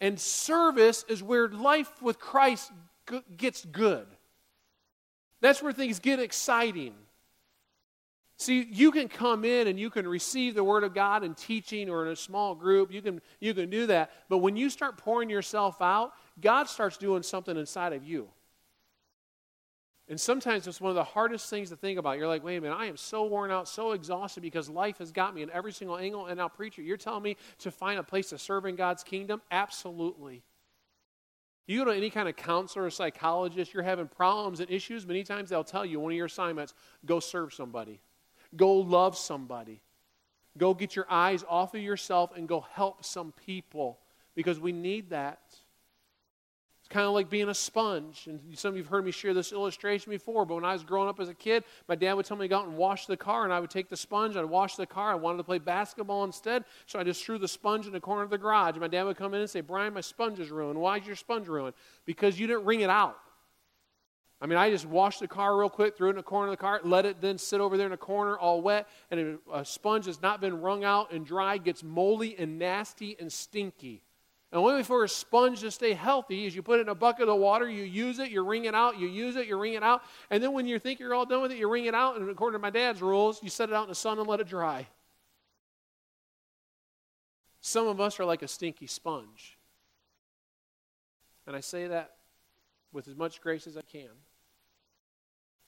And 0.00 0.18
service 0.18 1.04
is 1.08 1.22
where 1.22 1.48
life 1.48 2.00
with 2.00 2.18
Christ 2.18 2.70
gets 3.36 3.64
good. 3.64 4.06
That's 5.40 5.62
where 5.62 5.72
things 5.72 5.98
get 5.98 6.20
exciting. 6.20 6.94
See, 8.36 8.68
you 8.70 8.92
can 8.92 9.08
come 9.08 9.44
in 9.44 9.66
and 9.66 9.80
you 9.80 9.90
can 9.90 10.06
receive 10.06 10.54
the 10.54 10.62
Word 10.62 10.84
of 10.84 10.94
God 10.94 11.24
in 11.24 11.34
teaching 11.34 11.90
or 11.90 12.06
in 12.06 12.12
a 12.12 12.16
small 12.16 12.54
group. 12.54 12.92
You 12.92 13.02
can, 13.02 13.20
you 13.40 13.52
can 13.52 13.68
do 13.68 13.86
that. 13.86 14.12
But 14.28 14.38
when 14.38 14.56
you 14.56 14.70
start 14.70 14.96
pouring 14.96 15.28
yourself 15.28 15.82
out, 15.82 16.12
God 16.40 16.68
starts 16.68 16.96
doing 16.96 17.24
something 17.24 17.56
inside 17.56 17.92
of 17.92 18.04
you. 18.04 18.28
And 20.08 20.18
sometimes 20.18 20.66
it's 20.66 20.80
one 20.80 20.88
of 20.88 20.96
the 20.96 21.04
hardest 21.04 21.50
things 21.50 21.68
to 21.68 21.76
think 21.76 21.98
about. 21.98 22.16
You're 22.16 22.28
like, 22.28 22.42
wait 22.42 22.56
a 22.56 22.60
minute, 22.62 22.76
I 22.76 22.86
am 22.86 22.96
so 22.96 23.24
worn 23.24 23.50
out, 23.50 23.68
so 23.68 23.92
exhausted 23.92 24.40
because 24.40 24.70
life 24.70 24.98
has 24.98 25.12
got 25.12 25.34
me 25.34 25.42
in 25.42 25.50
every 25.50 25.72
single 25.72 25.98
angle. 25.98 26.26
And 26.26 26.38
now, 26.38 26.48
preacher, 26.48 26.80
you're 26.80 26.96
telling 26.96 27.22
me 27.22 27.36
to 27.58 27.70
find 27.70 27.98
a 27.98 28.02
place 28.02 28.30
to 28.30 28.38
serve 28.38 28.64
in 28.64 28.74
God's 28.74 29.04
kingdom? 29.04 29.42
Absolutely. 29.50 30.42
You 31.66 31.84
go 31.84 31.90
to 31.90 31.96
any 31.96 32.08
kind 32.08 32.26
of 32.26 32.36
counselor 32.36 32.86
or 32.86 32.90
psychologist, 32.90 33.74
you're 33.74 33.82
having 33.82 34.08
problems 34.08 34.60
and 34.60 34.70
issues, 34.70 35.06
many 35.06 35.22
times 35.22 35.50
they'll 35.50 35.62
tell 35.62 35.84
you 35.84 36.00
one 36.00 36.12
of 36.12 36.16
your 36.16 36.26
assignments 36.26 36.72
go 37.04 37.20
serve 37.20 37.52
somebody, 37.52 38.00
go 38.56 38.72
love 38.76 39.18
somebody, 39.18 39.82
go 40.56 40.72
get 40.72 40.96
your 40.96 41.04
eyes 41.10 41.44
off 41.46 41.74
of 41.74 41.82
yourself 41.82 42.34
and 42.34 42.48
go 42.48 42.64
help 42.72 43.04
some 43.04 43.34
people 43.44 43.98
because 44.34 44.58
we 44.58 44.72
need 44.72 45.10
that. 45.10 45.40
It's 46.88 46.94
kind 46.94 47.06
of 47.06 47.12
like 47.12 47.28
being 47.28 47.50
a 47.50 47.54
sponge. 47.54 48.26
And 48.28 48.40
some 48.56 48.70
of 48.70 48.76
you 48.78 48.82
have 48.82 48.88
heard 48.88 49.04
me 49.04 49.10
share 49.10 49.34
this 49.34 49.52
illustration 49.52 50.08
before, 50.08 50.46
but 50.46 50.54
when 50.54 50.64
I 50.64 50.72
was 50.72 50.84
growing 50.84 51.06
up 51.06 51.20
as 51.20 51.28
a 51.28 51.34
kid, 51.34 51.64
my 51.86 51.94
dad 51.94 52.14
would 52.14 52.24
tell 52.24 52.38
me 52.38 52.44
to 52.44 52.48
go 52.48 52.60
out 52.60 52.66
and 52.66 52.78
wash 52.78 53.04
the 53.04 53.14
car, 53.14 53.44
and 53.44 53.52
I 53.52 53.60
would 53.60 53.68
take 53.68 53.90
the 53.90 53.96
sponge, 53.96 54.36
I'd 54.36 54.46
wash 54.46 54.76
the 54.76 54.86
car. 54.86 55.12
I 55.12 55.14
wanted 55.14 55.36
to 55.36 55.44
play 55.44 55.58
basketball 55.58 56.24
instead, 56.24 56.64
so 56.86 56.98
I 56.98 57.04
just 57.04 57.22
threw 57.22 57.36
the 57.36 57.46
sponge 57.46 57.86
in 57.86 57.92
the 57.92 58.00
corner 58.00 58.22
of 58.22 58.30
the 58.30 58.38
garage. 58.38 58.70
And 58.70 58.80
my 58.80 58.88
dad 58.88 59.02
would 59.02 59.18
come 59.18 59.34
in 59.34 59.40
and 59.42 59.50
say, 59.50 59.60
Brian, 59.60 59.92
my 59.92 60.00
sponge 60.00 60.40
is 60.40 60.50
ruined. 60.50 60.80
Why 60.80 60.96
is 60.96 61.06
your 61.06 61.14
sponge 61.14 61.46
ruined? 61.46 61.74
Because 62.06 62.40
you 62.40 62.46
didn't 62.46 62.64
wring 62.64 62.80
it 62.80 62.88
out. 62.88 63.18
I 64.40 64.46
mean, 64.46 64.56
I 64.56 64.70
just 64.70 64.86
washed 64.86 65.20
the 65.20 65.28
car 65.28 65.58
real 65.58 65.68
quick, 65.68 65.94
threw 65.94 66.06
it 66.06 66.12
in 66.12 66.16
the 66.16 66.22
corner 66.22 66.46
of 66.46 66.52
the 66.52 66.62
car, 66.62 66.80
let 66.84 67.04
it 67.04 67.20
then 67.20 67.36
sit 67.36 67.60
over 67.60 67.76
there 67.76 67.86
in 67.86 67.90
the 67.90 67.98
corner 67.98 68.38
all 68.38 68.62
wet, 68.62 68.88
and 69.10 69.38
a 69.52 69.62
sponge 69.62 70.06
has 70.06 70.22
not 70.22 70.40
been 70.40 70.62
wrung 70.62 70.84
out 70.84 71.12
and 71.12 71.26
dry 71.26 71.58
gets 71.58 71.82
moldy 71.82 72.34
and 72.38 72.58
nasty 72.58 73.14
and 73.20 73.30
stinky. 73.30 74.04
And 74.50 74.62
the 74.62 74.66
only 74.66 74.82
for 74.82 75.04
a 75.04 75.08
sponge 75.08 75.60
to 75.60 75.70
stay 75.70 75.92
healthy 75.92 76.46
is 76.46 76.56
you 76.56 76.62
put 76.62 76.78
it 76.78 76.82
in 76.82 76.88
a 76.88 76.94
bucket 76.94 77.28
of 77.28 77.38
water, 77.38 77.68
you 77.68 77.82
use 77.82 78.18
it, 78.18 78.30
you 78.30 78.42
wring 78.42 78.64
it 78.64 78.74
out, 78.74 78.98
you 78.98 79.06
use 79.06 79.36
it, 79.36 79.46
you 79.46 79.58
wring 79.58 79.74
it 79.74 79.82
out, 79.82 80.02
and 80.30 80.42
then 80.42 80.52
when 80.52 80.66
you 80.66 80.78
think 80.78 81.00
you're 81.00 81.14
all 81.14 81.26
done 81.26 81.42
with 81.42 81.52
it, 81.52 81.58
you 81.58 81.68
wring 81.68 81.84
it 81.84 81.94
out, 81.94 82.16
and 82.16 82.30
according 82.30 82.58
to 82.58 82.62
my 82.62 82.70
dad's 82.70 83.02
rules, 83.02 83.42
you 83.42 83.50
set 83.50 83.68
it 83.68 83.74
out 83.74 83.82
in 83.82 83.90
the 83.90 83.94
sun 83.94 84.18
and 84.18 84.26
let 84.26 84.40
it 84.40 84.48
dry. 84.48 84.86
Some 87.60 87.86
of 87.86 88.00
us 88.00 88.18
are 88.18 88.24
like 88.24 88.42
a 88.42 88.48
stinky 88.48 88.86
sponge. 88.86 89.58
And 91.46 91.54
I 91.54 91.60
say 91.60 91.88
that 91.88 92.12
with 92.92 93.08
as 93.08 93.16
much 93.16 93.40
grace 93.40 93.66
as 93.66 93.76
I 93.76 93.82
can. 93.82 94.08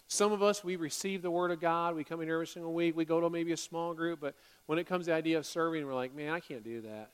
Some 0.06 0.32
of 0.32 0.42
us, 0.42 0.64
we 0.64 0.76
receive 0.76 1.22
the 1.22 1.30
Word 1.30 1.50
of 1.50 1.60
God. 1.60 1.94
We 1.94 2.04
come 2.04 2.20
in 2.20 2.28
every 2.28 2.46
single 2.46 2.72
week. 2.72 2.96
We 2.96 3.04
go 3.04 3.20
to 3.20 3.30
maybe 3.30 3.52
a 3.52 3.56
small 3.56 3.94
group. 3.94 4.20
But 4.20 4.34
when 4.66 4.78
it 4.78 4.86
comes 4.86 5.04
to 5.04 5.12
the 5.12 5.16
idea 5.16 5.38
of 5.38 5.46
serving, 5.46 5.86
we're 5.86 5.94
like, 5.94 6.14
man, 6.14 6.32
I 6.32 6.40
can't 6.40 6.64
do 6.64 6.80
that. 6.80 7.10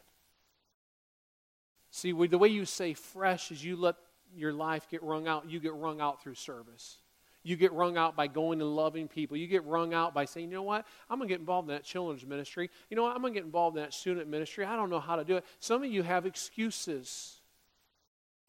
See, 1.96 2.12
the 2.12 2.36
way 2.36 2.48
you 2.48 2.66
say 2.66 2.92
fresh 2.92 3.50
is 3.50 3.64
you 3.64 3.74
let 3.74 3.96
your 4.36 4.52
life 4.52 4.86
get 4.90 5.02
wrung 5.02 5.26
out. 5.26 5.48
You 5.48 5.58
get 5.60 5.72
wrung 5.72 5.98
out 5.98 6.22
through 6.22 6.34
service. 6.34 6.98
You 7.42 7.56
get 7.56 7.72
wrung 7.72 7.96
out 7.96 8.14
by 8.14 8.26
going 8.26 8.60
and 8.60 8.76
loving 8.76 9.08
people. 9.08 9.38
You 9.38 9.46
get 9.46 9.64
wrung 9.64 9.94
out 9.94 10.12
by 10.12 10.26
saying, 10.26 10.50
you 10.50 10.56
know 10.56 10.62
what? 10.62 10.84
I'm 11.08 11.16
going 11.16 11.26
to 11.26 11.32
get 11.32 11.40
involved 11.40 11.70
in 11.70 11.74
that 11.74 11.84
children's 11.84 12.26
ministry. 12.26 12.68
You 12.90 12.98
know 12.98 13.04
what? 13.04 13.16
I'm 13.16 13.22
going 13.22 13.32
to 13.32 13.40
get 13.40 13.46
involved 13.46 13.78
in 13.78 13.82
that 13.82 13.94
student 13.94 14.28
ministry. 14.28 14.66
I 14.66 14.76
don't 14.76 14.90
know 14.90 15.00
how 15.00 15.16
to 15.16 15.24
do 15.24 15.36
it. 15.38 15.46
Some 15.58 15.82
of 15.82 15.90
you 15.90 16.02
have 16.02 16.26
excuses. 16.26 17.40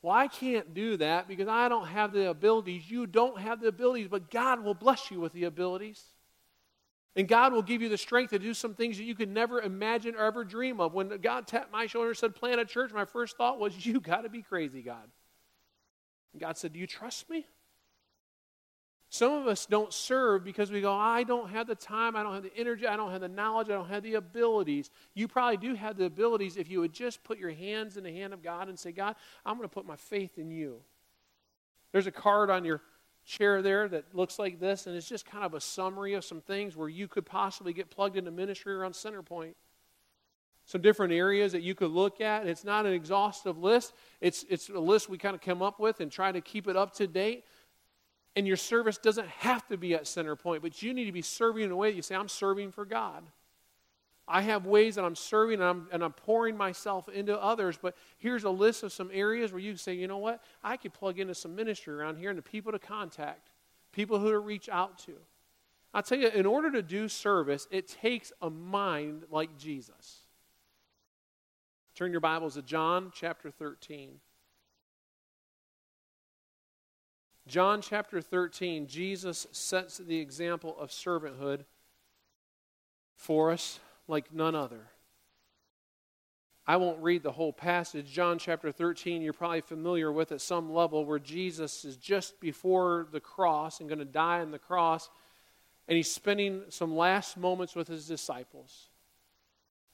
Well, 0.02 0.14
I 0.14 0.28
can't 0.28 0.74
do 0.74 0.98
that 0.98 1.30
because 1.30 1.48
I 1.48 1.70
don't 1.70 1.88
have 1.88 2.12
the 2.12 2.30
abilities. 2.30 2.92
You 2.92 3.08
don't 3.08 3.40
have 3.40 3.62
the 3.62 3.70
abilities, 3.70 4.10
but 4.10 4.30
God 4.30 4.62
will 4.62 4.74
bless 4.74 5.10
you 5.10 5.22
with 5.22 5.32
the 5.32 5.46
abilities. 5.46 6.04
And 7.18 7.28
God 7.28 7.52
will 7.52 7.64
give 7.64 7.82
you 7.82 7.90
the 7.90 7.98
strength 7.98 8.30
to 8.30 8.38
do 8.38 8.54
some 8.54 8.76
things 8.76 8.98
that 8.98 9.04
you 9.04 9.16
could 9.16 9.30
never 9.30 9.60
imagine 9.60 10.16
or 10.16 10.24
ever 10.24 10.46
dream 10.46 10.80
of. 10.80 10.94
When 10.94 11.10
God 11.18 11.48
tapped 11.48 11.72
my 11.72 11.88
shoulder 11.88 12.10
and 12.10 12.18
said, 12.18 12.36
plant 12.36 12.62
a 12.62 12.66
church, 12.66 12.94
my 12.94 13.06
first 13.06 13.38
thought 13.38 13.60
was, 13.60 13.74
You 13.86 14.00
got 14.00 14.22
to 14.22 14.30
be 14.30 14.44
crazy, 14.44 14.84
God. 14.84 15.10
And 16.32 16.40
God 16.40 16.58
said, 16.58 16.74
Do 16.74 16.80
you 16.80 16.86
trust 16.86 17.28
me? 17.28 17.48
Some 19.10 19.32
of 19.32 19.48
us 19.48 19.66
don't 19.66 19.92
serve 19.94 20.44
because 20.44 20.70
we 20.70 20.82
go, 20.82 20.94
I 20.94 21.24
don't 21.24 21.50
have 21.50 21.66
the 21.66 21.76
time, 21.76 22.16
I 22.16 22.24
don't 22.24 22.34
have 22.34 22.44
the 22.44 22.56
energy, 22.56 22.86
I 22.86 22.98
don't 22.98 23.12
have 23.12 23.22
the 23.22 23.30
knowledge, 23.30 23.70
I 23.70 23.74
don't 23.74 23.88
have 23.88 24.04
the 24.04 24.16
abilities. 24.16 24.92
You 25.14 25.30
probably 25.30 25.58
do 25.58 25.76
have 25.76 25.98
the 25.98 26.06
abilities 26.06 26.58
if 26.58 26.70
you 26.70 26.82
would 26.82 26.92
just 26.92 27.24
put 27.24 27.40
your 27.40 27.52
hands 27.52 27.96
in 27.96 28.04
the 28.04 28.12
hand 28.12 28.34
of 28.34 28.44
God 28.44 28.68
and 28.68 28.78
say, 28.78 28.92
God, 28.92 29.16
I'm 29.46 29.56
going 29.56 29.68
to 29.68 29.74
put 29.74 29.86
my 29.86 29.96
faith 29.96 30.38
in 30.38 30.52
you. 30.52 30.82
There's 31.94 32.06
a 32.06 32.12
card 32.12 32.50
on 32.50 32.66
your 32.66 32.82
chair 33.28 33.62
there 33.62 33.88
that 33.90 34.16
looks 34.16 34.40
like 34.40 34.60
this, 34.60 34.88
and 34.88 34.96
it's 34.96 35.08
just 35.08 35.26
kind 35.26 35.44
of 35.44 35.54
a 35.54 35.60
summary 35.62 36.14
of 36.14 36.24
some 36.24 36.40
things 36.40 36.78
where 36.78 36.88
you 36.88 37.08
could 37.08 37.26
possibly 37.26 37.74
get 37.74 37.92
plugged 37.92 38.16
into 38.16 38.32
ministry 38.32 38.74
around 38.74 38.94
Centerpoint. 38.94 39.54
Some 40.66 40.82
different 40.82 41.14
areas 41.14 41.52
that 41.52 41.62
you 41.62 41.76
could 41.76 41.92
look 41.92 42.22
at. 42.22 42.48
It's 42.48 42.64
not 42.64 42.86
an 42.86 42.94
exhaustive 42.94 43.58
list, 43.58 43.94
it's, 44.22 44.46
it's 44.50 44.70
a 44.70 44.80
list 44.80 45.10
we 45.10 45.18
kind 45.18 45.36
of 45.36 45.42
come 45.42 45.62
up 45.62 45.80
with 45.80 46.00
and 46.00 46.12
try 46.12 46.32
to 46.32 46.42
keep 46.42 46.68
it 46.68 46.78
up 46.78 46.94
to 46.96 47.08
date. 47.08 47.44
And 48.36 48.48
your 48.48 48.58
service 48.58 48.98
doesn't 48.98 49.28
have 49.28 49.68
to 49.68 49.78
be 49.78 49.94
at 49.94 50.04
Centerpoint, 50.04 50.62
but 50.62 50.82
you 50.82 50.94
need 50.94 51.06
to 51.06 51.12
be 51.12 51.22
serving 51.22 51.64
in 51.64 51.72
a 51.72 51.76
way 51.76 51.90
that 51.90 51.96
you 51.96 52.02
say, 52.02 52.16
I'm 52.16 52.30
serving 52.30 52.72
for 52.72 52.86
God. 52.86 53.24
I 54.28 54.42
have 54.42 54.66
ways 54.66 54.96
that 54.96 55.06
I'm 55.06 55.16
serving 55.16 55.56
and 55.56 55.64
I'm, 55.64 55.88
and 55.92 56.04
I'm 56.04 56.12
pouring 56.12 56.58
myself 56.58 57.08
into 57.08 57.42
others, 57.42 57.78
but 57.82 57.96
here's 58.18 58.44
a 58.44 58.50
list 58.50 58.84
of 58.84 58.92
some 58.92 59.10
areas 59.14 59.54
where 59.54 59.62
you 59.62 59.72
can 59.72 59.78
say, 59.78 59.94
you 59.94 60.08
know 60.08 60.18
what? 60.18 60.44
I 60.64 60.76
could 60.76 60.94
plug 60.94 61.20
into 61.20 61.34
some 61.34 61.56
ministry 61.56 61.94
around 61.94 62.18
here 62.18 62.30
and 62.30 62.38
the 62.38 62.44
people 62.44 62.74
to 62.74 62.80
contact, 62.80 63.52
people 63.94 64.20
who 64.20 64.32
to 64.32 64.40
reach 64.40 64.68
out 64.68 65.00
to. 65.00 65.14
I'll 65.94 66.04
tell 66.04 66.18
you, 66.18 66.28
in 66.28 66.46
order 66.46 66.70
to 66.72 66.82
do 66.82 67.08
service, 67.08 67.68
it 67.72 67.88
takes 67.88 68.34
a 68.42 68.50
mind 68.50 69.24
like 69.32 69.58
Jesus. 69.58 70.20
Turn 71.96 72.12
your 72.12 72.22
Bibles 72.22 72.56
to 72.56 72.62
John 72.62 73.12
chapter 73.16 73.50
13. 73.50 74.20
John 77.48 77.82
chapter 77.82 78.22
13, 78.22 78.88
Jesus 78.88 79.48
sets 79.54 80.00
the 80.00 80.20
example 80.20 80.76
of 80.78 80.90
servanthood 80.90 81.62
for 83.16 83.52
us 83.52 83.80
like 84.08 84.34
none 84.34 84.56
other. 84.56 84.88
I 86.66 86.76
won't 86.76 87.02
read 87.02 87.24
the 87.24 87.32
whole 87.32 87.54
passage. 87.54 88.12
John 88.12 88.40
chapter 88.40 88.74
13, 88.74 89.22
you're 89.22 89.32
probably 89.32 89.62
familiar 89.62 90.12
with 90.12 90.34
at 90.34 90.42
some 90.42 90.74
level, 90.74 91.06
where 91.06 91.20
Jesus 91.20 91.86
is 91.86 91.96
just 91.96 92.42
before 92.42 93.08
the 93.12 93.22
cross 93.22 93.80
and 93.80 93.88
going 93.88 94.00
to 94.00 94.06
die 94.06 94.42
on 94.42 94.52
the 94.52 94.60
cross, 94.60 95.10
and 95.88 95.96
he's 95.96 96.12
spending 96.12 96.64
some 96.70 96.96
last 96.96 97.38
moments 97.38 97.74
with 97.74 97.88
his 97.88 98.06
disciples. 98.06 98.90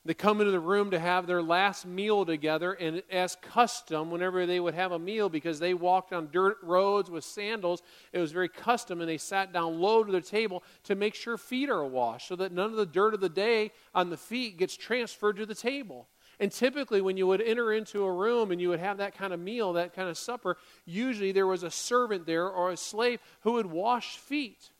They 0.05 0.13
come 0.13 0.41
into 0.41 0.51
the 0.51 0.59
room 0.59 0.91
to 0.91 0.99
have 0.99 1.27
their 1.27 1.41
last 1.41 1.85
meal 1.85 2.25
together, 2.25 2.73
and 2.73 3.03
as 3.09 3.37
custom, 3.41 4.11
whenever 4.11 4.45
they 4.45 4.59
would 4.59 4.73
have 4.73 4.91
a 4.91 4.99
meal, 4.99 5.29
because 5.29 5.59
they 5.59 5.73
walked 5.73 6.11
on 6.11 6.29
dirt 6.29 6.57
roads 6.61 7.09
with 7.09 7.23
sandals, 7.23 7.81
it 8.11 8.19
was 8.19 8.33
very 8.33 8.49
custom, 8.49 8.99
and 8.99 9.09
they 9.09 9.17
sat 9.17 9.53
down 9.53 9.79
low 9.79 10.03
to 10.03 10.11
their 10.11 10.19
table 10.19 10.61
to 10.83 10.95
make 10.95 11.15
sure 11.15 11.37
feet 11.37 11.69
are 11.69 11.85
washed 11.85 12.27
so 12.27 12.35
that 12.35 12.51
none 12.51 12.69
of 12.69 12.75
the 12.75 12.85
dirt 12.85 13.13
of 13.13 13.21
the 13.21 13.29
day 13.29 13.71
on 13.95 14.09
the 14.09 14.17
feet 14.17 14.57
gets 14.57 14.75
transferred 14.75 15.37
to 15.37 15.45
the 15.45 15.55
table. 15.55 16.09
And 16.37 16.51
typically, 16.51 16.99
when 16.99 17.15
you 17.15 17.25
would 17.27 17.41
enter 17.41 17.71
into 17.71 18.03
a 18.03 18.11
room 18.11 18.51
and 18.51 18.59
you 18.59 18.67
would 18.69 18.81
have 18.81 18.97
that 18.97 19.15
kind 19.15 19.31
of 19.31 19.39
meal, 19.39 19.71
that 19.73 19.93
kind 19.93 20.09
of 20.09 20.17
supper, 20.17 20.57
usually 20.83 21.31
there 21.31 21.47
was 21.47 21.63
a 21.63 21.71
servant 21.71 22.25
there 22.25 22.49
or 22.49 22.71
a 22.71 22.77
slave 22.77 23.21
who 23.41 23.53
would 23.53 23.67
wash 23.67 24.17
feet. 24.17 24.71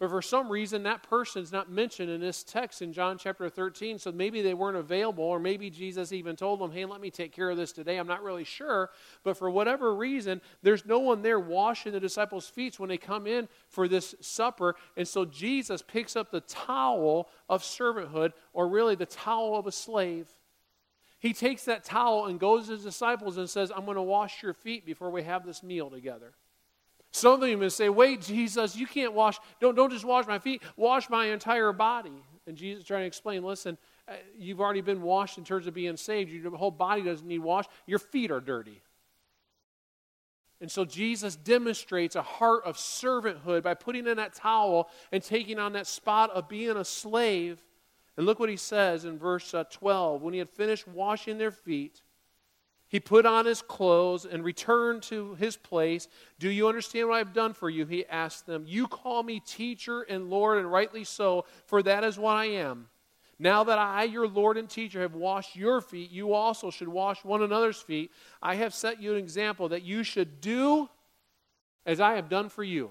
But 0.00 0.08
for 0.08 0.22
some 0.22 0.50
reason, 0.50 0.84
that 0.84 1.02
person's 1.02 1.52
not 1.52 1.70
mentioned 1.70 2.08
in 2.08 2.22
this 2.22 2.42
text 2.42 2.80
in 2.80 2.90
John 2.90 3.18
chapter 3.18 3.50
13. 3.50 3.98
So 3.98 4.10
maybe 4.10 4.40
they 4.40 4.54
weren't 4.54 4.78
available, 4.78 5.24
or 5.24 5.38
maybe 5.38 5.68
Jesus 5.68 6.10
even 6.10 6.36
told 6.36 6.58
them, 6.58 6.72
hey, 6.72 6.86
let 6.86 7.02
me 7.02 7.10
take 7.10 7.32
care 7.32 7.50
of 7.50 7.58
this 7.58 7.70
today. 7.70 7.98
I'm 7.98 8.06
not 8.06 8.22
really 8.22 8.44
sure. 8.44 8.88
But 9.24 9.36
for 9.36 9.50
whatever 9.50 9.94
reason, 9.94 10.40
there's 10.62 10.86
no 10.86 11.00
one 11.00 11.20
there 11.20 11.38
washing 11.38 11.92
the 11.92 12.00
disciples' 12.00 12.48
feet 12.48 12.80
when 12.80 12.88
they 12.88 12.96
come 12.96 13.26
in 13.26 13.46
for 13.68 13.88
this 13.88 14.14
supper. 14.22 14.74
And 14.96 15.06
so 15.06 15.26
Jesus 15.26 15.82
picks 15.82 16.16
up 16.16 16.30
the 16.30 16.40
towel 16.40 17.28
of 17.50 17.62
servanthood, 17.62 18.32
or 18.54 18.68
really 18.68 18.94
the 18.94 19.04
towel 19.04 19.58
of 19.58 19.66
a 19.66 19.72
slave. 19.72 20.30
He 21.18 21.34
takes 21.34 21.66
that 21.66 21.84
towel 21.84 22.24
and 22.24 22.40
goes 22.40 22.68
to 22.68 22.72
his 22.72 22.84
disciples 22.84 23.36
and 23.36 23.50
says, 23.50 23.70
I'm 23.70 23.84
going 23.84 23.96
to 23.96 24.02
wash 24.02 24.42
your 24.42 24.54
feet 24.54 24.86
before 24.86 25.10
we 25.10 25.24
have 25.24 25.44
this 25.44 25.62
meal 25.62 25.90
together. 25.90 26.32
Some 27.12 27.34
of 27.34 27.40
them 27.40 27.50
even 27.50 27.70
say, 27.70 27.88
Wait, 27.88 28.22
Jesus, 28.22 28.76
you 28.76 28.86
can't 28.86 29.12
wash, 29.12 29.38
don't, 29.60 29.74
don't 29.74 29.90
just 29.90 30.04
wash 30.04 30.26
my 30.26 30.38
feet, 30.38 30.62
wash 30.76 31.10
my 31.10 31.26
entire 31.26 31.72
body. 31.72 32.22
And 32.46 32.56
Jesus 32.56 32.84
trying 32.84 33.02
to 33.02 33.06
explain, 33.06 33.42
listen, 33.42 33.78
uh, 34.08 34.14
you've 34.36 34.60
already 34.60 34.80
been 34.80 35.02
washed 35.02 35.38
in 35.38 35.44
terms 35.44 35.66
of 35.66 35.74
being 35.74 35.96
saved. 35.96 36.30
Your 36.30 36.56
whole 36.56 36.70
body 36.70 37.02
doesn't 37.02 37.26
need 37.26 37.40
wash. 37.40 37.66
Your 37.86 37.98
feet 37.98 38.30
are 38.30 38.40
dirty. 38.40 38.82
And 40.60 40.70
so 40.70 40.84
Jesus 40.84 41.36
demonstrates 41.36 42.16
a 42.16 42.22
heart 42.22 42.64
of 42.64 42.76
servanthood 42.76 43.62
by 43.62 43.74
putting 43.74 44.06
in 44.06 44.18
that 44.18 44.34
towel 44.34 44.90
and 45.10 45.22
taking 45.22 45.58
on 45.58 45.72
that 45.72 45.86
spot 45.86 46.30
of 46.30 46.48
being 46.48 46.76
a 46.76 46.84
slave. 46.84 47.64
And 48.16 48.26
look 48.26 48.38
what 48.38 48.50
he 48.50 48.56
says 48.56 49.04
in 49.04 49.18
verse 49.18 49.54
uh, 49.54 49.64
12. 49.70 50.20
When 50.20 50.34
he 50.34 50.38
had 50.38 50.50
finished 50.50 50.86
washing 50.86 51.38
their 51.38 51.50
feet, 51.50 52.02
he 52.90 52.98
put 52.98 53.24
on 53.24 53.46
his 53.46 53.62
clothes 53.62 54.24
and 54.24 54.44
returned 54.44 55.04
to 55.04 55.36
his 55.36 55.56
place. 55.56 56.08
Do 56.40 56.50
you 56.50 56.66
understand 56.66 57.08
what 57.08 57.18
I've 57.18 57.32
done 57.32 57.52
for 57.52 57.70
you? 57.70 57.86
He 57.86 58.04
asked 58.04 58.46
them. 58.46 58.64
You 58.66 58.88
call 58.88 59.22
me 59.22 59.38
teacher 59.38 60.02
and 60.02 60.28
Lord, 60.28 60.58
and 60.58 60.70
rightly 60.70 61.04
so, 61.04 61.44
for 61.66 61.84
that 61.84 62.02
is 62.02 62.18
what 62.18 62.34
I 62.34 62.46
am. 62.46 62.88
Now 63.38 63.62
that 63.62 63.78
I, 63.78 64.02
your 64.02 64.26
Lord 64.26 64.56
and 64.56 64.68
teacher, 64.68 65.02
have 65.02 65.14
washed 65.14 65.54
your 65.54 65.80
feet, 65.80 66.10
you 66.10 66.32
also 66.32 66.72
should 66.72 66.88
wash 66.88 67.24
one 67.24 67.42
another's 67.42 67.80
feet. 67.80 68.10
I 68.42 68.56
have 68.56 68.74
set 68.74 69.00
you 69.00 69.12
an 69.12 69.18
example 69.18 69.68
that 69.68 69.84
you 69.84 70.02
should 70.02 70.40
do 70.40 70.90
as 71.86 72.00
I 72.00 72.14
have 72.14 72.28
done 72.28 72.48
for 72.48 72.64
you. 72.64 72.90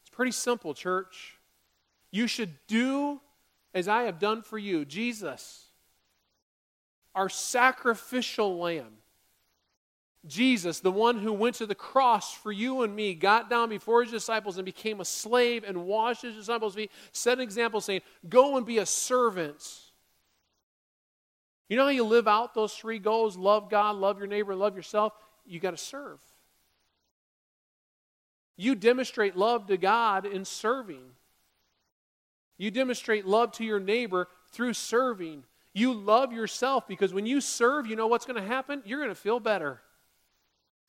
It's 0.00 0.10
pretty 0.10 0.32
simple, 0.32 0.72
church. 0.72 1.38
You 2.10 2.28
should 2.28 2.54
do 2.66 3.20
as 3.74 3.88
I 3.88 4.04
have 4.04 4.18
done 4.18 4.40
for 4.40 4.56
you. 4.56 4.86
Jesus 4.86 5.67
our 7.14 7.28
sacrificial 7.28 8.58
lamb. 8.58 8.98
Jesus, 10.26 10.80
the 10.80 10.90
one 10.90 11.18
who 11.18 11.32
went 11.32 11.56
to 11.56 11.66
the 11.66 11.74
cross 11.74 12.34
for 12.34 12.52
you 12.52 12.82
and 12.82 12.94
me, 12.94 13.14
got 13.14 13.48
down 13.48 13.68
before 13.68 14.02
his 14.02 14.10
disciples 14.10 14.58
and 14.58 14.64
became 14.64 15.00
a 15.00 15.04
slave 15.04 15.64
and 15.66 15.86
washed 15.86 16.22
his 16.22 16.34
disciples' 16.34 16.74
feet, 16.74 16.90
set 17.12 17.38
an 17.38 17.44
example 17.44 17.80
saying, 17.80 18.02
Go 18.28 18.56
and 18.56 18.66
be 18.66 18.78
a 18.78 18.86
servant. 18.86 19.64
You 21.68 21.76
know 21.76 21.84
how 21.84 21.90
you 21.90 22.04
live 22.04 22.26
out 22.26 22.54
those 22.54 22.74
three 22.74 22.98
goals 22.98 23.36
love 23.36 23.70
God, 23.70 23.96
love 23.96 24.18
your 24.18 24.26
neighbor, 24.26 24.54
love 24.54 24.74
yourself? 24.74 25.12
You 25.46 25.60
got 25.60 25.72
to 25.72 25.76
serve. 25.76 26.20
You 28.56 28.74
demonstrate 28.74 29.36
love 29.36 29.66
to 29.68 29.76
God 29.76 30.26
in 30.26 30.44
serving. 30.44 31.02
You 32.58 32.70
demonstrate 32.72 33.24
love 33.24 33.52
to 33.52 33.64
your 33.64 33.78
neighbor 33.78 34.28
through 34.50 34.74
serving. 34.74 35.44
You 35.78 35.94
love 35.94 36.32
yourself 36.32 36.88
because 36.88 37.14
when 37.14 37.24
you 37.24 37.40
serve, 37.40 37.86
you 37.86 37.94
know 37.94 38.08
what's 38.08 38.26
going 38.26 38.40
to 38.40 38.46
happen? 38.46 38.82
You're 38.84 38.98
going 38.98 39.10
to 39.10 39.14
feel 39.14 39.38
better. 39.38 39.80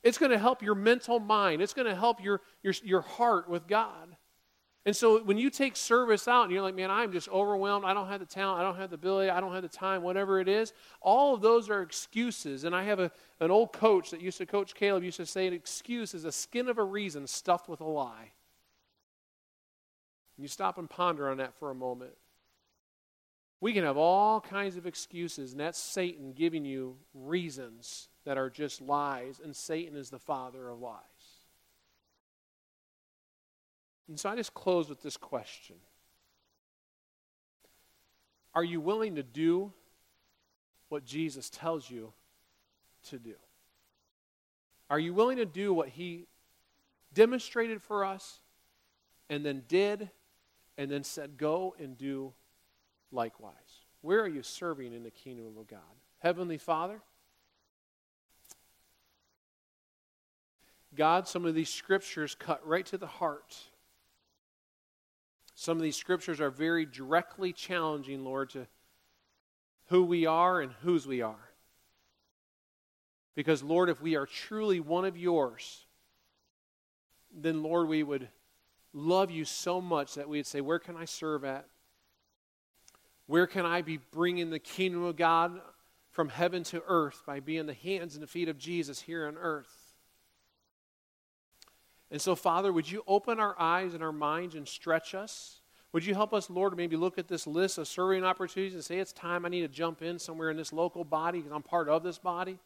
It's 0.02 0.18
going 0.18 0.32
to 0.32 0.40
help 0.40 0.64
your 0.64 0.74
mental 0.74 1.20
mind, 1.20 1.62
it's 1.62 1.76
going 1.76 1.88
to 1.88 1.96
help 1.96 2.24
your, 2.24 2.42
your, 2.64 2.74
your 2.84 3.02
heart 3.02 3.48
with 3.48 3.68
God. 3.68 4.16
And 4.88 4.96
so 4.96 5.22
when 5.22 5.38
you 5.38 5.52
take 5.52 5.76
service 5.76 6.28
out 6.28 6.46
and 6.46 6.52
you're 6.52 6.64
like, 6.64 6.74
man, 6.74 6.90
I'm 6.90 7.12
just 7.12 7.30
overwhelmed. 7.30 7.86
I 7.86 7.94
don't 7.94 8.08
have 8.08 8.20
the 8.20 8.26
talent. 8.26 8.62
I 8.62 8.64
don't 8.64 8.78
have 8.78 8.90
the 8.90 8.96
ability. 8.96 9.30
I 9.30 9.40
don't 9.40 9.54
have 9.54 9.62
the 9.62 9.70
time, 9.70 10.02
whatever 10.02 10.40
it 10.40 10.48
is. 10.48 10.74
All 11.02 11.36
of 11.36 11.42
those 11.42 11.70
are 11.70 11.84
excuses. 11.84 12.64
And 12.64 12.76
I 12.76 12.84
have 12.86 13.00
a, 13.00 13.12
an 13.40 13.52
old 13.52 13.72
coach 13.72 14.10
that 14.10 14.22
used 14.22 14.40
to 14.40 14.48
coach 14.48 14.74
Caleb 14.74 15.04
used 15.04 15.18
to 15.18 15.26
say 15.28 15.46
an 15.46 15.54
excuse 15.54 16.16
is 16.16 16.26
a 16.26 16.32
skin 16.32 16.68
of 16.68 16.80
a 16.80 16.84
reason 16.84 17.28
stuffed 17.28 17.70
with 17.70 17.82
a 17.82 17.88
lie. 17.88 18.32
And 20.38 20.44
you 20.44 20.48
stop 20.48 20.80
and 20.80 20.90
ponder 20.90 21.30
on 21.30 21.38
that 21.38 21.54
for 21.60 21.70
a 21.70 21.76
moment. 21.76 22.14
We 23.62 23.74
can 23.74 23.84
have 23.84 23.98
all 23.98 24.40
kinds 24.40 24.78
of 24.78 24.86
excuses, 24.86 25.52
and 25.52 25.60
that's 25.60 25.80
Satan 25.80 26.32
giving 26.34 26.64
you 26.64 26.96
reasons 27.14 28.08
that 28.24 28.38
are 28.38 28.50
just 28.50 28.82
lies, 28.82 29.42
and 29.44 29.56
Satan 29.56 29.98
is 29.98 30.10
the 30.10 30.20
father 30.20 30.70
of 30.70 30.80
lies. 30.80 31.02
And 34.08 34.20
so 34.20 34.30
I 34.30 34.36
just 34.36 34.54
close 34.54 34.90
with 34.90 35.02
this 35.02 35.18
question 35.18 35.76
Are 38.56 38.64
you 38.64 38.82
willing 38.82 39.16
to 39.16 39.24
do 39.24 39.74
what 40.88 41.06
Jesus 41.06 41.50
tells 41.50 41.90
you 41.90 42.14
to 43.10 43.20
do? 43.20 43.36
Are 44.90 45.00
you 45.00 45.14
willing 45.14 45.38
to 45.38 45.46
do 45.46 45.74
what 45.74 45.90
he 45.90 46.26
demonstrated 47.14 47.82
for 47.82 48.04
us 48.04 48.40
and 49.30 49.46
then 49.46 49.64
did 49.68 50.10
and 50.78 50.90
then 50.90 51.04
said, 51.04 51.38
Go 51.38 51.76
and 51.80 51.98
do 51.98 52.34
likewise? 53.12 53.54
Where 54.02 54.22
are 54.22 54.28
you 54.28 54.44
serving 54.44 54.94
in 54.94 55.04
the 55.04 55.12
kingdom 55.12 55.58
of 55.58 55.68
God? 55.68 55.80
Heavenly 56.20 56.58
Father, 56.58 57.02
God, 60.96 61.28
some 61.28 61.46
of 61.46 61.56
these 61.56 61.70
scriptures 61.70 62.36
cut 62.36 62.66
right 62.66 62.86
to 62.88 62.98
the 62.98 63.08
heart. 63.08 63.56
Some 65.56 65.78
of 65.78 65.84
these 65.84 65.98
scriptures 65.98 66.42
are 66.42 66.50
very 66.50 66.86
directly 66.86 67.54
challenging, 67.54 68.24
Lord, 68.24 68.50
to 68.52 68.68
who 69.88 70.04
we 70.04 70.26
are 70.26 70.62
and 70.62 70.72
whose 70.82 71.06
we 71.06 71.22
are. 71.22 71.50
Because, 73.36 73.62
Lord, 73.62 73.90
if 73.90 74.02
we 74.02 74.16
are 74.16 74.26
truly 74.26 74.80
one 74.80 75.06
of 75.06 75.18
yours, 75.18 75.86
then, 77.34 77.62
Lord, 77.64 77.88
we 77.88 78.04
would 78.04 78.30
love 78.94 79.32
you 79.32 79.46
so 79.46 79.80
much 79.80 80.16
that 80.16 80.28
we'd 80.28 80.48
say, 80.48 80.62
Where 80.62 80.80
can 80.80 80.98
I 80.98 81.06
serve 81.06 81.44
at? 81.44 81.68
Where 83.30 83.46
can 83.46 83.64
I 83.64 83.84
be 83.84 83.98
bringing 83.98 84.50
the 84.50 84.58
kingdom 84.58 85.04
of 85.04 85.16
God 85.16 85.62
from 86.10 86.30
heaven 86.30 86.64
to 86.64 86.82
earth 86.88 87.22
by 87.28 87.40
being 87.40 87.68
the 87.68 87.76
hands 87.76 88.16
and 88.16 88.24
the 88.24 88.28
feet 88.28 88.50
of 88.50 88.58
Jesus 88.58 89.00
here 89.00 89.28
on 89.28 89.38
earth? 89.38 89.72
And 92.10 92.20
so, 92.20 92.36
Father, 92.36 92.74
would 92.74 92.90
you 92.90 93.04
open 93.06 93.40
our 93.40 93.56
eyes 93.60 93.94
and 93.94 94.02
our 94.02 94.12
minds 94.12 94.56
and 94.56 94.68
stretch 94.68 95.14
us? 95.14 95.62
Would 95.94 96.08
you 96.08 96.16
help 96.16 96.34
us, 96.34 96.50
Lord, 96.50 96.76
maybe 96.76 96.96
look 96.96 97.20
at 97.20 97.28
this 97.28 97.46
list 97.46 97.78
of 97.78 97.88
serving 97.88 98.24
opportunities 98.24 98.74
and 98.74 98.84
say, 98.84 98.98
it's 98.98 99.14
time 99.14 99.46
I 99.46 99.50
need 99.50 99.62
to 99.62 99.68
jump 99.68 100.02
in 100.02 100.18
somewhere 100.18 100.50
in 100.50 100.58
this 100.58 100.74
local 100.74 101.04
body 101.04 101.38
because 101.38 101.52
I'm 101.52 101.62
part 101.62 101.88
of 101.88 102.02
this 102.02 102.18
body? 102.18 102.58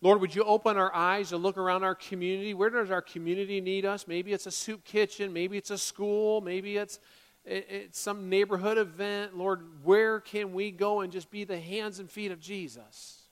Lord, 0.00 0.20
would 0.20 0.32
you 0.32 0.44
open 0.44 0.76
our 0.76 0.94
eyes 0.94 1.30
to 1.30 1.38
look 1.38 1.58
around 1.58 1.82
our 1.82 1.96
community? 1.96 2.54
Where 2.54 2.70
does 2.70 2.92
our 2.92 3.02
community 3.02 3.60
need 3.60 3.84
us? 3.84 4.06
Maybe 4.06 4.32
it's 4.32 4.46
a 4.46 4.52
soup 4.52 4.84
kitchen, 4.84 5.32
maybe 5.32 5.56
it's 5.56 5.72
a 5.72 5.78
school, 5.78 6.40
maybe 6.40 6.76
it's 6.76 7.00
it's 7.46 7.98
some 7.98 8.28
neighborhood 8.28 8.76
event. 8.76 9.36
Lord, 9.36 9.62
where 9.84 10.20
can 10.20 10.52
we 10.52 10.72
go 10.72 11.00
and 11.00 11.12
just 11.12 11.30
be 11.30 11.44
the 11.44 11.60
hands 11.60 12.00
and 12.00 12.10
feet 12.10 12.32
of 12.32 12.40
Jesus? 12.40 13.22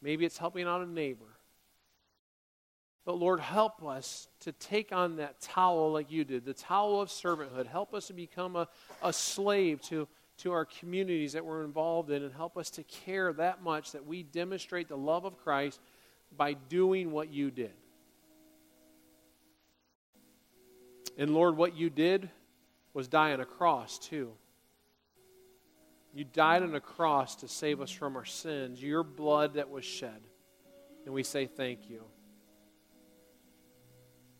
Maybe 0.00 0.24
it's 0.24 0.38
helping 0.38 0.66
out 0.66 0.80
a 0.80 0.86
neighbor. 0.86 1.26
But 3.04 3.18
Lord, 3.18 3.40
help 3.40 3.82
us 3.82 4.28
to 4.40 4.52
take 4.52 4.92
on 4.92 5.16
that 5.16 5.40
towel 5.40 5.92
like 5.92 6.12
you 6.12 6.24
did, 6.24 6.44
the 6.44 6.54
towel 6.54 7.00
of 7.00 7.08
servanthood. 7.08 7.66
Help 7.66 7.94
us 7.94 8.06
to 8.06 8.12
become 8.12 8.54
a, 8.54 8.68
a 9.02 9.12
slave 9.12 9.82
to, 9.82 10.06
to 10.38 10.52
our 10.52 10.64
communities 10.64 11.32
that 11.32 11.44
we're 11.44 11.64
involved 11.64 12.10
in 12.10 12.22
and 12.22 12.32
help 12.32 12.56
us 12.56 12.70
to 12.70 12.84
care 12.84 13.32
that 13.32 13.62
much 13.62 13.92
that 13.92 14.06
we 14.06 14.22
demonstrate 14.22 14.88
the 14.88 14.96
love 14.96 15.24
of 15.24 15.36
Christ 15.38 15.80
by 16.36 16.52
doing 16.52 17.10
what 17.10 17.32
you 17.32 17.50
did. 17.50 17.72
And 21.18 21.34
Lord, 21.34 21.56
what 21.56 21.74
you 21.76 21.90
did 21.90 22.30
was 22.92 23.08
die 23.08 23.32
on 23.32 23.40
a 23.40 23.44
cross, 23.44 23.98
too. 23.98 24.32
You 26.12 26.24
died 26.24 26.62
on 26.62 26.74
a 26.74 26.80
cross 26.80 27.36
to 27.36 27.48
save 27.48 27.80
us 27.80 27.90
from 27.90 28.16
our 28.16 28.24
sins, 28.24 28.82
your 28.82 29.04
blood 29.04 29.54
that 29.54 29.70
was 29.70 29.84
shed. 29.84 30.20
And 31.04 31.14
we 31.14 31.22
say 31.22 31.46
thank 31.46 31.88
you. 31.88 32.04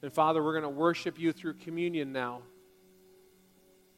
And 0.03 0.13
Father, 0.13 0.43
we're 0.43 0.53
going 0.53 0.65
to 0.65 0.69
worship 0.69 1.19
you 1.19 1.33
through 1.33 1.55
communion 1.55 2.13
now. 2.13 2.43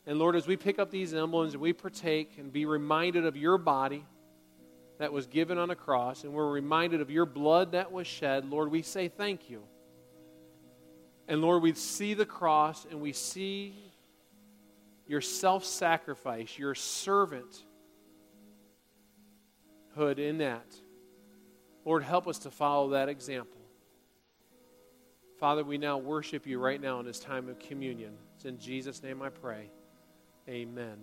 And 0.07 0.19
Lord, 0.19 0.35
as 0.35 0.47
we 0.47 0.57
pick 0.57 0.79
up 0.79 0.91
these 0.91 1.15
emblems 1.15 1.55
and 1.55 1.63
we 1.63 1.73
partake 1.73 2.37
and 2.39 2.53
be 2.53 2.65
reminded 2.67 3.25
of 3.25 3.37
your 3.37 3.57
body 3.57 4.05
that 4.99 5.13
was 5.13 5.27
given 5.27 5.59
on 5.59 5.71
a 5.71 5.77
cross, 5.77 6.25
and 6.25 6.33
we're 6.33 6.51
reminded 6.51 7.01
of 7.01 7.11
your 7.11 7.25
blood 7.25 7.73
that 7.73 7.93
was 7.93 8.07
shed, 8.07 8.45
Lord, 8.45 8.71
we 8.71 8.83
say 8.83 9.09
thank 9.09 9.49
you. 9.49 9.63
And 11.29 11.41
Lord, 11.41 11.63
we 11.63 11.73
see 11.75 12.15
the 12.15 12.27
cross 12.27 12.85
and 12.91 13.01
we 13.01 13.13
see 13.13 13.77
your 15.13 15.21
self 15.21 15.65
sacrifice, 15.67 16.59
your 16.59 16.75
servanthood 16.75 17.53
in 20.17 20.39
that. 20.39 20.65
Lord, 21.85 22.03
help 22.03 22.27
us 22.27 22.39
to 22.41 22.51
follow 22.51 22.91
that 22.91 23.11
example. 23.11 23.61
Father, 25.39 25.65
we 25.65 25.77
now 25.77 25.99
worship 25.99 26.47
you 26.47 26.59
right 26.59 26.81
now 26.81 26.99
in 26.99 27.05
this 27.05 27.21
time 27.21 27.51
of 27.51 27.59
communion. 27.59 28.15
It's 28.37 28.47
in 28.47 28.59
Jesus' 28.59 29.03
name 29.03 29.21
I 29.21 29.29
pray. 29.29 29.69
Amen. 30.49 30.97